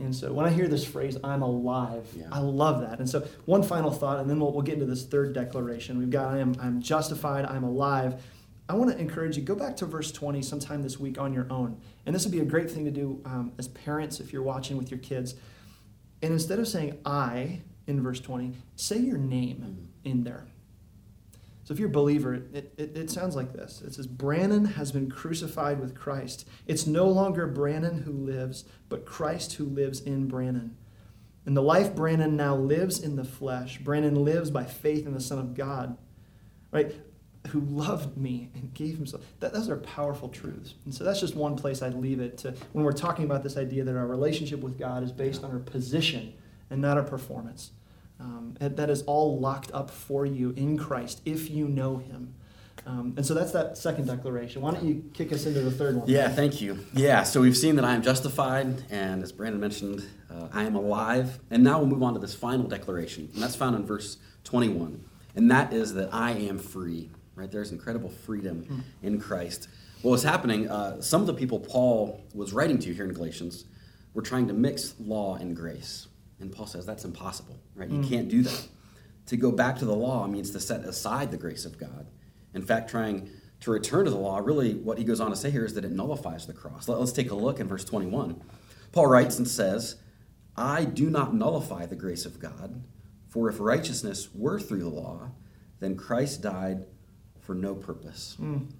And 0.00 0.14
so 0.14 0.32
when 0.32 0.46
I 0.46 0.50
hear 0.50 0.66
this 0.66 0.84
phrase, 0.84 1.16
I'm 1.22 1.42
alive, 1.42 2.06
yeah. 2.16 2.28
I 2.32 2.40
love 2.40 2.80
that. 2.80 2.98
And 2.98 3.08
so 3.08 3.20
one 3.44 3.62
final 3.62 3.90
thought, 3.90 4.18
and 4.18 4.28
then 4.28 4.40
we'll, 4.40 4.52
we'll 4.52 4.62
get 4.62 4.74
into 4.74 4.86
this 4.86 5.04
third 5.04 5.34
declaration. 5.34 5.98
We've 5.98 6.10
got 6.10 6.34
I 6.34 6.38
am 6.38 6.56
I'm 6.60 6.80
justified, 6.80 7.44
I'm 7.44 7.64
alive. 7.64 8.22
I 8.68 8.74
want 8.74 8.90
to 8.92 8.98
encourage 8.98 9.36
you, 9.36 9.42
go 9.42 9.56
back 9.56 9.76
to 9.78 9.86
verse 9.86 10.12
20 10.12 10.42
sometime 10.42 10.82
this 10.82 10.98
week 10.98 11.18
on 11.18 11.34
your 11.34 11.46
own. 11.50 11.80
And 12.06 12.14
this 12.14 12.24
would 12.24 12.30
be 12.30 12.38
a 12.38 12.44
great 12.44 12.70
thing 12.70 12.84
to 12.84 12.90
do 12.92 13.20
um, 13.24 13.52
as 13.58 13.66
parents 13.66 14.20
if 14.20 14.32
you're 14.32 14.44
watching 14.44 14.76
with 14.76 14.92
your 14.92 15.00
kids. 15.00 15.34
And 16.22 16.32
instead 16.32 16.60
of 16.60 16.68
saying 16.68 16.98
I 17.04 17.62
in 17.88 18.00
verse 18.00 18.20
20, 18.20 18.52
say 18.76 18.98
your 18.98 19.18
name 19.18 19.56
mm-hmm. 19.56 20.08
in 20.08 20.22
there. 20.22 20.46
So 21.70 21.74
if 21.74 21.78
you're 21.78 21.88
a 21.88 21.92
believer, 21.92 22.34
it, 22.34 22.74
it, 22.76 22.96
it, 22.96 23.10
sounds 23.12 23.36
like 23.36 23.52
this. 23.52 23.80
It 23.86 23.94
says, 23.94 24.08
Brannon 24.08 24.64
has 24.64 24.90
been 24.90 25.08
crucified 25.08 25.78
with 25.78 25.94
Christ. 25.94 26.48
It's 26.66 26.84
no 26.84 27.06
longer 27.06 27.46
Brannon 27.46 27.98
who 27.98 28.10
lives, 28.10 28.64
but 28.88 29.06
Christ 29.06 29.52
who 29.52 29.66
lives 29.66 30.00
in 30.00 30.26
Brannon. 30.26 30.76
And 31.46 31.56
the 31.56 31.62
life 31.62 31.94
Brannon 31.94 32.36
now 32.36 32.56
lives 32.56 32.98
in 32.98 33.14
the 33.14 33.22
flesh. 33.22 33.78
Brannon 33.78 34.16
lives 34.16 34.50
by 34.50 34.64
faith 34.64 35.06
in 35.06 35.14
the 35.14 35.20
Son 35.20 35.38
of 35.38 35.54
God, 35.54 35.96
right? 36.72 36.92
Who 37.50 37.60
loved 37.60 38.16
me 38.16 38.50
and 38.56 38.74
gave 38.74 38.96
himself. 38.96 39.22
That, 39.38 39.52
those 39.52 39.68
are 39.68 39.76
powerful 39.76 40.28
truths. 40.28 40.74
And 40.86 40.92
so 40.92 41.04
that's 41.04 41.20
just 41.20 41.36
one 41.36 41.54
place 41.54 41.82
I'd 41.82 41.94
leave 41.94 42.18
it 42.18 42.36
to 42.38 42.52
when 42.72 42.84
we're 42.84 42.90
talking 42.90 43.26
about 43.26 43.44
this 43.44 43.56
idea 43.56 43.84
that 43.84 43.96
our 43.96 44.08
relationship 44.08 44.58
with 44.58 44.76
God 44.76 45.04
is 45.04 45.12
based 45.12 45.44
on 45.44 45.52
our 45.52 45.60
position 45.60 46.34
and 46.68 46.80
not 46.80 46.96
our 46.96 47.04
performance. 47.04 47.70
Um, 48.20 48.56
that 48.60 48.90
is 48.90 49.02
all 49.02 49.38
locked 49.38 49.72
up 49.72 49.90
for 49.90 50.26
you 50.26 50.50
in 50.50 50.76
Christ 50.76 51.22
if 51.24 51.50
you 51.50 51.66
know 51.66 51.96
Him. 51.96 52.34
Um, 52.86 53.14
and 53.16 53.24
so 53.24 53.34
that's 53.34 53.52
that 53.52 53.76
second 53.78 54.06
declaration. 54.06 54.62
Why 54.62 54.72
don't 54.72 54.84
you 54.84 55.04
kick 55.14 55.32
us 55.32 55.46
into 55.46 55.60
the 55.60 55.70
third 55.70 55.96
one? 55.96 56.08
Yeah, 56.08 56.28
thank 56.28 56.60
you. 56.60 56.78
Yeah, 56.94 57.22
so 57.22 57.40
we've 57.40 57.56
seen 57.56 57.76
that 57.76 57.84
I 57.84 57.94
am 57.94 58.02
justified, 58.02 58.84
and 58.90 59.22
as 59.22 59.32
Brandon 59.32 59.60
mentioned, 59.60 60.06
uh, 60.30 60.48
I 60.52 60.64
am 60.64 60.74
alive. 60.74 61.38
And 61.50 61.62
now 61.62 61.78
we'll 61.78 61.88
move 61.88 62.02
on 62.02 62.14
to 62.14 62.20
this 62.20 62.34
final 62.34 62.66
declaration, 62.66 63.28
and 63.34 63.42
that's 63.42 63.56
found 63.56 63.76
in 63.76 63.86
verse 63.86 64.16
21. 64.44 65.04
And 65.36 65.50
that 65.50 65.72
is 65.72 65.94
that 65.94 66.12
I 66.12 66.32
am 66.32 66.58
free. 66.58 67.10
Right? 67.34 67.50
There's 67.50 67.72
incredible 67.72 68.10
freedom 68.10 68.64
mm. 68.64 68.82
in 69.02 69.20
Christ. 69.20 69.68
What 70.02 70.10
was 70.10 70.22
happening, 70.22 70.68
uh, 70.68 71.00
some 71.00 71.20
of 71.20 71.26
the 71.26 71.34
people 71.34 71.60
Paul 71.60 72.22
was 72.34 72.52
writing 72.52 72.78
to 72.80 72.92
here 72.92 73.04
in 73.04 73.12
Galatians 73.12 73.64
were 74.14 74.22
trying 74.22 74.48
to 74.48 74.54
mix 74.54 74.94
law 74.98 75.36
and 75.36 75.54
grace. 75.54 76.08
And 76.40 76.50
Paul 76.50 76.66
says 76.66 76.86
that's 76.86 77.04
impossible, 77.04 77.60
right? 77.74 77.88
You 77.88 78.00
mm. 78.00 78.08
can't 78.08 78.28
do 78.28 78.42
that. 78.42 78.68
To 79.26 79.36
go 79.36 79.52
back 79.52 79.78
to 79.78 79.84
the 79.84 79.94
law 79.94 80.26
means 80.26 80.50
to 80.52 80.60
set 80.60 80.80
aside 80.80 81.30
the 81.30 81.36
grace 81.36 81.64
of 81.64 81.78
God. 81.78 82.08
In 82.54 82.62
fact, 82.62 82.90
trying 82.90 83.30
to 83.60 83.70
return 83.70 84.06
to 84.06 84.10
the 84.10 84.16
law, 84.16 84.38
really 84.38 84.74
what 84.74 84.98
he 84.98 85.04
goes 85.04 85.20
on 85.20 85.30
to 85.30 85.36
say 85.36 85.50
here 85.50 85.64
is 85.64 85.74
that 85.74 85.84
it 85.84 85.92
nullifies 85.92 86.46
the 86.46 86.52
cross. 86.52 86.88
Let, 86.88 86.98
us 86.98 87.12
take 87.12 87.30
a 87.30 87.34
look 87.34 87.60
in 87.60 87.68
verse 87.68 87.84
21. 87.84 88.40
Paul 88.92 89.06
writes 89.06 89.38
and 89.38 89.46
says, 89.46 89.96
I 90.56 90.84
do 90.84 91.10
not 91.10 91.34
nullify 91.34 91.86
the 91.86 91.94
grace 91.94 92.26
of 92.26 92.40
God, 92.40 92.82
for 93.28 93.48
if 93.48 93.60
righteousness 93.60 94.28
were 94.34 94.58
through 94.58 94.80
the 94.80 94.88
law, 94.88 95.30
then 95.78 95.96
Christ 95.96 96.42
died 96.42 96.86
for 97.40 97.54
no 97.54 97.74
purpose. 97.74 98.36
Mm. 98.40 98.70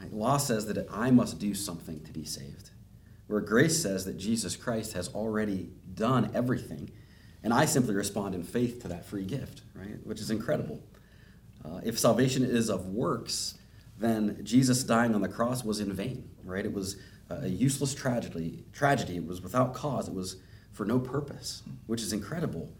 Right? 0.00 0.12
Law 0.12 0.38
says 0.38 0.66
that 0.66 0.88
I 0.90 1.10
must 1.10 1.38
do 1.38 1.54
something 1.54 2.02
to 2.04 2.12
be 2.12 2.24
saved, 2.24 2.70
where 3.26 3.40
grace 3.40 3.80
says 3.80 4.04
that 4.06 4.16
Jesus 4.16 4.56
Christ 4.56 4.94
has 4.94 5.08
already 5.08 5.70
done 5.98 6.30
everything, 6.34 6.90
and 7.42 7.52
I 7.52 7.64
simply 7.64 7.94
respond 7.94 8.34
in 8.34 8.42
faith 8.42 8.82
to 8.82 8.88
that 8.88 9.04
free 9.04 9.24
gift, 9.24 9.62
right? 9.74 10.04
Which 10.04 10.20
is 10.20 10.30
incredible. 10.30 10.82
Uh, 11.64 11.80
if 11.84 11.98
salvation 11.98 12.44
is 12.44 12.70
of 12.70 12.86
works, 12.86 13.58
then 13.98 14.40
Jesus 14.44 14.84
dying 14.84 15.14
on 15.14 15.22
the 15.22 15.28
cross 15.28 15.64
was 15.64 15.80
in 15.80 15.92
vain, 15.92 16.30
right? 16.44 16.64
It 16.64 16.72
was 16.72 16.96
a 17.30 17.48
useless 17.48 17.94
tragedy. 17.94 18.64
Tragedy. 18.72 19.16
It 19.16 19.26
was 19.26 19.42
without 19.42 19.74
cause. 19.74 20.08
It 20.08 20.14
was 20.14 20.36
for 20.72 20.84
no 20.84 20.98
purpose, 20.98 21.62
which 21.86 22.00
is 22.00 22.12
incredible. 22.12 22.72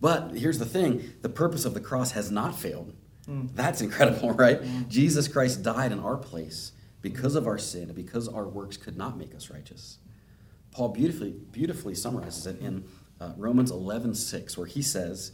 But 0.00 0.32
here's 0.34 0.58
the 0.58 0.66
thing: 0.66 1.12
the 1.22 1.28
purpose 1.28 1.64
of 1.64 1.74
the 1.74 1.80
cross 1.80 2.12
has 2.12 2.30
not 2.30 2.58
failed. 2.58 2.94
Mm. 3.28 3.54
That's 3.54 3.80
incredible, 3.80 4.30
right? 4.44 4.62
Mm. 4.62 4.88
Jesus 4.88 5.28
Christ 5.28 5.62
died 5.62 5.92
in 5.92 6.00
our 6.00 6.16
place 6.16 6.72
because 7.02 7.34
of 7.34 7.46
our 7.46 7.58
sin 7.58 7.92
because 7.92 8.28
our 8.28 8.46
works 8.46 8.76
could 8.76 8.96
not 8.96 9.18
make 9.18 9.34
us 9.34 9.50
righteous. 9.50 9.98
Paul 10.72 10.90
beautifully, 10.90 11.30
beautifully 11.52 11.94
summarizes 11.94 12.46
it 12.46 12.60
in 12.60 12.84
uh, 13.20 13.32
Romans 13.36 13.70
11 13.70 14.14
6, 14.14 14.56
where 14.56 14.66
he 14.66 14.82
says, 14.82 15.32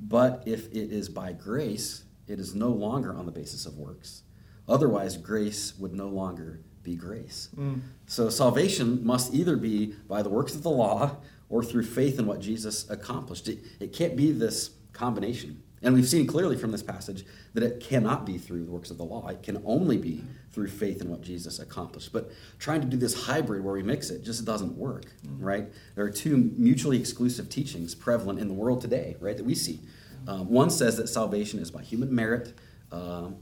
But 0.00 0.42
if 0.46 0.66
it 0.68 0.92
is 0.92 1.08
by 1.08 1.32
grace, 1.32 2.04
it 2.26 2.40
is 2.40 2.54
no 2.54 2.68
longer 2.70 3.14
on 3.14 3.26
the 3.26 3.32
basis 3.32 3.66
of 3.66 3.76
works. 3.76 4.22
Otherwise, 4.68 5.16
grace 5.16 5.74
would 5.78 5.92
no 5.92 6.08
longer 6.08 6.60
be 6.82 6.94
grace. 6.94 7.48
Mm. 7.56 7.80
So 8.06 8.30
salvation 8.30 9.04
must 9.04 9.34
either 9.34 9.56
be 9.56 9.94
by 10.08 10.22
the 10.22 10.28
works 10.28 10.54
of 10.54 10.62
the 10.62 10.70
law 10.70 11.16
or 11.48 11.62
through 11.62 11.82
faith 11.82 12.18
in 12.18 12.26
what 12.26 12.40
Jesus 12.40 12.88
accomplished. 12.88 13.48
It, 13.48 13.58
it 13.80 13.92
can't 13.92 14.16
be 14.16 14.32
this 14.32 14.70
combination. 14.92 15.62
And 15.82 15.94
we've 15.94 16.08
seen 16.08 16.26
clearly 16.26 16.56
from 16.56 16.72
this 16.72 16.82
passage 16.82 17.24
that 17.54 17.62
it 17.62 17.80
cannot 17.80 18.26
be 18.26 18.36
through 18.36 18.64
the 18.64 18.70
works 18.70 18.90
of 18.90 18.98
the 18.98 19.04
law. 19.04 19.28
It 19.28 19.42
can 19.42 19.62
only 19.64 19.96
be 19.96 20.22
through 20.52 20.68
faith 20.68 21.00
in 21.00 21.08
what 21.08 21.22
Jesus 21.22 21.58
accomplished. 21.58 22.12
But 22.12 22.30
trying 22.58 22.82
to 22.82 22.86
do 22.86 22.98
this 22.98 23.24
hybrid 23.24 23.64
where 23.64 23.74
we 23.74 23.82
mix 23.82 24.10
it 24.10 24.22
just 24.22 24.44
doesn't 24.44 24.76
work, 24.76 25.06
mm-hmm. 25.26 25.42
right? 25.42 25.68
There 25.94 26.04
are 26.04 26.10
two 26.10 26.52
mutually 26.56 26.98
exclusive 26.98 27.48
teachings 27.48 27.94
prevalent 27.94 28.40
in 28.40 28.48
the 28.48 28.54
world 28.54 28.82
today, 28.82 29.16
right, 29.20 29.36
that 29.36 29.44
we 29.44 29.54
see. 29.54 29.80
Um, 30.28 30.50
one 30.50 30.68
says 30.68 30.98
that 30.98 31.08
salvation 31.08 31.60
is 31.60 31.70
by 31.70 31.82
human 31.82 32.14
merit, 32.14 32.52
um, 32.92 33.36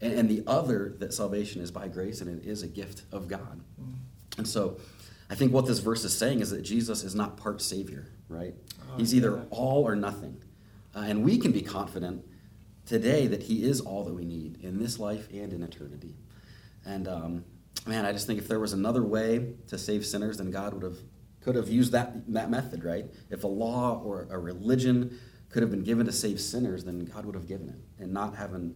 and, 0.00 0.12
and, 0.12 0.28
the 0.28 0.44
other 0.46 0.94
that 0.98 1.14
salvation 1.14 1.62
is 1.62 1.70
by 1.70 1.88
grace 1.88 2.20
and 2.20 2.28
it 2.42 2.46
is 2.46 2.62
a 2.62 2.68
gift 2.68 3.02
of 3.10 3.26
God. 3.26 3.60
Mm-hmm. 3.80 4.38
And 4.38 4.46
so 4.46 4.76
I 5.30 5.34
think 5.34 5.52
what 5.52 5.66
this 5.66 5.78
verse 5.78 6.04
is 6.04 6.16
saying 6.16 6.40
is 6.40 6.50
that 6.50 6.62
Jesus 6.62 7.02
is 7.02 7.14
not 7.14 7.36
part 7.36 7.62
Savior, 7.62 8.06
right? 8.28 8.54
Oh, 8.80 8.96
He's 8.98 9.14
either 9.14 9.36
yeah. 9.36 9.42
all 9.50 9.82
or 9.82 9.96
nothing. 9.96 10.42
Uh, 10.94 11.00
and 11.00 11.24
we 11.24 11.38
can 11.38 11.52
be 11.52 11.62
confident 11.62 12.24
today 12.86 13.26
that 13.26 13.42
He 13.42 13.64
is 13.64 13.80
all 13.80 14.04
that 14.04 14.14
we 14.14 14.24
need 14.24 14.58
in 14.62 14.78
this 14.78 14.98
life 14.98 15.28
and 15.32 15.52
in 15.52 15.62
eternity. 15.62 16.14
And 16.84 17.08
um, 17.08 17.44
man, 17.86 18.04
I 18.04 18.12
just 18.12 18.26
think 18.26 18.38
if 18.38 18.48
there 18.48 18.60
was 18.60 18.72
another 18.72 19.02
way 19.02 19.54
to 19.68 19.78
save 19.78 20.04
sinners, 20.04 20.38
then 20.38 20.50
God 20.50 20.74
would 20.74 20.82
have 20.82 20.98
could 21.40 21.56
have 21.56 21.68
used 21.68 21.92
that 21.92 22.32
that 22.32 22.50
method, 22.50 22.84
right? 22.84 23.06
If 23.30 23.44
a 23.44 23.48
law 23.48 24.00
or 24.02 24.28
a 24.30 24.38
religion 24.38 25.18
could 25.50 25.62
have 25.62 25.70
been 25.70 25.84
given 25.84 26.06
to 26.06 26.12
save 26.12 26.40
sinners, 26.40 26.84
then 26.84 27.04
God 27.04 27.26
would 27.26 27.34
have 27.34 27.46
given 27.46 27.68
it, 27.68 28.02
and 28.02 28.12
not 28.12 28.36
having 28.36 28.74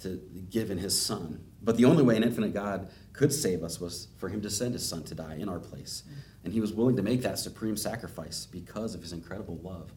to 0.00 0.20
give 0.50 0.70
in 0.70 0.78
His 0.78 1.00
Son. 1.00 1.44
But 1.62 1.76
the 1.76 1.84
only 1.84 2.02
way 2.02 2.16
an 2.16 2.22
infinite 2.22 2.54
God 2.54 2.90
could 3.12 3.32
save 3.32 3.62
us 3.62 3.80
was 3.80 4.08
for 4.16 4.28
Him 4.28 4.40
to 4.42 4.50
send 4.50 4.74
His 4.74 4.88
Son 4.88 5.02
to 5.04 5.14
die 5.14 5.36
in 5.36 5.48
our 5.48 5.58
place, 5.58 6.04
and 6.44 6.52
He 6.52 6.60
was 6.60 6.72
willing 6.72 6.96
to 6.96 7.02
make 7.02 7.22
that 7.22 7.38
supreme 7.38 7.76
sacrifice 7.76 8.46
because 8.46 8.94
of 8.94 9.02
His 9.02 9.12
incredible 9.12 9.58
love 9.62 9.92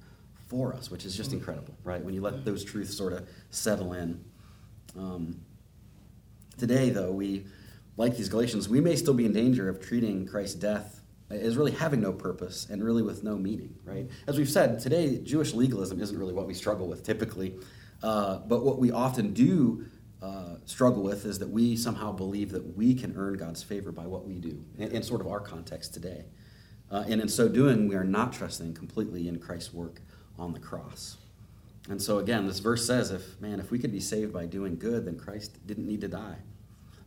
for 0.52 0.76
us, 0.76 0.92
which 0.92 1.06
is 1.06 1.16
just 1.16 1.32
incredible, 1.32 1.74
right? 1.86 2.04
When 2.04 2.14
you 2.14 2.20
let 2.20 2.44
those 2.44 2.66
truths 2.66 2.94
sort 2.94 3.14
of 3.14 3.26
settle 3.52 3.94
in. 3.94 4.22
Um, 5.00 5.40
today, 6.58 6.90
though, 6.90 7.14
we, 7.14 7.46
like 7.96 8.18
these 8.18 8.28
Galatians, 8.28 8.68
we 8.68 8.82
may 8.82 8.98
still 8.98 9.14
be 9.14 9.26
in 9.26 9.32
danger 9.32 9.70
of 9.70 9.80
treating 9.80 10.28
Christ's 10.28 10.56
death 10.56 11.00
as 11.30 11.56
really 11.56 11.72
having 11.72 12.02
no 12.02 12.12
purpose 12.12 12.68
and 12.70 12.84
really 12.84 13.02
with 13.02 13.24
no 13.24 13.38
meaning, 13.38 13.74
right? 13.86 14.10
As 14.28 14.38
we've 14.38 14.50
said, 14.50 14.82
today, 14.82 15.20
Jewish 15.20 15.54
legalism 15.54 16.02
isn't 16.02 16.20
really 16.20 16.34
what 16.34 16.48
we 16.48 16.54
struggle 16.54 16.90
with 16.90 17.02
typically. 17.02 17.56
Uh, 18.04 18.40
but 18.40 18.66
what 18.66 18.78
we 18.78 18.92
often 18.92 19.32
do 19.34 19.86
uh, 20.22 20.56
struggle 20.66 21.02
with 21.02 21.24
is 21.24 21.40
that 21.40 21.50
we 21.50 21.78
somehow 21.78 22.12
believe 22.12 22.52
that 22.52 22.76
we 22.76 22.94
can 22.94 23.16
earn 23.16 23.38
God's 23.38 23.64
favor 23.64 23.94
by 23.94 24.06
what 24.06 24.28
we 24.28 24.40
do, 24.40 24.66
in, 24.78 24.92
in 24.92 25.02
sort 25.02 25.22
of 25.22 25.28
our 25.28 25.40
context 25.40 25.94
today. 25.94 26.26
Uh, 26.92 27.06
and 27.08 27.22
in 27.22 27.30
so 27.30 27.48
doing, 27.48 27.88
we 27.88 27.96
are 27.96 28.04
not 28.04 28.34
trusting 28.34 28.74
completely 28.74 29.30
in 29.30 29.40
Christ's 29.40 29.74
work 29.74 30.02
on 30.42 30.54
the 30.54 30.60
cross. 30.60 31.18
And 31.90 32.02
so 32.02 32.20
again, 32.20 32.48
this 32.48 32.60
verse 32.60 32.86
says, 32.86 33.12
if 33.12 33.40
man, 33.40 33.60
if 33.60 33.72
we 33.72 33.80
could 33.80 33.92
be 33.92 34.00
saved 34.00 34.34
by 34.34 34.46
doing 34.46 34.78
good, 34.78 35.06
then 35.06 35.18
Christ 35.18 35.66
didn't 35.66 35.88
need 35.88 36.02
to 36.02 36.08
die. 36.08 36.38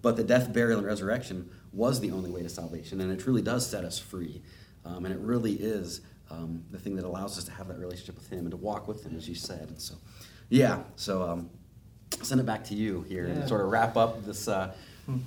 But 0.03 0.17
the 0.17 0.25
death, 0.25 0.53
burial, 0.53 0.79
and 0.79 0.87
resurrection 0.87 1.51
was 1.73 2.01
the 2.01 2.11
only 2.11 2.31
way 2.31 2.43
to 2.43 2.49
salvation, 2.49 3.01
and 3.01 3.11
it 3.11 3.19
truly 3.21 3.43
does 3.43 3.67
set 3.67 3.85
us 3.85 3.99
free. 3.99 4.43
Um, 4.85 5.07
and 5.07 5.15
it 5.15 5.21
really 5.21 5.55
is 5.55 6.03
um, 6.31 6.63
the 6.71 6.79
thing 6.79 6.95
that 6.97 7.07
allows 7.07 7.39
us 7.39 7.45
to 7.45 7.53
have 7.53 7.69
that 7.69 7.79
relationship 7.79 8.17
with 8.17 8.29
Him 8.29 8.41
and 8.41 8.51
to 8.51 8.57
walk 8.57 8.87
with 8.87 9.05
Him, 9.05 9.17
as 9.17 9.27
you 9.29 9.35
said. 9.35 9.69
And 9.69 9.81
so, 9.81 9.95
yeah, 10.51 10.83
so 10.97 11.23
um, 11.23 11.51
send 12.23 12.39
it 12.41 12.45
back 12.45 12.65
to 12.65 12.75
you 12.75 13.03
here 13.03 13.27
yeah. 13.27 13.33
and 13.33 13.49
sort 13.49 13.63
of 13.63 13.69
wrap 13.69 13.97
up 13.97 14.25
this. 14.25 14.47
Uh, 14.47 14.75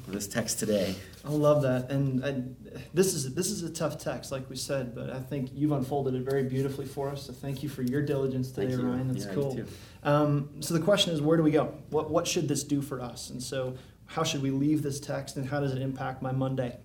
this 0.08 0.28
text 0.28 0.60
today. 0.60 0.96
I 1.26 1.30
love 1.30 1.62
that, 1.64 1.92
and 1.92 2.26
I, 2.26 2.80
this 2.94 3.14
is 3.14 3.34
this 3.34 3.52
is 3.52 3.64
a 3.64 3.70
tough 3.70 4.00
text, 4.00 4.32
like 4.32 4.50
we 4.50 4.56
said, 4.56 4.96
but 4.96 5.10
I 5.10 5.20
think 5.20 5.52
you've 5.54 5.72
unfolded 5.72 6.16
it 6.16 6.24
very 6.24 6.44
beautifully 6.44 6.86
for 6.86 7.10
us. 7.10 7.28
So 7.28 7.34
thank 7.34 7.64
you 7.64 7.70
for 7.70 7.82
your 7.82 8.02
diligence 8.02 8.52
today, 8.52 8.76
Ryan. 8.76 9.08
That's 9.10 9.26
yeah, 9.26 9.34
cool. 9.34 9.60
Um, 10.04 10.50
so 10.62 10.74
the 10.74 10.80
question 10.80 11.14
is, 11.14 11.22
where 11.22 11.38
do 11.38 11.44
we 11.44 11.52
go? 11.52 11.74
What 11.90 12.10
what 12.10 12.28
should 12.28 12.48
this 12.48 12.64
do 12.64 12.82
for 12.82 13.02
us? 13.02 13.30
And 13.30 13.42
so, 13.42 13.76
how 14.06 14.24
should 14.24 14.42
we 14.42 14.52
leave 14.52 14.82
this 14.84 15.00
text, 15.00 15.36
and 15.36 15.48
how 15.48 15.60
does 15.60 15.74
it 15.74 15.82
impact 15.82 16.22
my 16.22 16.32
Monday? 16.32 16.78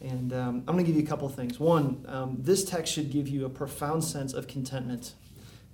And 0.00 0.32
um, 0.32 0.64
I'm 0.66 0.74
going 0.74 0.84
to 0.84 0.84
give 0.84 0.96
you 0.96 1.02
a 1.02 1.08
couple 1.08 1.26
of 1.26 1.34
things. 1.34 1.60
One, 1.60 2.06
um, 2.08 2.36
this 2.40 2.64
text 2.64 2.92
should 2.92 3.10
give 3.10 3.28
you 3.28 3.44
a 3.44 3.50
profound 3.50 4.02
sense 4.02 4.32
of 4.32 4.46
contentment 4.46 5.12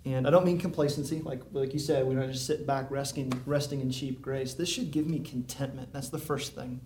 and 0.07 0.25
I 0.25 0.31
don't 0.31 0.47
mean 0.47 0.57
complacency, 0.57 1.21
like 1.21 1.43
like 1.53 1.73
you 1.73 1.81
said, 1.81 2.07
we 2.07 2.15
don't 2.15 2.31
just 2.31 2.47
sit 2.47 2.65
back 2.65 2.91
resting 2.93 3.33
resting 3.45 3.81
in 3.81 3.91
cheap 3.91 4.23
grace. 4.23 4.55
This 4.55 4.69
should 4.69 4.93
give 4.93 5.09
me 5.09 5.19
contentment. 5.19 5.93
That's 5.93 6.11
the 6.11 6.19
first 6.19 6.55
thing. 6.55 6.81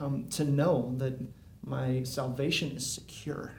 Um, 0.00 0.28
to 0.30 0.44
know 0.44 0.94
that 0.98 1.18
my 1.64 2.02
salvation 2.02 2.72
is 2.72 2.90
secure 2.90 3.52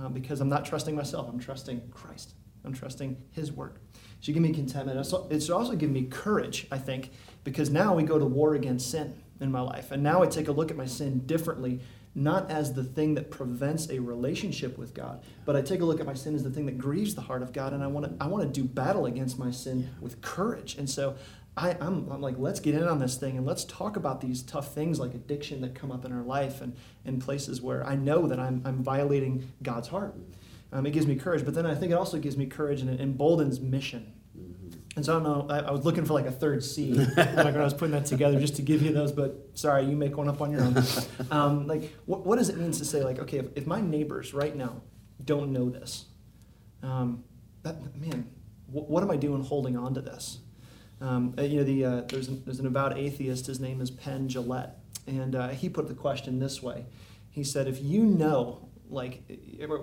uh, 0.00 0.08
because 0.08 0.40
I'm 0.40 0.48
not 0.48 0.64
trusting 0.64 0.96
myself. 0.96 1.28
I'm 1.28 1.38
trusting 1.38 1.88
Christ. 1.92 2.34
I'm 2.64 2.72
trusting 2.72 3.16
His 3.30 3.52
work. 3.52 3.80
It 3.94 4.24
should 4.24 4.34
give 4.34 4.42
me 4.42 4.52
contentment. 4.52 4.98
It 5.30 5.40
should 5.40 5.54
also 5.54 5.76
give 5.76 5.90
me 5.90 6.06
courage, 6.06 6.66
I 6.72 6.78
think, 6.78 7.10
because 7.44 7.70
now 7.70 7.94
we 7.94 8.02
go 8.02 8.18
to 8.18 8.24
war 8.24 8.54
against 8.56 8.90
sin 8.90 9.22
in 9.40 9.52
my 9.52 9.60
life. 9.60 9.92
And 9.92 10.02
now 10.02 10.22
I 10.22 10.26
take 10.26 10.48
a 10.48 10.52
look 10.52 10.72
at 10.72 10.76
my 10.76 10.86
sin 10.86 11.26
differently 11.26 11.80
not 12.16 12.50
as 12.50 12.72
the 12.72 12.82
thing 12.82 13.14
that 13.14 13.30
prevents 13.30 13.90
a 13.90 13.98
relationship 13.98 14.78
with 14.78 14.94
God, 14.94 15.22
but 15.44 15.54
I 15.54 15.60
take 15.60 15.80
a 15.80 15.84
look 15.84 16.00
at 16.00 16.06
my 16.06 16.14
sin 16.14 16.34
as 16.34 16.42
the 16.42 16.50
thing 16.50 16.66
that 16.66 16.78
grieves 16.78 17.14
the 17.14 17.20
heart 17.20 17.42
of 17.42 17.52
God, 17.52 17.72
and 17.72 17.84
I 17.84 17.86
want 17.86 18.06
to 18.06 18.24
I 18.24 18.26
want 18.26 18.42
to 18.42 18.60
do 18.60 18.66
battle 18.66 19.06
against 19.06 19.38
my 19.38 19.50
sin 19.50 19.90
with 20.00 20.22
courage. 20.22 20.76
And 20.76 20.88
so 20.88 21.16
I, 21.58 21.76
I'm, 21.80 22.10
I'm 22.10 22.20
like, 22.20 22.36
let's 22.38 22.60
get 22.60 22.74
in 22.74 22.84
on 22.84 22.98
this 22.98 23.16
thing 23.16 23.38
and 23.38 23.46
let's 23.46 23.64
talk 23.64 23.96
about 23.96 24.20
these 24.20 24.42
tough 24.42 24.74
things 24.74 25.00
like 25.00 25.14
addiction 25.14 25.62
that 25.62 25.74
come 25.74 25.90
up 25.90 26.04
in 26.04 26.12
our 26.12 26.22
life 26.22 26.60
and 26.60 26.76
in 27.06 27.18
places 27.18 27.62
where 27.62 27.86
I 27.86 27.96
know 27.96 28.26
that 28.26 28.38
I'm, 28.38 28.60
I'm 28.66 28.82
violating 28.82 29.50
God's 29.62 29.88
heart. 29.88 30.14
Um, 30.70 30.84
it 30.84 30.90
gives 30.90 31.06
me 31.06 31.16
courage, 31.16 31.46
but 31.46 31.54
then 31.54 31.64
I 31.64 31.74
think 31.74 31.92
it 31.92 31.94
also 31.94 32.18
gives 32.18 32.36
me 32.36 32.44
courage 32.44 32.82
and 32.82 32.90
it 32.90 33.00
emboldens 33.00 33.58
mission. 33.60 34.12
And 34.96 35.04
so 35.04 35.12
I 35.12 35.22
don't 35.22 35.24
know, 35.24 35.54
I, 35.54 35.58
I 35.58 35.70
was 35.72 35.84
looking 35.84 36.06
for 36.06 36.14
like 36.14 36.24
a 36.24 36.32
third 36.32 36.64
C 36.64 36.92
like 37.16 37.16
when 37.16 37.60
I 37.60 37.64
was 37.64 37.74
putting 37.74 37.92
that 37.92 38.06
together 38.06 38.40
just 38.40 38.56
to 38.56 38.62
give 38.62 38.80
you 38.80 38.94
those, 38.94 39.12
but 39.12 39.50
sorry, 39.52 39.84
you 39.84 39.94
make 39.94 40.16
one 40.16 40.26
up 40.26 40.40
on 40.40 40.50
your 40.50 40.62
own. 40.62 40.82
Um, 41.30 41.66
like, 41.66 41.94
what, 42.06 42.24
what 42.24 42.38
does 42.38 42.48
it 42.48 42.56
mean 42.56 42.72
to 42.72 42.84
say, 42.84 43.04
like, 43.04 43.18
okay, 43.18 43.38
if, 43.38 43.46
if 43.56 43.66
my 43.66 43.80
neighbors 43.80 44.32
right 44.32 44.56
now 44.56 44.80
don't 45.22 45.52
know 45.52 45.68
this, 45.68 46.06
um, 46.82 47.24
that, 47.62 47.76
man, 47.96 48.26
what, 48.68 48.88
what 48.88 49.02
am 49.02 49.10
I 49.10 49.16
doing 49.16 49.42
holding 49.42 49.76
on 49.76 49.92
to 49.94 50.00
this? 50.00 50.38
Um, 51.02 51.34
uh, 51.36 51.42
you 51.42 51.58
know, 51.58 51.64
the, 51.64 51.84
uh, 51.84 52.00
there's, 52.08 52.28
an, 52.28 52.42
there's 52.46 52.58
an 52.58 52.66
avowed 52.66 52.96
atheist, 52.96 53.46
his 53.46 53.60
name 53.60 53.82
is 53.82 53.90
Penn 53.90 54.28
Jillette, 54.28 54.72
and 55.06 55.34
uh, 55.34 55.48
he 55.48 55.68
put 55.68 55.88
the 55.88 55.94
question 55.94 56.38
this 56.38 56.62
way. 56.62 56.86
He 57.30 57.44
said, 57.44 57.68
if 57.68 57.82
you 57.82 58.04
know, 58.04 58.70
like, 58.88 59.22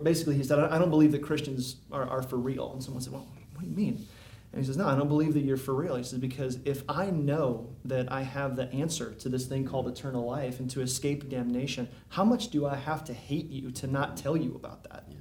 basically, 0.02 0.38
he 0.38 0.44
said, 0.44 0.58
I 0.58 0.80
don't 0.80 0.90
believe 0.90 1.12
that 1.12 1.22
Christians 1.22 1.76
are, 1.92 2.10
are 2.10 2.24
for 2.24 2.38
real. 2.38 2.72
And 2.74 2.84
someone 2.84 3.04
said, 3.04 3.14
well, 3.14 3.28
what 3.54 3.62
do 3.62 3.68
you 3.68 3.76
mean? 3.76 4.08
And 4.54 4.62
he 4.62 4.68
says, 4.68 4.78
No, 4.78 4.88
I 4.88 4.96
don't 4.96 5.08
believe 5.08 5.34
that 5.34 5.42
you're 5.42 5.58
for 5.58 5.74
real. 5.74 5.96
He 5.96 6.04
says, 6.04 6.20
Because 6.20 6.60
if 6.64 6.84
I 6.88 7.08
know 7.10 7.76
that 7.86 8.12
I 8.12 8.22
have 8.22 8.56
the 8.56 8.72
answer 8.72 9.12
to 9.16 9.30
this 9.30 9.48
thing 9.48 9.66
called 9.66 9.88
eternal 9.88 10.26
life 10.26 10.60
and 10.60 10.70
to 10.72 10.82
escape 10.82 11.28
damnation, 11.28 11.90
how 12.10 12.24
much 12.24 12.50
do 12.50 12.66
I 12.66 12.76
have 12.76 13.04
to 13.06 13.14
hate 13.14 13.50
you 13.50 13.72
to 13.72 13.88
not 13.88 14.16
tell 14.16 14.38
you 14.38 14.54
about 14.56 14.84
that? 14.90 15.06
Yeah. 15.10 15.18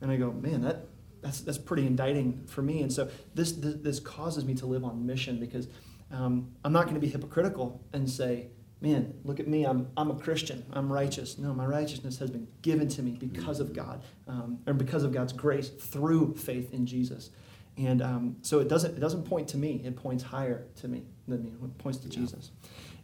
And 0.00 0.10
I 0.10 0.16
go, 0.16 0.30
Man, 0.30 0.62
that, 0.62 0.86
that's, 1.20 1.40
that's 1.40 1.58
pretty 1.58 1.86
indicting 1.86 2.44
for 2.46 2.62
me. 2.62 2.82
And 2.82 2.92
so 2.92 3.10
this, 3.34 3.52
this, 3.52 3.74
this 3.80 4.00
causes 4.00 4.44
me 4.44 4.54
to 4.54 4.66
live 4.66 4.84
on 4.84 5.04
mission 5.04 5.40
because 5.40 5.66
um, 6.12 6.52
I'm 6.64 6.72
not 6.72 6.84
going 6.84 6.94
to 6.94 7.00
be 7.00 7.08
hypocritical 7.08 7.82
and 7.92 8.08
say, 8.08 8.48
man, 8.80 9.14
look 9.24 9.40
at 9.40 9.48
me, 9.48 9.64
I'm, 9.64 9.88
I'm 9.96 10.10
a 10.10 10.14
Christian, 10.14 10.62
I'm 10.72 10.92
righteous. 10.92 11.38
No, 11.38 11.54
my 11.54 11.64
righteousness 11.64 12.18
has 12.18 12.30
been 12.30 12.46
given 12.60 12.86
to 12.88 13.02
me 13.02 13.12
because 13.12 13.58
of 13.58 13.72
God, 13.72 14.02
um, 14.28 14.58
or 14.66 14.74
because 14.74 15.04
of 15.04 15.12
God's 15.12 15.32
grace 15.32 15.70
through 15.70 16.34
faith 16.34 16.72
in 16.74 16.84
Jesus. 16.84 17.30
And 17.76 18.02
um, 18.02 18.36
so 18.42 18.60
it 18.60 18.68
doesn't, 18.68 18.96
it 18.96 19.00
doesn't 19.00 19.24
point 19.24 19.48
to 19.48 19.56
me, 19.56 19.82
it 19.84 19.96
points 19.96 20.22
higher 20.22 20.64
to 20.76 20.88
me 20.88 21.02
than 21.26 21.42
me, 21.42 21.50
it 21.50 21.78
points 21.78 21.98
to 21.98 22.08
yeah. 22.08 22.20
Jesus. 22.20 22.50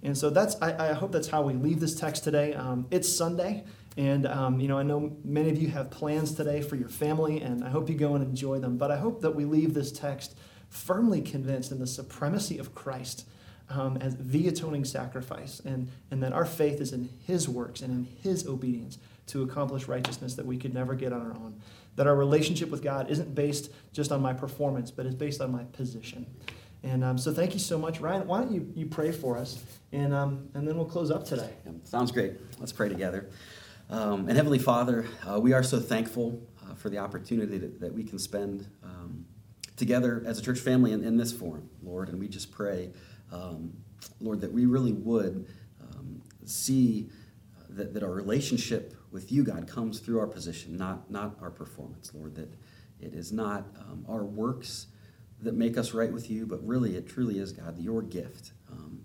And 0.03 0.17
so 0.17 0.31
that's, 0.31 0.57
I, 0.63 0.91
I, 0.91 0.93
hope 0.95 1.13
that's 1.13 1.29
how 1.29 1.43
we 1.43 1.53
leave 1.53 1.81
this 1.81 1.95
text 1.95 2.25
today. 2.25 2.55
Um, 2.55 2.87
it's 2.91 3.15
Sunday, 3.15 3.65
and 3.97 4.27
um, 4.27 4.61
you 4.61 4.69
know, 4.69 4.79
I 4.79 4.83
know 4.83 5.15
many 5.25 5.51
of 5.51 5.61
you 5.61 5.69
have 5.69 5.91
plans 5.91 6.35
today 6.35 6.63
for 6.63 6.77
your 6.77 6.89
family, 6.89 7.41
and 7.41 7.63
I 7.65 7.69
hope 7.69 7.91
you 7.91 7.97
go 7.97 8.15
and 8.15 8.25
enjoy 8.25 8.61
them. 8.61 8.79
But 8.79 8.91
I 8.91 8.97
hope 8.97 9.21
that 9.21 9.35
we 9.35 9.45
leave 9.45 9.75
this 9.75 9.93
text 9.93 10.37
firmly 10.71 11.21
convinced 11.21 11.73
in 11.73 11.81
the 11.81 11.87
supremacy 11.87 12.57
of 12.57 12.75
Christ 12.75 13.27
um, 13.69 13.99
as 13.99 14.17
the 14.19 14.49
atoning 14.49 14.85
sacrifice, 14.85 15.61
and, 15.65 15.89
and 16.11 16.23
that 16.23 16.33
our 16.33 16.47
faith 16.47 16.81
is 16.81 16.93
in 16.93 17.11
His 17.27 17.49
works 17.49 17.83
and 17.83 17.91
in 17.91 18.09
His 18.23 18.47
obedience 18.47 18.99
to 19.27 19.43
accomplish 19.43 19.87
righteousness 19.87 20.35
that 20.35 20.47
we 20.47 20.57
could 20.57 20.75
never 20.75 20.95
get 20.95 21.13
on 21.13 21.21
our 21.21 21.33
own. 21.33 21.61
That 21.97 22.07
our 22.07 22.15
relationship 22.15 22.71
with 22.71 22.83
God 22.83 23.11
isn't 23.11 23.35
based 23.35 23.71
just 23.93 24.13
on 24.13 24.23
my 24.23 24.33
performance, 24.33 24.91
but 24.91 25.07
is 25.07 25.15
based 25.15 25.41
on 25.41 25.53
my 25.53 25.65
position. 25.65 26.27
And 26.83 27.05
um, 27.05 27.19
so 27.19 27.33
thank 27.33 27.53
you 27.53 27.59
so 27.59 27.79
much. 27.79 28.01
Ryan, 28.01 28.27
why 28.27 28.41
don't 28.41 28.53
you, 28.53 28.73
you 28.75 28.87
pray 28.87 29.13
for 29.13 29.37
us, 29.37 29.63
and, 29.93 30.15
um, 30.15 30.49
and 30.55 30.67
then 30.67 30.77
we'll 30.77 30.87
close 30.87 31.11
up 31.11 31.25
today. 31.25 31.51
Yeah, 31.67 31.73
sounds 31.85 32.11
great. 32.11 32.35
Let's 32.59 32.73
pray 32.73 32.89
together. 32.89 33.29
Um, 33.91 34.29
and 34.29 34.37
Heavenly 34.37 34.59
Father, 34.59 35.05
uh, 35.29 35.39
we 35.41 35.53
are 35.53 35.63
so 35.63 35.79
thankful 35.79 36.41
uh, 36.63 36.75
for 36.75 36.89
the 36.89 36.99
opportunity 36.99 37.59
that, 37.59 37.93
we 37.93 38.05
can 38.05 38.19
spend 38.19 38.67
um, 38.83 39.27
together 39.77 40.23
as 40.25 40.39
a 40.39 40.43
church 40.43 40.61
family 40.61 40.93
in, 40.93 41.05
in, 41.05 41.17
this 41.17 41.33
forum, 41.33 41.69
Lord. 41.83 42.09
And 42.09 42.19
we 42.21 42.29
just 42.29 42.51
pray 42.53 42.93
um, 43.33 43.73
Lord, 44.21 44.41
that 44.41 44.53
we 44.53 44.67
really 44.67 44.93
would 44.93 45.47
um, 45.81 46.23
see 46.45 47.09
uh, 47.59 47.65
that, 47.71 47.95
that 47.95 48.03
our 48.03 48.11
relationship 48.11 48.95
with 49.11 49.33
you, 49.33 49.45
God, 49.45 49.67
comes 49.67 50.01
through 50.01 50.21
our 50.21 50.27
position, 50.27 50.77
not, 50.77 51.11
not 51.11 51.37
our 51.41 51.51
performance, 51.51 52.13
Lord, 52.15 52.35
that 52.37 52.53
it 53.01 53.15
is 53.15 53.33
not 53.33 53.67
um, 53.79 54.05
our 54.09 54.25
works 54.25 54.87
that 55.43 55.55
make 55.55 55.79
us 55.79 55.95
right 55.95 56.13
with 56.13 56.31
you, 56.31 56.47
but 56.47 56.65
really 56.67 56.97
it 56.97 57.09
truly 57.09 57.39
is, 57.39 57.53
God, 57.53 57.79
your 57.79 58.03
gift. 58.03 58.53
Um, 58.71 59.01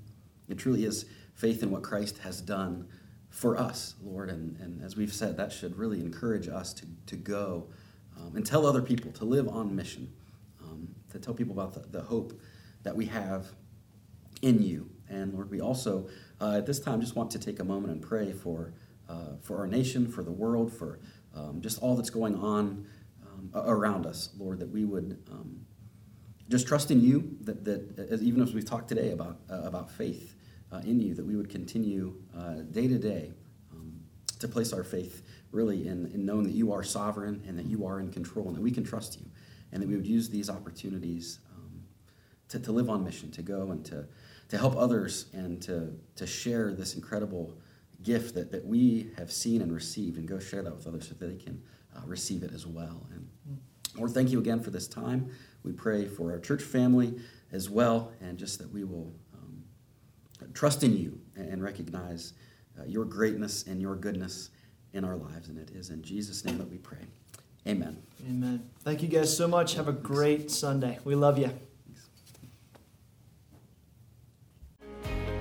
it 0.48 0.58
truly 0.58 0.86
is 0.86 1.06
faith 1.34 1.64
in 1.64 1.72
what 1.72 1.82
Christ 1.82 2.20
has 2.20 2.42
done 2.42 2.88
for 3.30 3.58
us, 3.58 3.96
Lord. 4.04 4.30
And, 4.30 4.58
and 4.60 4.84
as 4.84 4.96
we've 4.96 5.14
said, 5.14 5.38
that 5.38 5.52
should 5.52 5.78
really 5.78 6.02
encourage 6.02 6.48
us 6.48 6.74
to, 6.74 6.86
to 7.08 7.16
go 7.16 7.68
um, 8.18 8.36
and 8.36 8.46
tell 8.46 8.66
other 8.66 8.82
people, 8.82 9.12
to 9.14 9.26
live 9.26 9.48
on 9.48 9.76
mission, 9.76 10.12
um, 10.62 10.88
to 11.12 11.20
tell 11.20 11.34
people 11.34 11.54
about 11.54 11.74
the, 11.74 11.98
the 11.98 12.04
hope 12.04 12.40
that 12.84 12.96
we 12.96 13.06
have 13.06 13.48
in 14.42 14.62
you. 14.62 14.90
And 15.10 15.34
Lord, 15.34 15.50
we 15.50 15.62
also 15.62 16.08
uh, 16.40 16.58
at 16.58 16.66
this 16.66 16.80
time 16.80 17.02
just 17.02 17.16
want 17.16 17.32
to 17.32 17.40
take 17.40 17.60
a 17.60 17.64
moment 17.64 17.94
and 17.94 18.02
pray 18.02 18.32
for, 18.32 18.74
uh, 19.10 19.38
for 19.42 19.58
our 19.58 19.68
nation, 19.68 20.08
for 20.08 20.24
the 20.24 20.32
world, 20.32 20.72
for 20.72 21.00
um, 21.36 21.62
just 21.62 21.82
all 21.82 21.96
that's 21.96 22.10
going 22.10 22.36
on 22.36 22.86
um, 23.26 23.50
around 23.54 24.06
us, 24.06 24.30
Lord, 24.38 24.60
that 24.60 24.70
we 24.70 24.86
would 24.86 25.22
um, 25.32 25.66
just 26.50 26.68
trust 26.68 26.92
in 26.92 27.02
you, 27.02 27.38
that, 27.42 27.64
that 27.66 28.08
as, 28.10 28.22
even 28.22 28.42
as 28.42 28.54
we've 28.54 28.66
talked 28.66 28.88
today 28.88 29.12
about, 29.12 29.40
uh, 29.50 29.62
about 29.64 29.92
faith 29.92 30.36
uh, 30.72 30.78
in 30.78 31.00
you, 31.00 31.14
that 31.14 31.26
we 31.26 31.36
would 31.36 31.50
continue 31.50 32.16
uh, 32.38 32.62
day 32.72 32.88
to 32.88 32.98
day 32.98 33.32
um, 33.72 34.00
to 34.40 34.48
place 34.48 34.74
our 34.74 34.84
faith 34.84 35.24
really 35.52 35.88
in, 35.88 36.12
in 36.14 36.26
knowing 36.26 36.44
that 36.44 36.54
you 36.54 36.72
are 36.72 36.84
sovereign 36.84 37.42
and 37.48 37.58
that 37.58 37.66
you 37.66 37.86
are 37.86 38.00
in 38.00 38.12
control 38.12 38.48
and 38.48 38.56
that 38.56 38.62
we 38.62 38.72
can 38.72 38.84
trust 38.84 39.20
you, 39.20 39.26
and 39.72 39.82
that 39.82 39.88
we 39.88 39.96
would 39.96 40.06
use 40.06 40.30
these 40.30 40.50
opportunities 40.50 41.40
um, 41.56 41.82
to, 42.50 42.60
to 42.60 42.72
live 42.72 42.90
on 42.90 43.04
mission, 43.04 43.32
to 43.32 43.42
go 43.42 43.72
and 43.72 43.86
to 43.86 44.06
to 44.50 44.58
help 44.58 44.76
others 44.76 45.26
and 45.34 45.62
to, 45.64 45.94
to 46.16 46.28
share 46.28 46.74
this 46.74 46.96
incredible 46.96 47.58
gift 48.06 48.36
that, 48.36 48.52
that 48.52 48.66
we 48.66 49.10
have 49.18 49.32
seen 49.32 49.62
and 49.62 49.74
received 49.74 50.18
and 50.18 50.28
go 50.28 50.40
share 50.40 50.62
that 50.62 50.74
with 50.74 50.88
others 50.88 51.08
so 51.10 51.16
that 51.16 51.26
they 51.26 51.44
can 51.44 51.62
uh, 51.96 52.02
receive 52.06 52.44
it 52.44 52.54
as 52.54 52.66
well. 52.66 53.06
And 53.14 53.28
Lord, 53.98 54.12
thank 54.12 54.32
you 54.32 54.40
again 54.40 54.62
for 54.62 54.70
this 54.70 54.88
time. 54.88 55.30
We 55.64 55.72
pray 55.72 56.06
for 56.06 56.32
our 56.32 56.40
church 56.40 56.62
family 56.62 57.16
as 57.52 57.70
well, 57.70 58.12
and 58.22 58.38
just 58.38 58.60
that 58.60 58.72
we 58.72 58.84
will 58.84 59.12
um, 59.34 59.64
trust 60.54 60.84
in 60.84 60.96
you 60.96 61.20
and 61.36 61.64
recognize 61.64 62.34
uh, 62.80 62.84
your 62.86 63.06
greatness 63.06 63.64
and 63.68 63.82
your 63.82 63.96
goodness 63.96 64.52
in 64.94 65.04
our 65.04 65.16
lives. 65.16 65.50
And 65.50 65.58
it 65.58 65.72
is 65.72 65.90
in 65.90 66.04
Jesus' 66.04 66.46
name 66.46 66.58
that 66.58 66.70
we 66.70 66.78
pray. 66.78 67.06
Amen. 67.68 68.02
Amen. 68.30 68.70
Thank 68.82 69.02
you 69.02 69.08
guys 69.08 69.36
so 69.36 69.48
much. 69.48 69.74
Have 69.74 69.88
a 69.88 69.94
great 69.94 70.52
Sunday. 70.52 71.00
We 71.04 71.16
love 71.16 71.40
you. 71.40 71.52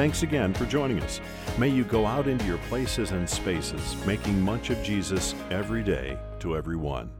Thanks 0.00 0.22
again 0.22 0.54
for 0.54 0.64
joining 0.64 0.98
us. 1.00 1.20
May 1.58 1.68
you 1.68 1.84
go 1.84 2.06
out 2.06 2.26
into 2.26 2.46
your 2.46 2.56
places 2.70 3.10
and 3.10 3.28
spaces, 3.28 4.02
making 4.06 4.40
much 4.40 4.70
of 4.70 4.82
Jesus 4.82 5.34
every 5.50 5.82
day 5.82 6.16
to 6.38 6.56
everyone. 6.56 7.19